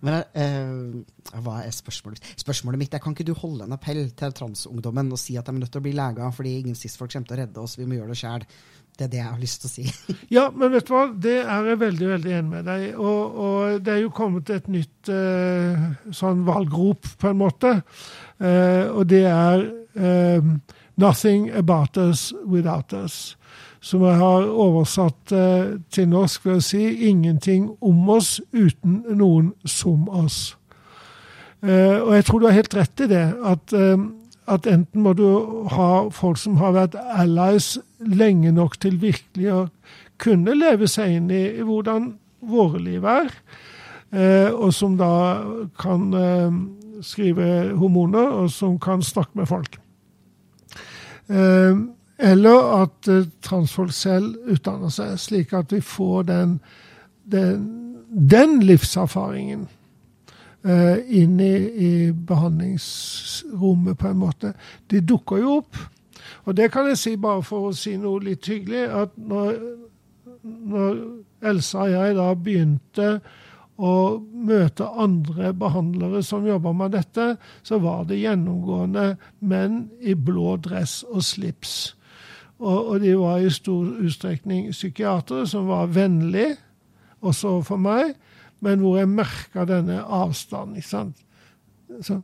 [0.02, 2.24] Men eh, hva er spørsmålet?
[2.40, 5.54] Spørsmålet mitt er kan ikke du holde en appell til transungdommen og si at de
[5.54, 7.86] er nødt til å bli leger fordi ingen cis-folk kommer til å redde oss, vi
[7.86, 8.46] må gjøre det sjøl.
[8.98, 9.84] Det er det jeg har lyst til å si.
[10.36, 11.06] Ja, men vet du hva?
[11.26, 14.68] Det er jeg veldig veldig enig med deg Og, og det er jo kommet et
[14.72, 17.74] nytt eh, sånn valgrop, på en måte.
[18.38, 19.66] Eh, og det er
[19.96, 20.52] eh,
[20.96, 23.36] 'Nothing about us without us'.
[23.80, 29.54] Som jeg har oversatt eh, til norsk ved å si 'ingenting om oss uten noen
[29.64, 30.54] som oss'.
[31.62, 33.24] Eh, og jeg tror du har helt rett i det.
[33.44, 33.96] At, eh,
[34.50, 35.26] at enten må du
[35.70, 39.60] ha folk som har vært allies lenge nok til virkelig å
[40.22, 42.12] kunne leve seg inn i hvordan
[42.50, 43.30] våre liv er,
[44.10, 45.12] eh, og som da
[45.78, 46.58] kan eh,
[47.06, 47.48] skrive
[47.78, 49.78] hormoner, og som kan snakke med folk.
[51.30, 51.82] Eh,
[52.22, 53.08] eller at
[53.42, 56.58] transfolk selv utdanner seg, slik at vi får den,
[57.30, 57.62] den,
[58.10, 59.66] den livserfaringen
[60.62, 61.54] inn i,
[61.86, 64.52] i, behandlingsrommet, på en måte.
[64.90, 65.78] De dukker jo opp.
[66.46, 69.56] Og det kan jeg si bare for å si noe litt hyggelig, at når,
[70.42, 71.00] når
[71.52, 73.08] Elsa og jeg da begynte
[73.82, 77.32] å møte andre behandlere som jobber med dette,
[77.66, 81.94] så var det gjennomgående menn i blå dress og slips.
[82.62, 86.54] Og, og de var i stor utstrekning psykiatere som var vennlige,
[87.22, 88.14] også for meg,
[88.62, 90.76] men hvor jeg merka denne avstanden.
[90.76, 91.16] ikke sant?
[92.00, 92.20] Så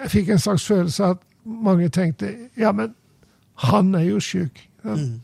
[0.00, 2.94] jeg fikk en slags følelse av at mange tenkte ja, men
[3.66, 4.62] han er jo sjuk.
[4.84, 5.20] Mm.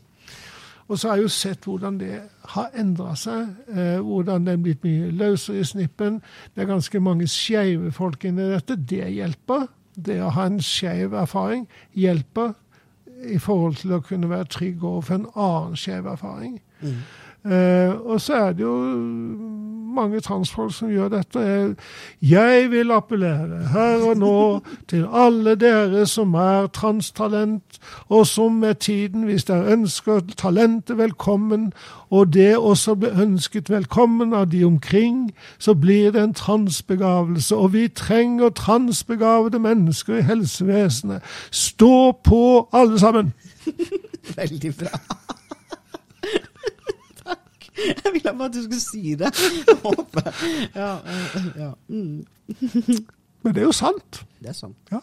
[0.87, 2.19] Og så har jeg jo sett hvordan det
[2.53, 3.49] har endra seg.
[3.67, 6.21] Eh, hvordan det er blitt mye løsere i snippen.
[6.55, 8.77] Det er ganske mange skeive folk inni dette.
[8.77, 9.67] Det hjelper.
[9.95, 11.65] Det å ha en skeiv erfaring
[11.97, 12.53] hjelper
[13.25, 16.59] i forhold til å kunne være trygg overfor en annen skeiv erfaring.
[16.81, 16.99] Mm.
[17.45, 18.75] Eh, og så er det jo
[19.97, 21.43] mange transfolk som gjør dette.
[22.21, 24.37] Jeg vil appellere her og nå
[24.89, 31.71] til alle dere som er transtalent, og som med tiden, hvis dere ønsker talentet velkommen,
[32.09, 37.55] og det også blir ønsket velkommen av de omkring, så blir det en transbegavelse.
[37.55, 41.21] Og vi trenger transbegavede mennesker i helsevesenet.
[41.51, 43.33] Stå på, alle sammen!
[44.37, 45.35] Veldig bra.
[48.03, 49.31] Jeg ville bare at du skulle si det.
[49.85, 50.31] Håper.
[50.75, 50.97] Ja,
[51.57, 51.71] ja.
[51.87, 52.25] Mm.
[53.43, 54.25] Men det er jo sant.
[54.39, 54.77] Det er sant.
[54.91, 54.99] Ja.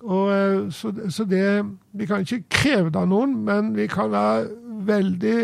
[0.00, 4.10] Og, eh, så, så, det Vi kan ikke kreve det av noen, men vi kan
[4.10, 4.46] være
[4.86, 5.38] veldig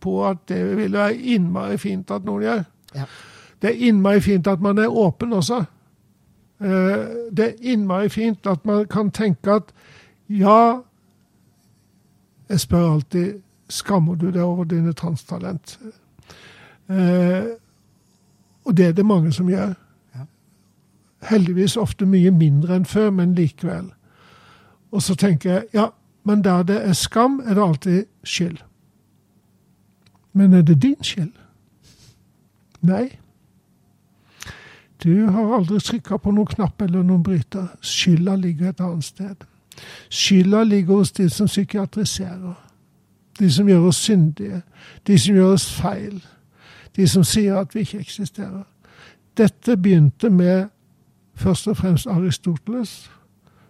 [0.00, 2.62] på at det ville være innmari fint at noen gjør.
[2.94, 3.06] Ja.
[3.62, 5.64] Det er innmari fint at man er åpen også.
[6.60, 6.68] Eh,
[7.36, 9.72] det er innmari fint at man kan tenke at
[10.28, 10.80] ja
[12.48, 15.78] Jeg spør alltid Skammer du deg over dine transtalent?
[16.88, 17.44] Eh,
[18.64, 19.74] og det er det mange som gjør.
[21.26, 23.90] Heldigvis ofte mye mindre enn før, men likevel.
[24.94, 25.88] Og så tenker jeg ja,
[26.24, 28.58] men der det er skam, er det alltid skyld.
[30.32, 31.32] Men er det din skyld?
[32.80, 33.18] Nei.
[35.02, 37.66] Du har aldri trykka på noen knapp eller noen bryter.
[37.80, 39.44] Skylda ligger et annet sted.
[40.08, 42.54] Skylda ligger hos de som psykiatriserer
[43.38, 44.62] de som gjør oss syndige,
[45.06, 46.24] de som gjør oss feil,
[46.96, 48.64] de som sier at vi ikke eksisterer.
[49.36, 50.66] Dette begynte med
[51.34, 53.10] først og fremst Aristoteles,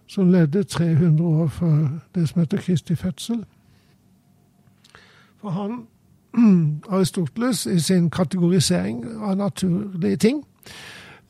[0.07, 3.45] som levde 300 år før det som heter Kristi fødsel.
[5.41, 5.87] For han,
[6.93, 10.45] Aristoteles, i sin kategorisering av naturlige ting,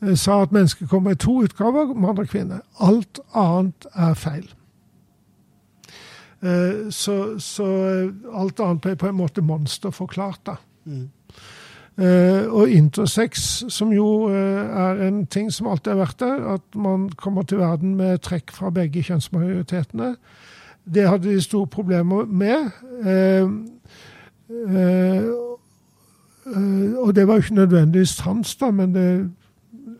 [0.02, 2.62] eh, sa at mennesket kommer i to utgaver, mann og kvinne.
[2.80, 4.54] Alt annet er feil.
[6.42, 10.58] Eh, så, så, eh, alt annet ble på en måte monsterforklart, da.
[10.86, 11.08] Mm.
[11.98, 17.08] Uh, og intersex, som jo er en ting som alltid har vært der, at man
[17.18, 20.12] kommer til verden med trekk fra begge kjønnsmajoritetene,
[20.86, 22.70] det hadde de store problemer med.
[27.02, 29.08] Og det var jo ikke nødvendigvis trans, da, men det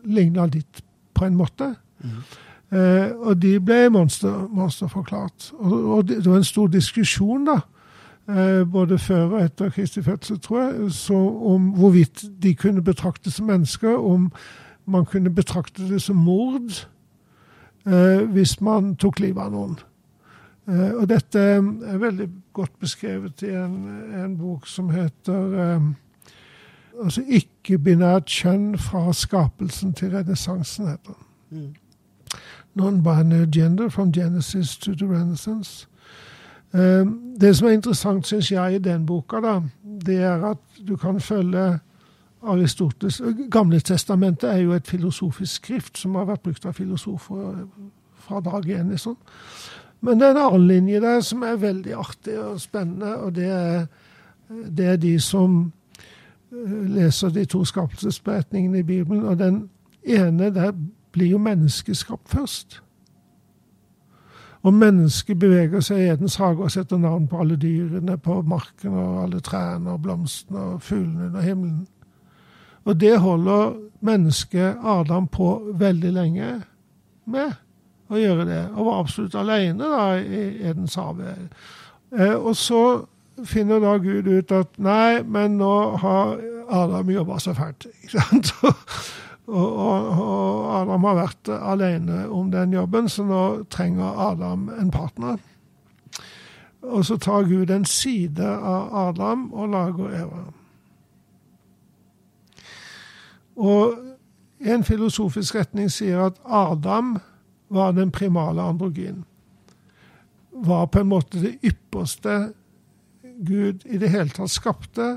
[0.06, 0.84] ligna litt
[1.18, 1.72] på en måte.
[1.98, 2.22] Mm.
[2.72, 5.52] Eh, og de ble monster, monsterforklart.
[5.58, 7.60] Og, og det, det, var en stor diskusjon, da,
[8.28, 13.46] eh, både før og etter Kristi fødsel, tror jeg, om hvorvidt de kunne betraktes som
[13.46, 14.32] mennesker, om
[14.86, 16.84] man kunne betrakte det som mord
[17.86, 19.78] eh, hvis man tok livet av noen.
[20.68, 23.80] Eh, og dette er veldig godt beskrevet i en,
[24.12, 25.90] en bok som heter eh,
[27.04, 31.28] altså Ikke-binært kjønn fra skapelsen til renessansen, heter den.
[31.48, 31.76] Mm
[32.74, 35.88] non-binary gender from Genesis to the Renaissance.
[36.74, 39.60] Ehm, det som er interessant, syns jeg, i den boka, da,
[40.06, 41.78] det er at du kan følge
[42.42, 47.64] Aristoteles Gamle testamentet er jo et filosofisk skrift som har vært brukt av filosofer
[48.14, 48.92] fra dag én.
[48.92, 49.16] Liksom.
[50.00, 53.48] Men det er en annen linje der som er veldig artig og spennende, og det
[53.50, 53.86] er,
[54.48, 55.72] det er de som
[56.52, 59.24] eh, leser de to skapelsesberetningene i Bibelen.
[59.26, 59.64] Og den
[60.06, 60.72] ene der
[61.18, 62.78] blir jo mennesket skapt først.
[64.66, 68.94] Og mennesket beveger seg i Edens hage og setter navn på alle dyrene på marken
[68.94, 71.86] og alle trærne og blomstene og fuglene under himmelen.
[72.84, 76.52] Og det holder mennesket Adam på veldig lenge
[77.26, 77.56] med.
[78.08, 81.50] å gjøre det, og var absolutt alene da, i Edens havet.
[82.16, 83.04] Eh, og så
[83.44, 86.38] finner da Gud ut at nei, men nå har
[86.72, 87.84] Adam jobba så fælt.
[88.00, 88.54] ikke sant?
[89.48, 94.90] Og, og, og, Adam har vært alene om den jobben, så nå trenger Adam en
[94.92, 95.38] partner.
[96.84, 100.42] Og så tar Gud en side av Adam og lager Eva.
[103.58, 103.96] Og
[104.60, 107.16] en filosofisk retning sier at Adam
[107.72, 109.24] var den primale androgyn.
[110.52, 112.52] Var på en måte det ypperste
[113.46, 115.08] Gud i det hele tatt skapte.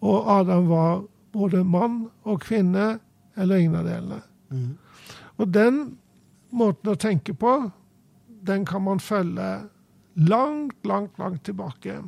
[0.00, 2.98] Og Adam var både mann og kvinne,
[3.36, 4.22] eller ingen av delene.
[4.50, 4.78] Mm.
[5.36, 5.82] Og den
[6.50, 7.70] måten å tenke på,
[8.46, 9.50] den kan man følge
[10.14, 12.00] langt, langt, langt tilbake.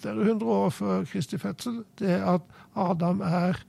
[0.00, 1.82] Flere hundre år før Kristi fødsel.
[1.98, 2.44] Det at
[2.76, 3.60] Adam er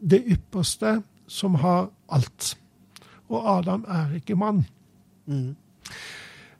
[0.00, 2.56] det ypperste som har alt.
[3.28, 4.66] Og Adam er ikke mann.
[5.26, 5.56] Mm.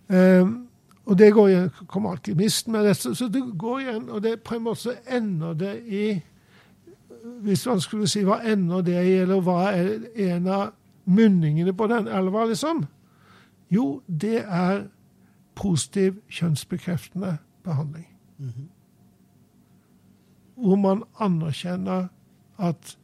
[0.08, 0.68] Um,
[1.06, 4.64] og det går kommer alkymisten med dette, så det går igjen, og det på en
[4.66, 6.06] måte ender det i
[7.42, 10.72] Hvis man skulle si hva ender det i, eller hva er en av
[11.04, 12.84] munningene på den elva, liksom?
[13.70, 14.86] Jo, det er
[15.54, 18.06] positiv kjønnsbekreftende behandling.
[18.38, 18.68] Mm -hmm.
[20.56, 22.08] Hvor man anerkjenner
[22.58, 22.98] at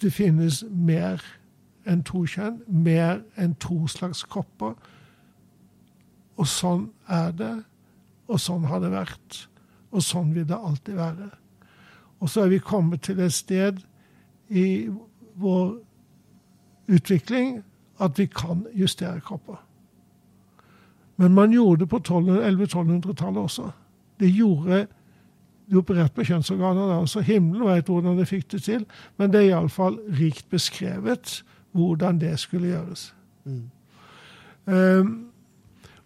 [0.00, 1.22] det finnes mer
[1.86, 4.74] enn to kjønn, mer enn to slags kropper.
[6.36, 7.54] Og sånn er det,
[8.28, 9.48] og sånn har det vært,
[9.90, 11.30] og sånn vil det alltid være.
[12.20, 13.80] Og så er vi kommet til et sted
[14.48, 14.88] i
[15.40, 15.74] vår
[16.90, 17.62] utvikling
[18.00, 19.60] at vi kan justere kropper.
[21.16, 23.70] Men man gjorde det på 1100-1200-tallet også.
[24.20, 24.86] Det gjorde
[25.70, 28.86] de opererte på kjønnsorganer da, så himmelen vet hvordan de fikk det til.
[29.16, 31.42] Men det er iallfall rikt beskrevet
[31.76, 33.14] hvordan det skulle gjøres.
[33.44, 33.70] Mm.
[34.66, 35.29] Um,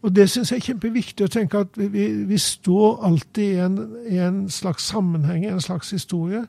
[0.05, 3.79] og det syns jeg er kjempeviktig å tenke at vi, vi står alltid i en,
[4.05, 6.43] i en, slags sammenheng, i en slags historie.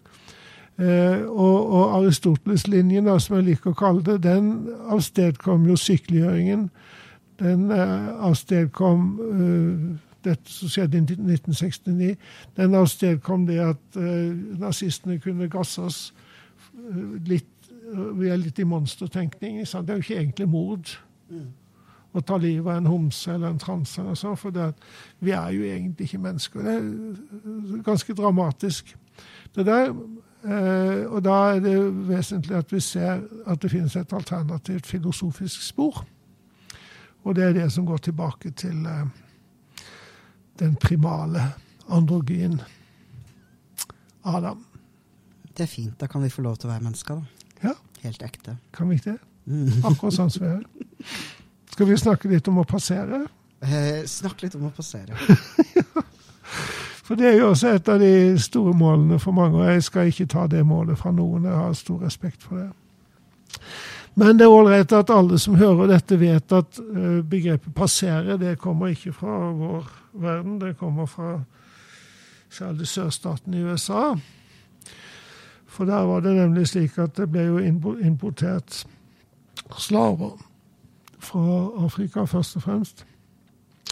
[0.76, 4.50] Eh, og, og Aristoteles-linjen, som jeg liker å kalle det, den
[4.92, 6.68] avstedkom jo sykeliggjøringen.
[7.40, 9.88] Den eh, avstedkom eh,
[10.26, 12.14] dette som skjedde i 1969,
[12.60, 16.08] den avstedkom det at uh, nazistene kunne gasses
[16.74, 17.52] uh, litt
[17.86, 19.60] Vi er litt i monstertenkning.
[19.62, 20.90] Det er jo ikke egentlig mord
[21.30, 21.44] mm.
[22.16, 24.02] Å ta livet av en homse eller en transe.
[24.02, 24.70] eller så, for det,
[25.20, 26.64] vi er jo egentlig ikke mennesker.
[26.64, 28.96] Det er ganske dramatisk.
[29.56, 31.76] Det der, uh, og da er det
[32.10, 36.06] vesentlig at vi ser at det finnes et alternativt filosofisk spor.
[37.26, 38.86] Og det er det som går tilbake til
[40.60, 41.42] den primale
[41.90, 42.60] androgyn
[44.26, 44.66] Adam.
[45.58, 46.00] Det er fint.
[46.00, 47.70] Da kan vi få lov til å være mennesker, da.
[47.70, 47.74] Ja.
[48.04, 48.58] Helt ekte.
[48.74, 49.20] Kan vi ikke det?
[49.46, 49.86] Mm.
[49.86, 50.64] Akkurat sånn som vi er.
[51.76, 53.26] Skal vi snakke litt om å passere?
[53.60, 55.12] Eh, snakk litt om å passere.
[57.04, 60.08] For det er jo også et av de store målene for mange, og jeg skal
[60.08, 61.44] ikke ta det målet fra noen.
[61.44, 62.70] Jeg har stor respekt for det.
[64.16, 68.56] Men det er ålreit at alle som hører dette, vet at uh, begrepet 'passere' det
[68.64, 70.58] kommer ikke fra vår verden.
[70.64, 71.36] Det kommer fra
[72.50, 74.16] særlig sørstaten i USA.
[75.68, 77.60] For der var det nemlig slik at det ble jo
[78.00, 78.86] importert
[79.76, 80.40] slaver
[81.26, 83.06] fra Afrika, først og fremst.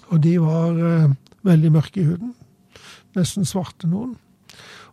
[0.08, 2.36] Og de var eh, veldig mørke i huden.
[3.16, 4.16] Nesten svarte noen.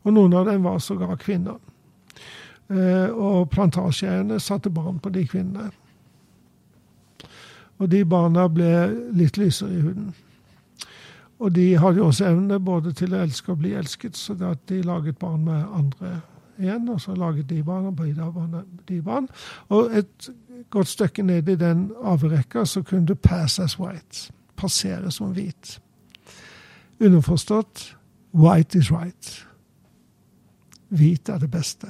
[0.04, 1.58] Og noen av dem var sågar kvinner.
[2.70, 5.70] Eh, og plantasjeeierne satte barn på de kvinnene.
[7.80, 8.72] Og de barna ble
[9.16, 10.10] litt lysere i huden.
[11.40, 15.16] Og de hadde også evne både til å elske og bli elsket, så de laget
[15.18, 16.18] barn med andre
[16.60, 16.88] igjen.
[16.92, 18.02] Og så laget de barn og
[18.88, 19.28] de barn.
[19.68, 20.30] Og et
[20.70, 24.32] godt stykke ned i den arverekka så kunne du pass as white.
[24.56, 25.80] Passere som hvit.
[27.00, 27.96] Underforstått
[28.34, 29.46] white is right.
[30.88, 31.86] Hvit er det beste.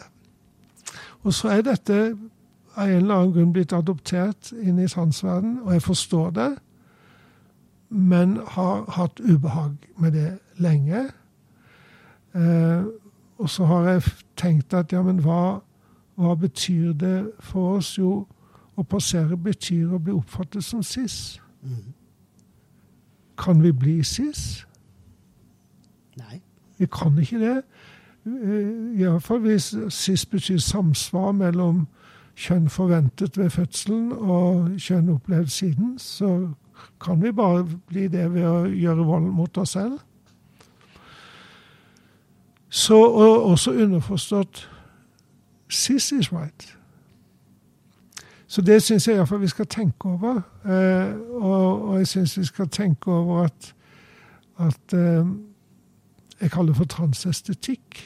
[1.23, 2.17] Og så er dette
[2.77, 6.51] av en eller annen grunn blitt adoptert inn i sansverden, og jeg forstår det,
[7.91, 11.09] men har hatt ubehag med det lenge.
[12.35, 12.85] Eh,
[13.39, 14.03] og så har jeg
[14.37, 15.61] tenkt at ja, men hva,
[16.15, 17.97] hva betyr det for oss?
[17.99, 18.29] Jo,
[18.81, 21.41] å passere betyr å bli oppfattet som cis.
[21.63, 21.93] Mm.
[23.39, 24.65] Kan vi bli cis?
[26.21, 26.41] Nei.
[26.79, 27.57] Vi kan ikke det.
[28.27, 31.87] Eh, Iallfall hvis cis betyr samsvar mellom
[32.41, 36.51] kjønn forventet ved fødselen og kjønn opplevd siden, så
[37.01, 39.99] kan vi bare bli det ved å gjøre vold mot oss selv.
[42.71, 44.69] Så og også underforstått
[45.69, 46.80] cis is right.
[48.51, 50.41] Så det syns jeg iallfall vi skal tenke over.
[50.67, 53.75] Eh, og, og, jeg syns vi skal tenke over at,
[54.59, 55.27] at eh,
[56.41, 58.01] Jeg kaller det for transestetikk.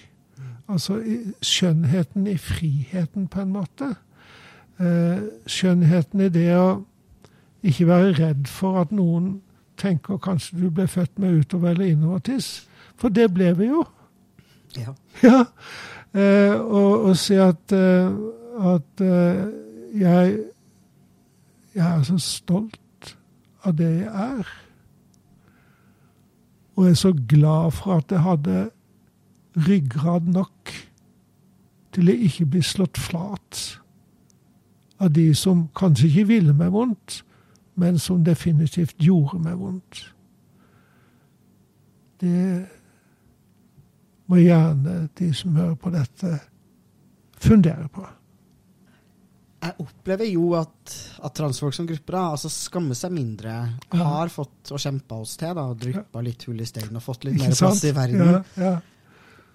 [0.68, 0.98] Altså
[1.42, 3.94] skjønnheten i friheten, på en måte.
[4.80, 6.68] Eh, skjønnheten i det å
[7.62, 9.38] ikke være redd for at noen
[9.80, 12.68] tenker kanskje du ble født med utover- eller innovertiss.
[12.96, 13.84] For det ble vi jo.
[14.76, 14.92] Ja.
[15.28, 15.44] ja.
[16.14, 18.12] Eh, og, og si at, eh,
[18.74, 19.46] at eh,
[19.94, 20.38] jeg,
[21.74, 23.16] jeg er så stolt
[23.64, 24.48] av det jeg er.
[26.74, 28.70] Og jeg er så glad for at jeg hadde
[29.68, 30.72] ryggrad nok
[31.94, 33.60] til jeg ikke blir slått flat
[34.98, 37.20] av de som kanskje ikke ville meg vondt,
[37.78, 40.02] men som definitivt gjorde meg vondt.
[42.22, 42.66] Det
[44.26, 46.38] må gjerne de som hører på dette,
[47.38, 48.06] fundere på.
[49.64, 53.54] Jeg opplever jo at, at transfolk som grupper da, altså skammer seg mindre,
[53.96, 57.38] har fått og kjempa oss til, da, dryppa litt hull i steinen og fått litt
[57.40, 58.34] mer plass i verden.
[58.34, 58.74] Ja, ja.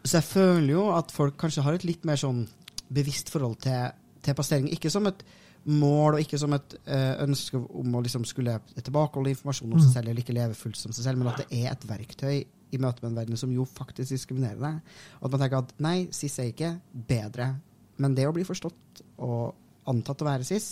[0.01, 2.45] Så jeg føler jo at folk kanskje har et litt mer sånn
[2.89, 3.93] bevisst forhold til,
[4.25, 4.71] til passering.
[4.73, 5.21] Ikke som et
[5.69, 9.91] mål, og ikke som et uh, ønske om å liksom skulle tilbakeholde informasjon om seg
[9.97, 12.81] selv, eller ikke leve fullt som seg selv, men at det er et verktøy i
[12.81, 14.99] møte med en verden som jo faktisk diskriminerer deg.
[15.19, 16.75] At man tenker at nei, cis er ikke
[17.09, 17.51] bedre,
[17.99, 20.67] men det å bli forstått og antatt å være cis,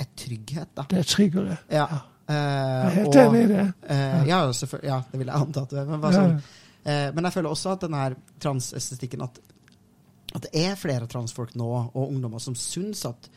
[0.00, 0.86] er trygghet, da.
[0.88, 1.58] Det er tryggere.
[1.72, 1.86] Ja.
[2.30, 3.66] Eh, Jeg er helt enig i det.
[3.90, 4.40] Eh, ja,
[4.86, 5.84] ja, det vil jeg anta at du er.
[5.90, 6.10] Men, Ja.
[6.16, 6.40] sånn,
[7.14, 8.04] men jeg føler også at denne
[8.40, 9.40] transestetikken at,
[10.34, 13.28] at det er flere transfolk nå, og ungdommer, som syns at,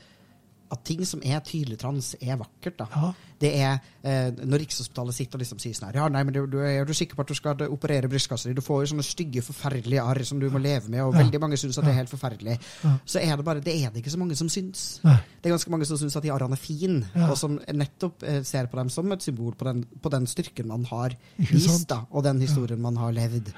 [0.73, 2.77] at ting som er tydelig trans, er vakkert.
[2.81, 2.87] da.
[2.93, 3.13] Ja.
[3.43, 3.73] Det er
[4.07, 6.85] eh, Når Rikshospitalet sitter og liksom sier sånn her Ja, nei, men du, du, er,
[6.87, 8.53] du sikker på at du skal operere brystkassa di?
[8.55, 11.23] Du får jo sånne stygge, forferdelige arr som du må leve med, og Ja.
[11.25, 12.55] veldig mange syns at det er helt forferdelig.
[12.85, 12.93] Ja.
[13.03, 14.85] Så er det bare Det er det ikke så mange som syns.
[15.03, 15.17] Nei.
[15.41, 18.39] Det er ganske mange som syns at de arrene er fine, og som nettopp eh,
[18.47, 22.03] ser på dem som et symbol på den, på den styrken man har vist, da,
[22.11, 23.51] og den historien man har levd.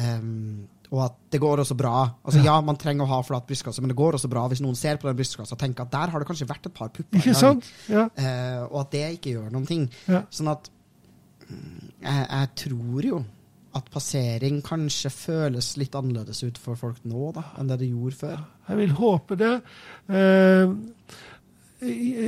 [0.00, 2.02] Um, og at det går også bra.
[2.26, 4.78] Altså Ja, man trenger å ha flat brystkasse, men det går også bra hvis noen
[4.78, 7.20] ser på den brystkassa og tenker at der har det kanskje vært et par pupper.
[7.20, 7.68] Ikke sant?
[7.90, 8.08] Ja.
[8.18, 9.86] Uh, og at det ikke gjør noen ting.
[10.10, 10.24] Ja.
[10.34, 10.70] Sånn at
[11.46, 13.22] mm, jeg, jeg tror jo
[13.78, 18.18] at passering kanskje føles litt annerledes ut for folk nå da, enn det det gjorde
[18.24, 18.40] før.
[18.66, 19.52] Jeg vil håpe det.
[20.10, 20.74] Uh,
[21.80, 22.24] jeg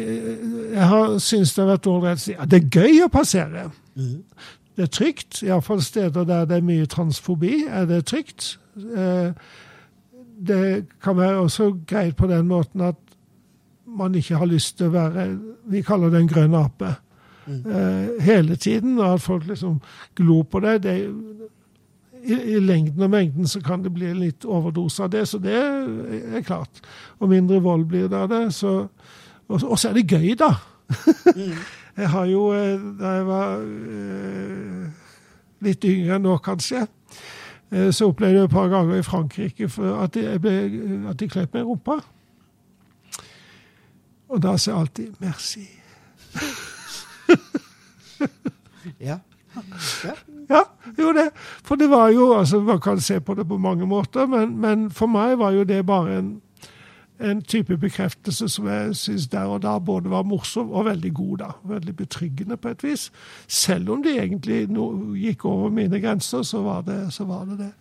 [0.72, 3.66] jeg har syntes det har vært ålreit å si at det er gøy å passere.
[4.76, 8.58] Det er trygt, iallfall steder der det er mye transfobi, er det trygt.
[8.76, 9.32] Eh,
[10.42, 12.96] Det kan være også greit på den måten at
[13.86, 15.38] man ikke har lyst til å være
[15.70, 16.94] Vi kaller det en grønn ape.
[17.46, 18.20] Mm.
[18.20, 19.80] hele tiden, og at folk liksom
[20.14, 20.82] glor på det.
[20.82, 21.14] det
[22.22, 25.56] i, I lengden og mengden så kan det bli litt overdose av det, så det
[25.56, 26.80] er klart.
[27.18, 28.54] Og mindre vold blir det av det.
[28.54, 28.86] Så,
[29.48, 30.52] og, så er det gøy, da.
[31.96, 34.86] jeg har jo, eh, da jeg var eh,
[35.66, 36.86] litt yngre enn nå, kanskje,
[37.70, 39.68] eh, så opplevde jeg et par ganger i Frankrike
[40.00, 40.56] at jeg ble,
[41.10, 41.98] at de kløp meg i rumpa.
[44.32, 45.68] Og da sa jeg alltid 'merci'.
[48.98, 49.18] Ja.
[50.04, 50.14] ja.
[50.50, 50.62] Ja,
[50.98, 51.30] jo det.
[51.64, 54.90] For det var jo altså Man kan se på det på mange måter, men, men
[54.90, 56.42] for meg var jo det bare en,
[57.20, 61.38] en type bekreftelse som jeg syns der og da både var morsom og veldig god.
[61.38, 63.12] da, Veldig betryggende på et vis.
[63.48, 64.68] Selv om det egentlig
[65.22, 67.58] gikk over mine grenser, så var det så var det.
[67.58, 67.72] det.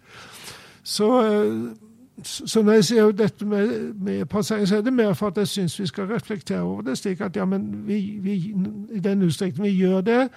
[0.84, 1.76] Så, eh,
[2.24, 5.48] så når jeg sier dette med, med passering, så er det mer for at jeg
[5.48, 6.98] syns vi skal reflektere over det.
[6.98, 8.56] slik at ja, men vi, vi,
[8.92, 10.30] i den utstrekning vi gjør det,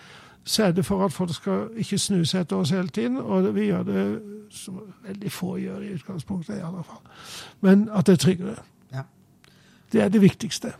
[0.44, 3.16] så er det for at folk skal ikke snu seg etter oss hele tiden.
[3.16, 7.02] Og vi gjør det som veldig få gjør i utgangspunktet, i alle fall.
[7.60, 8.56] Men at det er tryggere.
[9.94, 10.00] Ja.
[10.00, 10.74] Det er det viktigste.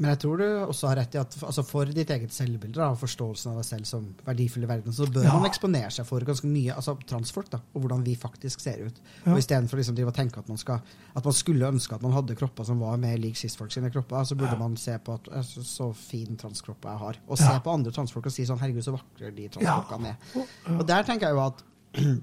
[0.00, 2.94] Men jeg tror du også har rett i at altså for ditt eget selvbilde og
[3.02, 5.34] forståelsen av deg selv som verdifull i verden, så bør Ja.
[5.36, 9.00] man eksponere seg for ganske mye altså transfolk, da, og hvordan vi faktisk ser ut.
[9.26, 9.32] Ja.
[9.34, 10.80] Og Istedenfor liksom å tenke at man, skal,
[11.14, 14.24] at man skulle ønske at man hadde kropper som var mer lik cis-folk sine kropper,
[14.24, 14.58] så burde Ja.
[14.62, 17.16] man se på at så fin transkropp jeg har.
[17.28, 17.44] Og Ja.
[17.52, 20.76] se på andre transfolk og si sånn herregud, så vakre de transfolkene er.
[20.78, 21.62] Og der tenker jeg jo at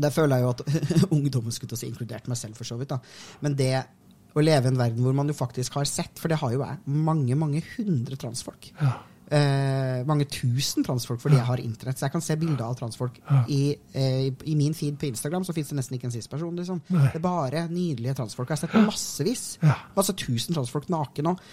[0.00, 0.60] Der føler jeg jo at
[1.12, 2.88] ungdommen skulle også si inkludert meg selv, for så vidt.
[2.88, 2.98] da.
[3.42, 3.84] Men det
[4.34, 6.62] å leve i en verden hvor man jo faktisk har sett, for det har jo
[6.62, 8.70] jeg, mange, mange hundre transfolk.
[8.80, 8.98] Ja.
[9.30, 12.00] Eh, mange tusen transfolk fordi jeg har internett.
[12.00, 13.20] Så jeg kan se bilder av transfolk.
[13.22, 13.42] Ja.
[13.46, 16.56] I, eh, I min feed på Instagram så fins det nesten ikke en cis-person.
[16.58, 16.80] Liksom.
[16.88, 18.50] Det er bare nydelige transfolk.
[18.50, 19.44] Jeg har sett massevis.
[19.62, 19.76] Ja.
[19.94, 21.44] Altså tusen transfolk naken òg.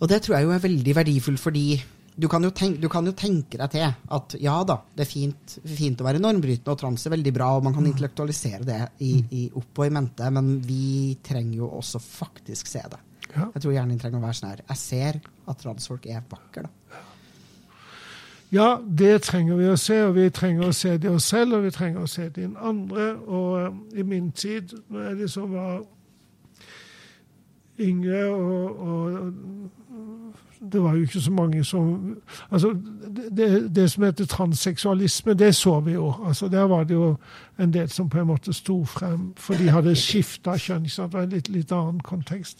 [0.00, 1.66] Og det tror jeg jo er veldig verdifullt, fordi
[2.14, 5.08] du kan, jo tenke, du kan jo tenke deg til at ja da, det er
[5.08, 8.80] fint, fint å være normbrytende, og trans er veldig bra, og man kan intellektualisere det
[9.06, 13.00] i, i opp og i mente, men vi trenger jo også faktisk se det.
[13.30, 13.46] Ja.
[13.54, 14.62] Jeg tror hjernen trenger å være sånn her.
[14.72, 16.74] Jeg ser at transfolk er vakre, da.
[18.50, 21.68] Ja, det trenger vi å se, og vi trenger å se det oss selv, og
[21.68, 23.12] vi trenger å se det i den andre.
[23.30, 25.76] Og eh, i min tid, når jeg liksom var
[27.80, 29.32] yngre, og, og
[30.72, 32.16] det var jo ikke så mange som
[32.50, 32.76] Altså,
[33.36, 36.14] det, det som heter transseksualisme, det så vi jo.
[36.26, 37.16] Altså, Der var det jo
[37.58, 40.82] en del som på en måte sto frem, for de hadde skifta kjønn.
[40.82, 41.12] ikke sant?
[41.12, 42.58] Det var en litt, litt annen kontekst.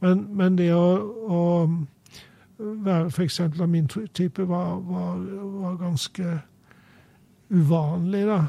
[0.00, 0.96] Men, men det å,
[1.28, 1.68] å
[2.58, 3.40] være f.eks.
[3.40, 5.16] av min type var, var,
[5.60, 6.38] var ganske
[7.50, 8.40] uvanlig, da.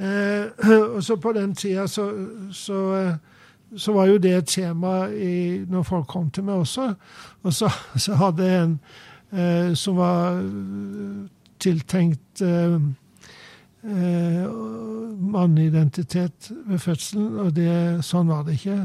[0.00, 2.12] Eh, og så på den tida så,
[2.52, 3.14] så, eh,
[3.76, 6.88] så, var jo det et tema i, når folk kom til meg også.
[7.42, 8.78] Og så, så hadde jeg en
[9.32, 10.40] eh, som var
[11.60, 12.78] tiltenkt eh,
[13.84, 14.46] eh,
[15.20, 17.74] manneidentitet ved fødselen, og det,
[18.06, 18.80] sånn var det ikke.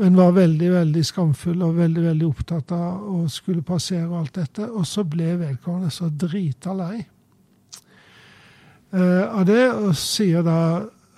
[0.00, 4.66] Men var veldig veldig skamfull og veldig veldig opptatt av å skulle passere alt dette.
[4.66, 6.96] Og så ble vedkommende så drita lei
[8.90, 10.58] uh, av det, og sier da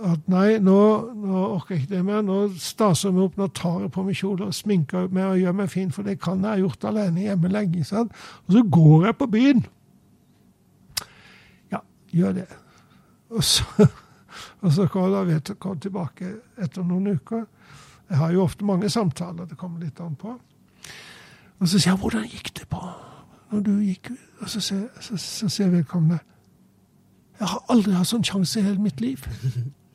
[0.05, 0.77] at nei, nå,
[1.16, 2.23] nå orker jeg ikke det mer.
[2.24, 5.40] Nå staser jeg meg opp, nå tar jeg på meg kjole og sminker meg og
[5.40, 7.85] gjør meg fin, for det kan jeg ha gjort alene hjemme lenge.
[7.89, 8.12] Sant?
[8.47, 9.64] Og så går jeg på byen.
[11.73, 11.81] Ja,
[12.12, 12.48] gjør det.
[13.32, 13.64] Og så,
[14.62, 17.47] og så kom tilbake etter noen uker.
[18.10, 20.36] Jeg har jo ofte mange samtaler, det kommer litt an på.
[21.56, 22.82] Og så sier jeg 'Hvordan gikk det på
[23.51, 26.18] når du gikk ut?' Og så sier, så, så sier vedkommende
[27.40, 29.24] 'Jeg har aldri hatt sånn sjanse i hele mitt liv'.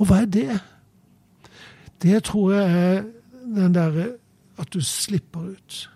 [0.00, 0.60] Og hva er det?
[2.02, 3.02] Det tror jeg er
[3.44, 4.06] den derre
[4.60, 5.90] at du slipper ut.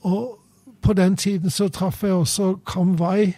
[0.00, 0.38] Og
[0.82, 3.32] på den tiden så traff jeg også Kam Wai.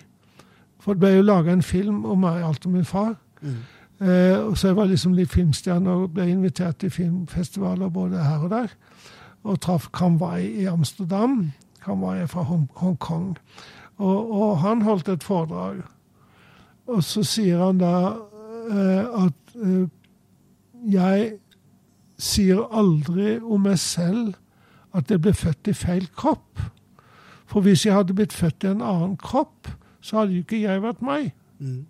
[0.80, 3.14] For det ble jo laga en film om meg, alt om min far.
[3.42, 3.56] Mm.
[4.00, 8.50] Eh, så jeg var liksom litt filmstjerne og ble invitert til filmfestivaler både her og
[8.50, 8.74] der.
[9.44, 11.52] Og traff Kam Wai i Amsterdam.
[11.84, 13.36] Kam Wai er fra Hongkong.
[13.96, 15.82] Og, og, han holdt et foredrag.
[16.86, 17.94] Og så sier han da
[18.70, 19.43] eh, at
[20.90, 21.32] jeg
[22.18, 24.34] sier aldri om meg selv
[24.94, 26.60] at jeg ble født i feil kropp.
[27.50, 29.68] For hvis jeg hadde blitt født i en annen kropp,
[30.00, 31.32] så hadde jo ikke jeg vært meg.
[31.58, 31.84] Mm.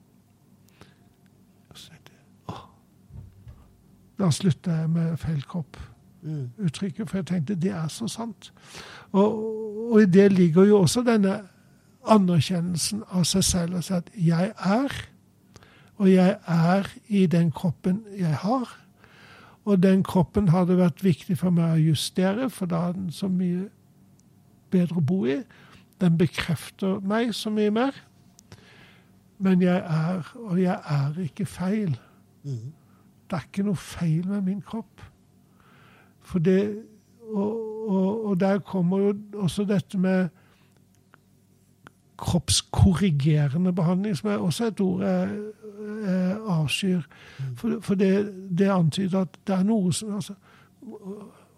[4.18, 7.08] Da slutta jeg med feil kropp-uttrykket, mm.
[7.08, 8.52] for jeg tenkte det er så sant.
[9.12, 9.40] Og,
[9.92, 11.40] og, i det ligger jo også denne
[12.10, 13.76] anerkjennelsen av seg selv.
[13.80, 14.94] Altså at jeg er,
[15.96, 18.80] og jeg er i den kroppen jeg har.
[19.64, 23.30] Og den kroppen hadde vært viktig for meg å justere, for da er den så
[23.32, 23.68] mye
[24.74, 25.38] bedre å bo i.
[26.02, 27.96] Den bekrefter meg så mye mer.
[29.38, 31.94] Men jeg er, og jeg er ikke feil.
[32.42, 32.72] Mm.
[33.30, 35.02] Det er ikke noe feil med min kropp.
[36.24, 36.60] For det,
[37.30, 39.14] og, og, og der kommer jo
[39.46, 40.28] også dette med
[42.18, 45.38] kroppskorrigerende behandling, som er også et ord jeg,
[46.04, 47.00] jeg avskyr.
[47.56, 50.34] For, for det, det, antyder at det er noe som altså,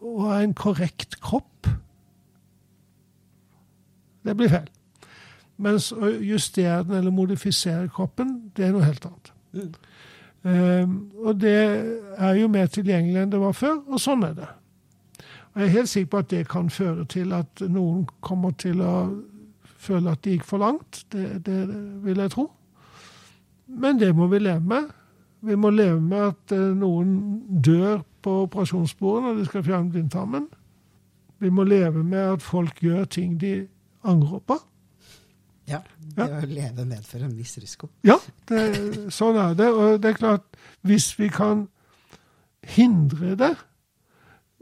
[0.06, 1.66] Å ha en korrekt kropp
[4.26, 4.68] Det blir feil.
[5.62, 9.30] Mens å justere den eller modifisere kroppen, det er noe helt annet.
[9.56, 9.70] Mm.
[10.46, 11.54] Um, og det
[12.18, 14.48] er jo mer tilgjengelig enn det var før, og sånn er det.
[15.54, 18.82] Og Jeg er helt sikker på at det kan føre til at noen kommer til
[18.84, 18.92] å
[19.86, 21.04] føle at det gikk for langt.
[21.12, 21.60] Det, det
[22.04, 22.46] vil jeg tro.
[23.66, 24.92] Men det må vi leve med.
[25.46, 27.16] Vi må leve med at uh, noen
[27.62, 30.48] dør på operasjonsbordet når de skal fjerne blindtarmen.
[31.42, 33.58] Vi må leve med at folk gjør ting de
[34.06, 34.56] angrer på.
[35.66, 35.80] Ja,
[36.16, 37.90] det å leve medfører en viss risiko.
[38.06, 38.16] Ja,
[38.48, 38.60] det,
[39.14, 39.66] sånn er det.
[39.74, 40.46] Og det er klart,
[40.86, 41.66] hvis vi kan
[42.76, 43.52] hindre det,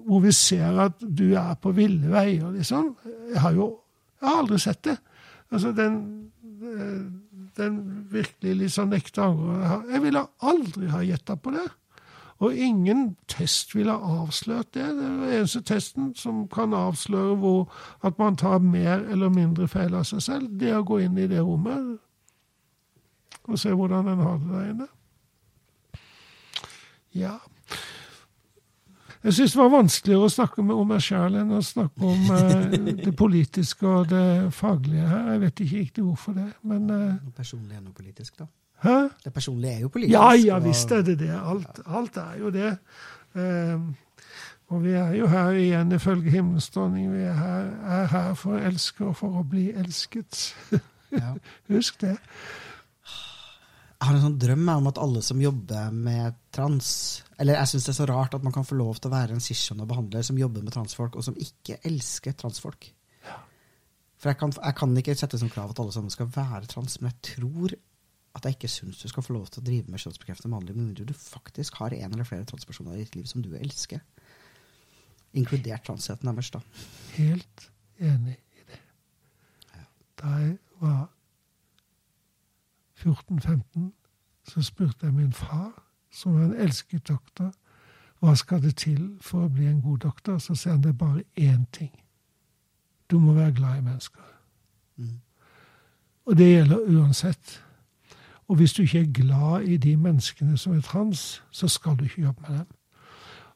[0.05, 2.91] hvor vi ser at du er på ville veier, liksom
[3.31, 3.69] Jeg har jo
[4.25, 4.95] jeg har aldri sett det.
[5.55, 5.97] Altså, den,
[7.57, 11.69] den virkelig liksom sånn ekte angre Jeg ville aldri ha gjetta på det.
[12.43, 14.83] Og ingen test ville avslørt det.
[14.83, 17.71] Det er den eneste testen som kan avsløre hvor,
[18.03, 20.51] at man tar mer eller mindre feil av seg selv.
[20.59, 21.95] Det å gå inn i det rommet
[23.45, 24.91] og se hvordan en har det der inne.
[27.15, 27.37] Ja
[29.25, 32.75] Jeg syns det var vanskeligere å snakke om meg sjæl enn å snakke om eh,
[33.07, 35.31] det politiske og det faglige her.
[35.33, 38.51] Jeg vet ikke riktig hvorfor det, men eh, Personlig er noe politisk, da?
[38.85, 38.97] Hæ?
[39.25, 40.13] Det personlige er jo politisk.
[40.13, 41.33] Ja, ja visst er det det.
[41.33, 42.75] Alt, alt er jo det.
[43.35, 43.87] Eh,
[44.69, 47.09] og vi er jo her igjen ifølge himmelens dronning.
[47.15, 50.51] Vi er her, er her, for å elske og for å bli elsket.
[51.15, 51.33] Ja.
[51.73, 52.19] Husk det.
[54.05, 56.89] Jeg har en sånn drøm om at alle som jobber med trans
[57.41, 59.39] Eller jeg syns det er så rart at man kan få lov til å være
[59.39, 62.91] en og behandler som jobber med transfolk, og som ikke elsker transfolk.
[64.21, 66.99] For jeg kan, jeg kan ikke sette som krav at alle sammen skal være trans,
[67.01, 67.77] men jeg tror
[68.37, 70.91] at jeg ikke syns du skal få lov til å drive med kjønnsbekreftende behandling med
[70.91, 74.05] mindre du faktisk har en eller flere transpersoner i ditt liv som du elsker.
[75.33, 76.61] Inkludert transheten deres, da.
[77.17, 77.69] Helt
[78.05, 78.85] enig i det.
[80.21, 81.07] Da jeg var
[83.07, 83.93] 14-15,
[84.49, 85.83] så spurte jeg min far,
[86.13, 87.53] som var en elsket doktor,
[88.25, 90.39] hva skal det til for å bli en god doktor?
[90.39, 91.93] Så sier han det er bare én ting.
[93.11, 94.23] Du må være glad i mennesker.
[94.97, 95.21] Mm.
[96.25, 97.59] Og det gjelder uansett.
[98.49, 102.05] Og hvis du ikke er glad i de menneskene som er trans, så skal du
[102.05, 102.67] ikke jobbe med dem.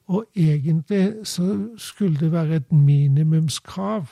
[0.08, 4.06] Og egentlig så skulle det være et minimumskrav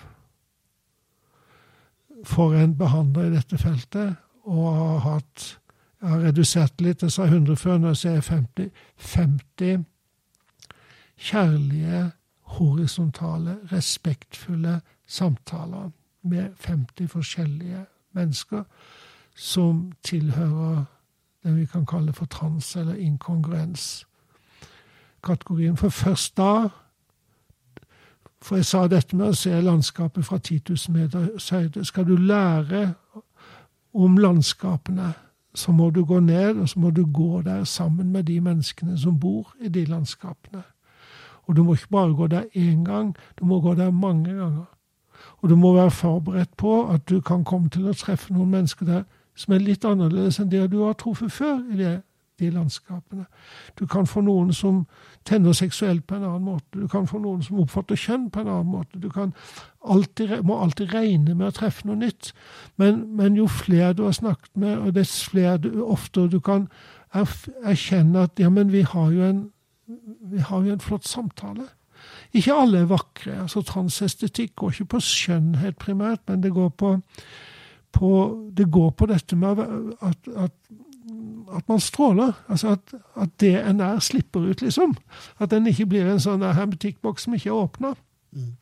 [2.25, 5.59] for en behandler i dette feltet å har hatt
[6.03, 8.67] Jeg har redusert litt, jeg sa 100 før, nå sier jeg 50.
[8.97, 9.85] 50
[11.17, 12.11] kjærlige,
[12.41, 15.91] horisontale, respektfulle samtaler
[16.23, 18.63] med 50 forskjellige mennesker
[19.37, 20.85] som tilhører
[21.45, 25.77] det vi kan kalle for trans- eller inkongruens-kategorien.
[25.77, 26.69] For først da
[28.43, 31.85] For jeg sa dette med å se landskapet fra 10 000 meters høyde.
[31.85, 32.95] Skal du lære
[34.05, 35.13] om landskapene,
[35.55, 38.99] så må du gå ned, og så må du gå der sammen med de menneskene
[38.99, 40.63] som bor i de landskapene.
[41.47, 44.65] Og du må ikke bare gå der én gang, du må gå der mange ganger.
[45.39, 48.87] Og du må være forberedt på at du kan komme til å treffe noen mennesker
[48.87, 49.03] der
[49.37, 52.01] som er litt annerledes enn det du har truffet før i det,
[52.39, 53.27] de landskapene.
[53.79, 54.85] Du kan få noen som
[55.25, 56.81] tenner seksuelt på en annen måte.
[56.81, 59.01] Du kan få noen som oppfatter kjønn på en annen måte.
[59.01, 62.33] Du alltid, må alltid regne med å treffe noe nytt.
[62.77, 66.69] Men, men, jo flere du har snakket med, og dess flere du, oftere du kan
[67.17, 69.43] erkjenne at ja, men vi har jo en,
[70.51, 71.71] har jo en flott samtale.
[72.37, 73.41] Ikke alle er vakre.
[73.43, 76.97] altså Transestetikk går ikke på skjønnhet primært, men det går på
[77.97, 78.11] på,
[78.57, 79.61] det går på dette med
[80.01, 80.55] at, at,
[81.57, 82.33] at man stråler.
[82.49, 84.97] Altså at, at, det en er, slipper ut, liksom.
[85.39, 87.95] At den ikke blir en sånn hermetikkboks som ikke er åpna.
[88.33, 88.53] Mm.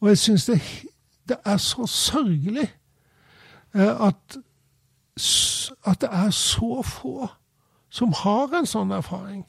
[0.00, 0.60] Og jeg syns det,
[1.28, 2.68] det, er så sørgelig
[3.74, 4.38] eh, at,
[5.86, 7.28] at det er så få
[7.92, 9.44] som har en sånn erfaring.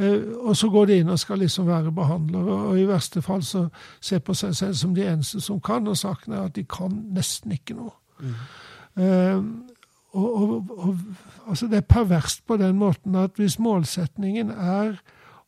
[0.00, 3.42] Uh, og så går de inn og skal liksom være behandlere, og i verste fall
[3.44, 3.66] så
[4.00, 6.94] ser på seg selv som de eneste som kan, og saken er at de kan
[7.12, 7.92] nesten ikke noe.
[8.22, 8.32] Mm.
[10.12, 10.98] Og, og, og,
[11.48, 14.98] altså det er perverst på den måten at hvis målsetningen er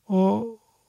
[0.09, 0.24] å,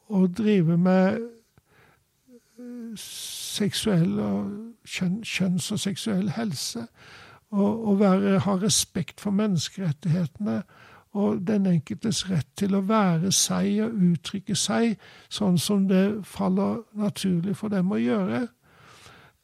[0.08, 6.88] å drive med eh, seksuell og kjønn, kjønns- og seksuell helse,
[7.56, 10.64] og, være, ha respekt for menneskerettighetene
[11.16, 14.98] og den enkeltes rett til å være seg og uttrykke seg
[15.32, 18.42] sånn som det faller naturlig for dem å gjøre,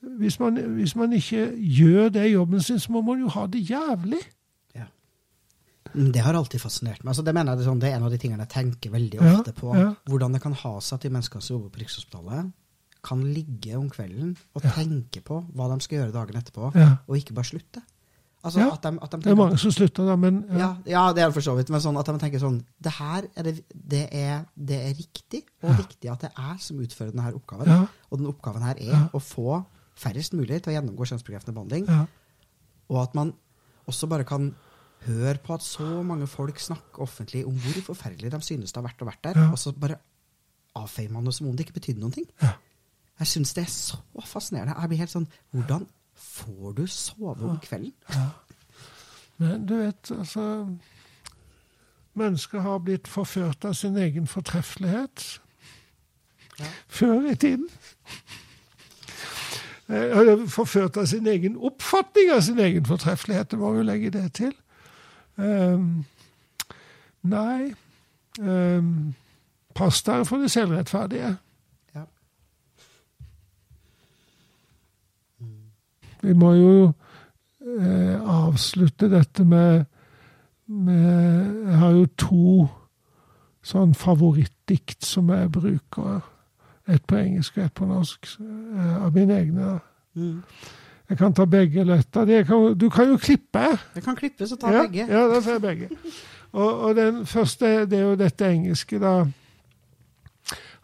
[0.02, 3.62] hvis man, hvis man, ikke gjør det jobben sin, så må man jo ha det
[3.70, 4.22] jævlig.
[4.76, 4.88] Ja.
[5.94, 7.12] Det har alltid fascinert meg.
[7.14, 8.96] Altså, det mener jeg det er, sånn, det er en av de tingene jeg tenker
[8.96, 9.76] veldig ofte ja, på.
[9.78, 9.92] Ja.
[10.10, 12.52] Hvordan det kan ha seg at de menneskene som jobber på Rikshospitalet,
[13.02, 17.34] kan ligge om kvelden og tenke på hva de skal gjøre dagen etterpå, og ikke
[17.34, 17.82] bare slutte.
[18.42, 20.72] Altså, ja, at de, at de det er mange som slutter da, men ja.
[20.90, 21.02] ja.
[21.14, 21.70] det er det for så vidt.
[21.70, 25.44] Men sånn at de tenker sånn Det her er, det, det er, det er riktig
[25.62, 27.86] og viktig at det er som utfører denne oppgaven.
[28.10, 29.60] Og den oppgaven her er å få
[30.02, 31.88] færrest mulig til å gjennomgå kjønnsbekreftende behandling.
[31.90, 32.06] Ja.
[32.92, 33.34] Og at man
[33.90, 34.52] også bare kan
[35.08, 38.90] høre på at så mange folk snakker offentlig om hvor forferdelig de synes det har
[38.90, 39.48] vært å vært der, ja.
[39.50, 39.98] og så bare
[40.78, 42.30] avfeier man det som om det ikke betydde noen ting.
[42.42, 42.54] Ja.
[43.22, 44.78] Jeg syns det er så fascinerende.
[44.80, 45.84] Jeg blir helt sånn Hvordan
[46.22, 47.94] får du sove om kvelden?
[49.42, 50.46] Men du vet, altså
[52.18, 55.24] Mennesker har blitt forført av sin egen fortreffelighet.
[56.92, 57.70] Før i tiden.
[59.92, 63.52] Eh, forført av sin egen oppfatning av sin egen fortreffelighet.
[63.52, 64.54] Det må jo legge det til.
[65.36, 66.06] Um,
[67.22, 67.74] nei
[68.40, 69.14] um,
[69.76, 71.36] Pass dere for det selvrettferdige.
[71.96, 72.04] Ja.
[76.22, 76.74] Vi må jo
[77.64, 79.86] eh, avslutte dette med,
[80.66, 81.08] med
[81.68, 82.68] Jeg har jo to
[83.64, 86.20] sånn favorittdikt som jeg bruker.
[86.92, 88.28] Et på engelsk og et på norsk.
[88.40, 89.80] Eh, av mine egne.
[90.14, 90.44] Mm.
[91.10, 92.44] Jeg kan ta begge lett de.
[92.76, 93.64] Du kan jo klippe.
[93.96, 95.08] Jeg kan klippe, så ta ja, begge.
[95.08, 95.90] Ja, da får jeg begge.
[96.52, 99.26] Og, og, den første, det er jo dette engelske, da.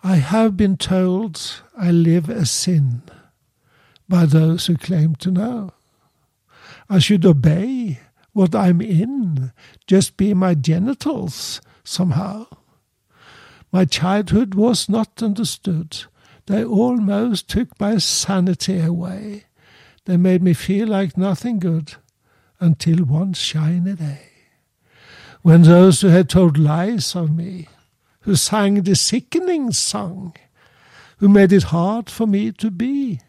[0.03, 3.01] I have been told I live a sin
[4.09, 5.71] by those who claim to know.
[6.89, 7.99] I should obey
[8.33, 9.51] what I'm in
[9.87, 12.45] just be my genitals somehow.
[13.71, 16.05] My childhood was not understood.
[16.45, 19.45] They almost took my sanity away.
[20.05, 21.95] They made me feel like nothing good
[22.59, 24.31] until one shiny day.
[25.41, 27.67] When those who had told lies of me,
[28.21, 30.35] who sang the sickening song,
[31.17, 33.19] who made it hard for me to be,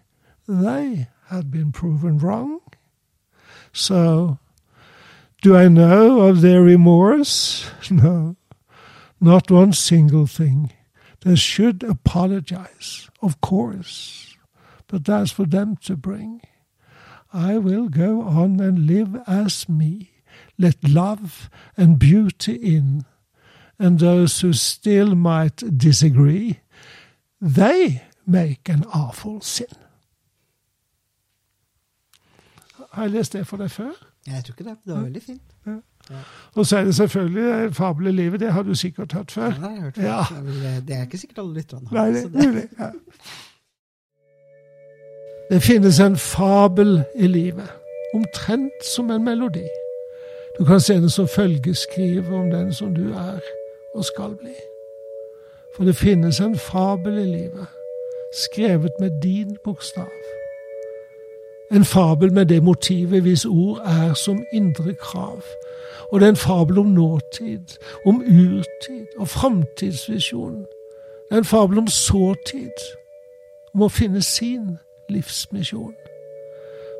[0.46, 2.60] they had been proven wrong.
[3.72, 4.38] So,
[5.42, 7.70] do I know of their remorse?
[7.90, 8.36] No,
[9.20, 10.72] not one single thing.
[11.20, 14.36] They should apologize, of course,
[14.86, 16.40] but that's for them to bring.
[17.32, 20.10] I will go on and live as me,
[20.56, 23.04] let love and beauty in,
[23.78, 26.60] and those who still might disagree,
[27.40, 29.66] they make an awful sin.
[32.90, 33.90] Har jeg lest det for deg før?
[34.26, 34.76] Jeg tror ikke det.
[34.84, 35.42] Det var veldig fint.
[36.54, 39.42] Og så er det selvfølgelig en fabel i livet, det har du sikkert hørt før.
[39.44, 39.96] Ja, det har jeg hørt.
[39.96, 40.02] Ja.
[40.02, 42.68] Det er vel- Det er ikke sikkert alle lytterne Nei, det, det.
[42.78, 42.88] Ja.
[45.50, 47.68] Det finnes en fabel i livet,
[48.14, 49.64] omtrent som en melodi.
[50.58, 53.38] Du kan se den som følgeskriver om den som du er
[53.94, 54.54] og skal bli.
[55.76, 57.66] For det finnes en fabel i livet,
[58.44, 60.08] skrevet med din bokstav.
[61.72, 65.42] En fabel med det motivet hvis ord er som indre krav.
[66.12, 70.60] Og det er en fabel om nåtid, om urtid og framtidsvisjon.
[71.28, 72.78] Det er en fabel om sårtid,
[73.74, 74.78] om å finne sin
[75.08, 75.94] livsmisjon.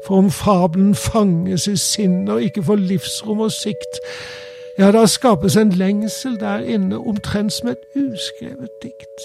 [0.07, 4.01] For om fabelen fanges i sinnet og ikke får livsrom og sikt,
[4.78, 9.24] ja, da skapes en lengsel der inne, omtrent som et uskrevet dikt.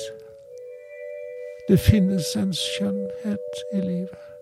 [1.68, 4.33] Det finnes en skjønnhet i livet.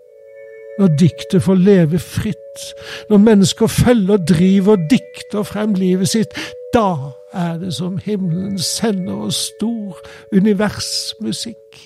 [0.80, 2.64] Når diktet får leve fritt,
[3.10, 6.38] når mennesker følger, driver og dikter frem livet sitt,
[6.74, 10.00] da er det som himmelen sender oss stor
[10.34, 11.80] universmusikk.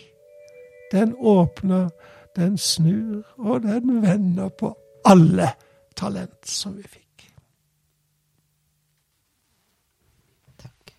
[0.92, 1.90] Den åpner,
[2.36, 4.76] den snur, og den vender på
[5.06, 5.50] alle
[5.98, 7.28] talent som vi fikk.
[10.62, 10.96] Takk.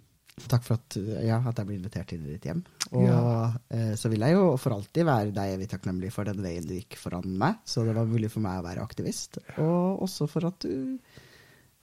[0.50, 2.60] Takk for at, ja, at jeg ble invitert inn i ditt hjem.
[2.90, 3.52] Og Ja.
[3.70, 6.74] eh, så vil jeg jo for alltid være deg evig takknemlig for den veien du
[6.74, 9.38] gikk foran meg, så det var mulig for meg å være aktivist.
[9.62, 10.98] Og også for at du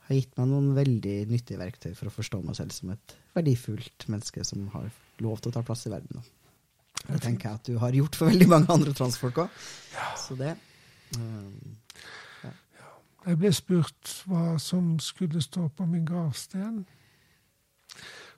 [0.07, 4.07] har gitt meg noen veldig nyttige verktøy for å forstå meg selv som et verdifullt
[4.11, 4.91] menneske som har
[5.23, 6.21] lov til å ta plass i verden.
[7.07, 9.49] Det tenker jeg at du har gjort for veldig mange andre transfolk òg.
[10.19, 10.55] Så det
[11.15, 11.77] um,
[13.27, 16.85] Jeg ble spurt hva som skulle stå på min gravsten.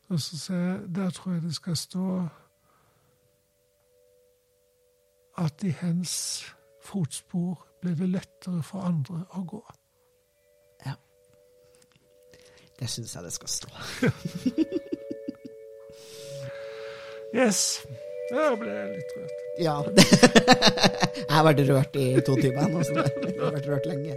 [0.10, 2.06] Og så sier jeg der tror jeg det skal stå
[5.40, 6.16] at i hens
[6.84, 9.62] fotspor ble det lettere for andre å gå.
[10.86, 10.96] Ja.
[12.80, 13.70] Det syns jeg det skal stå.
[17.30, 17.86] Yes.
[18.32, 19.42] Der ble jeg litt rørt.
[19.62, 19.76] Ja.
[21.20, 24.16] jeg har vært rørt i to timer nå, så jeg har vært rørt lenge.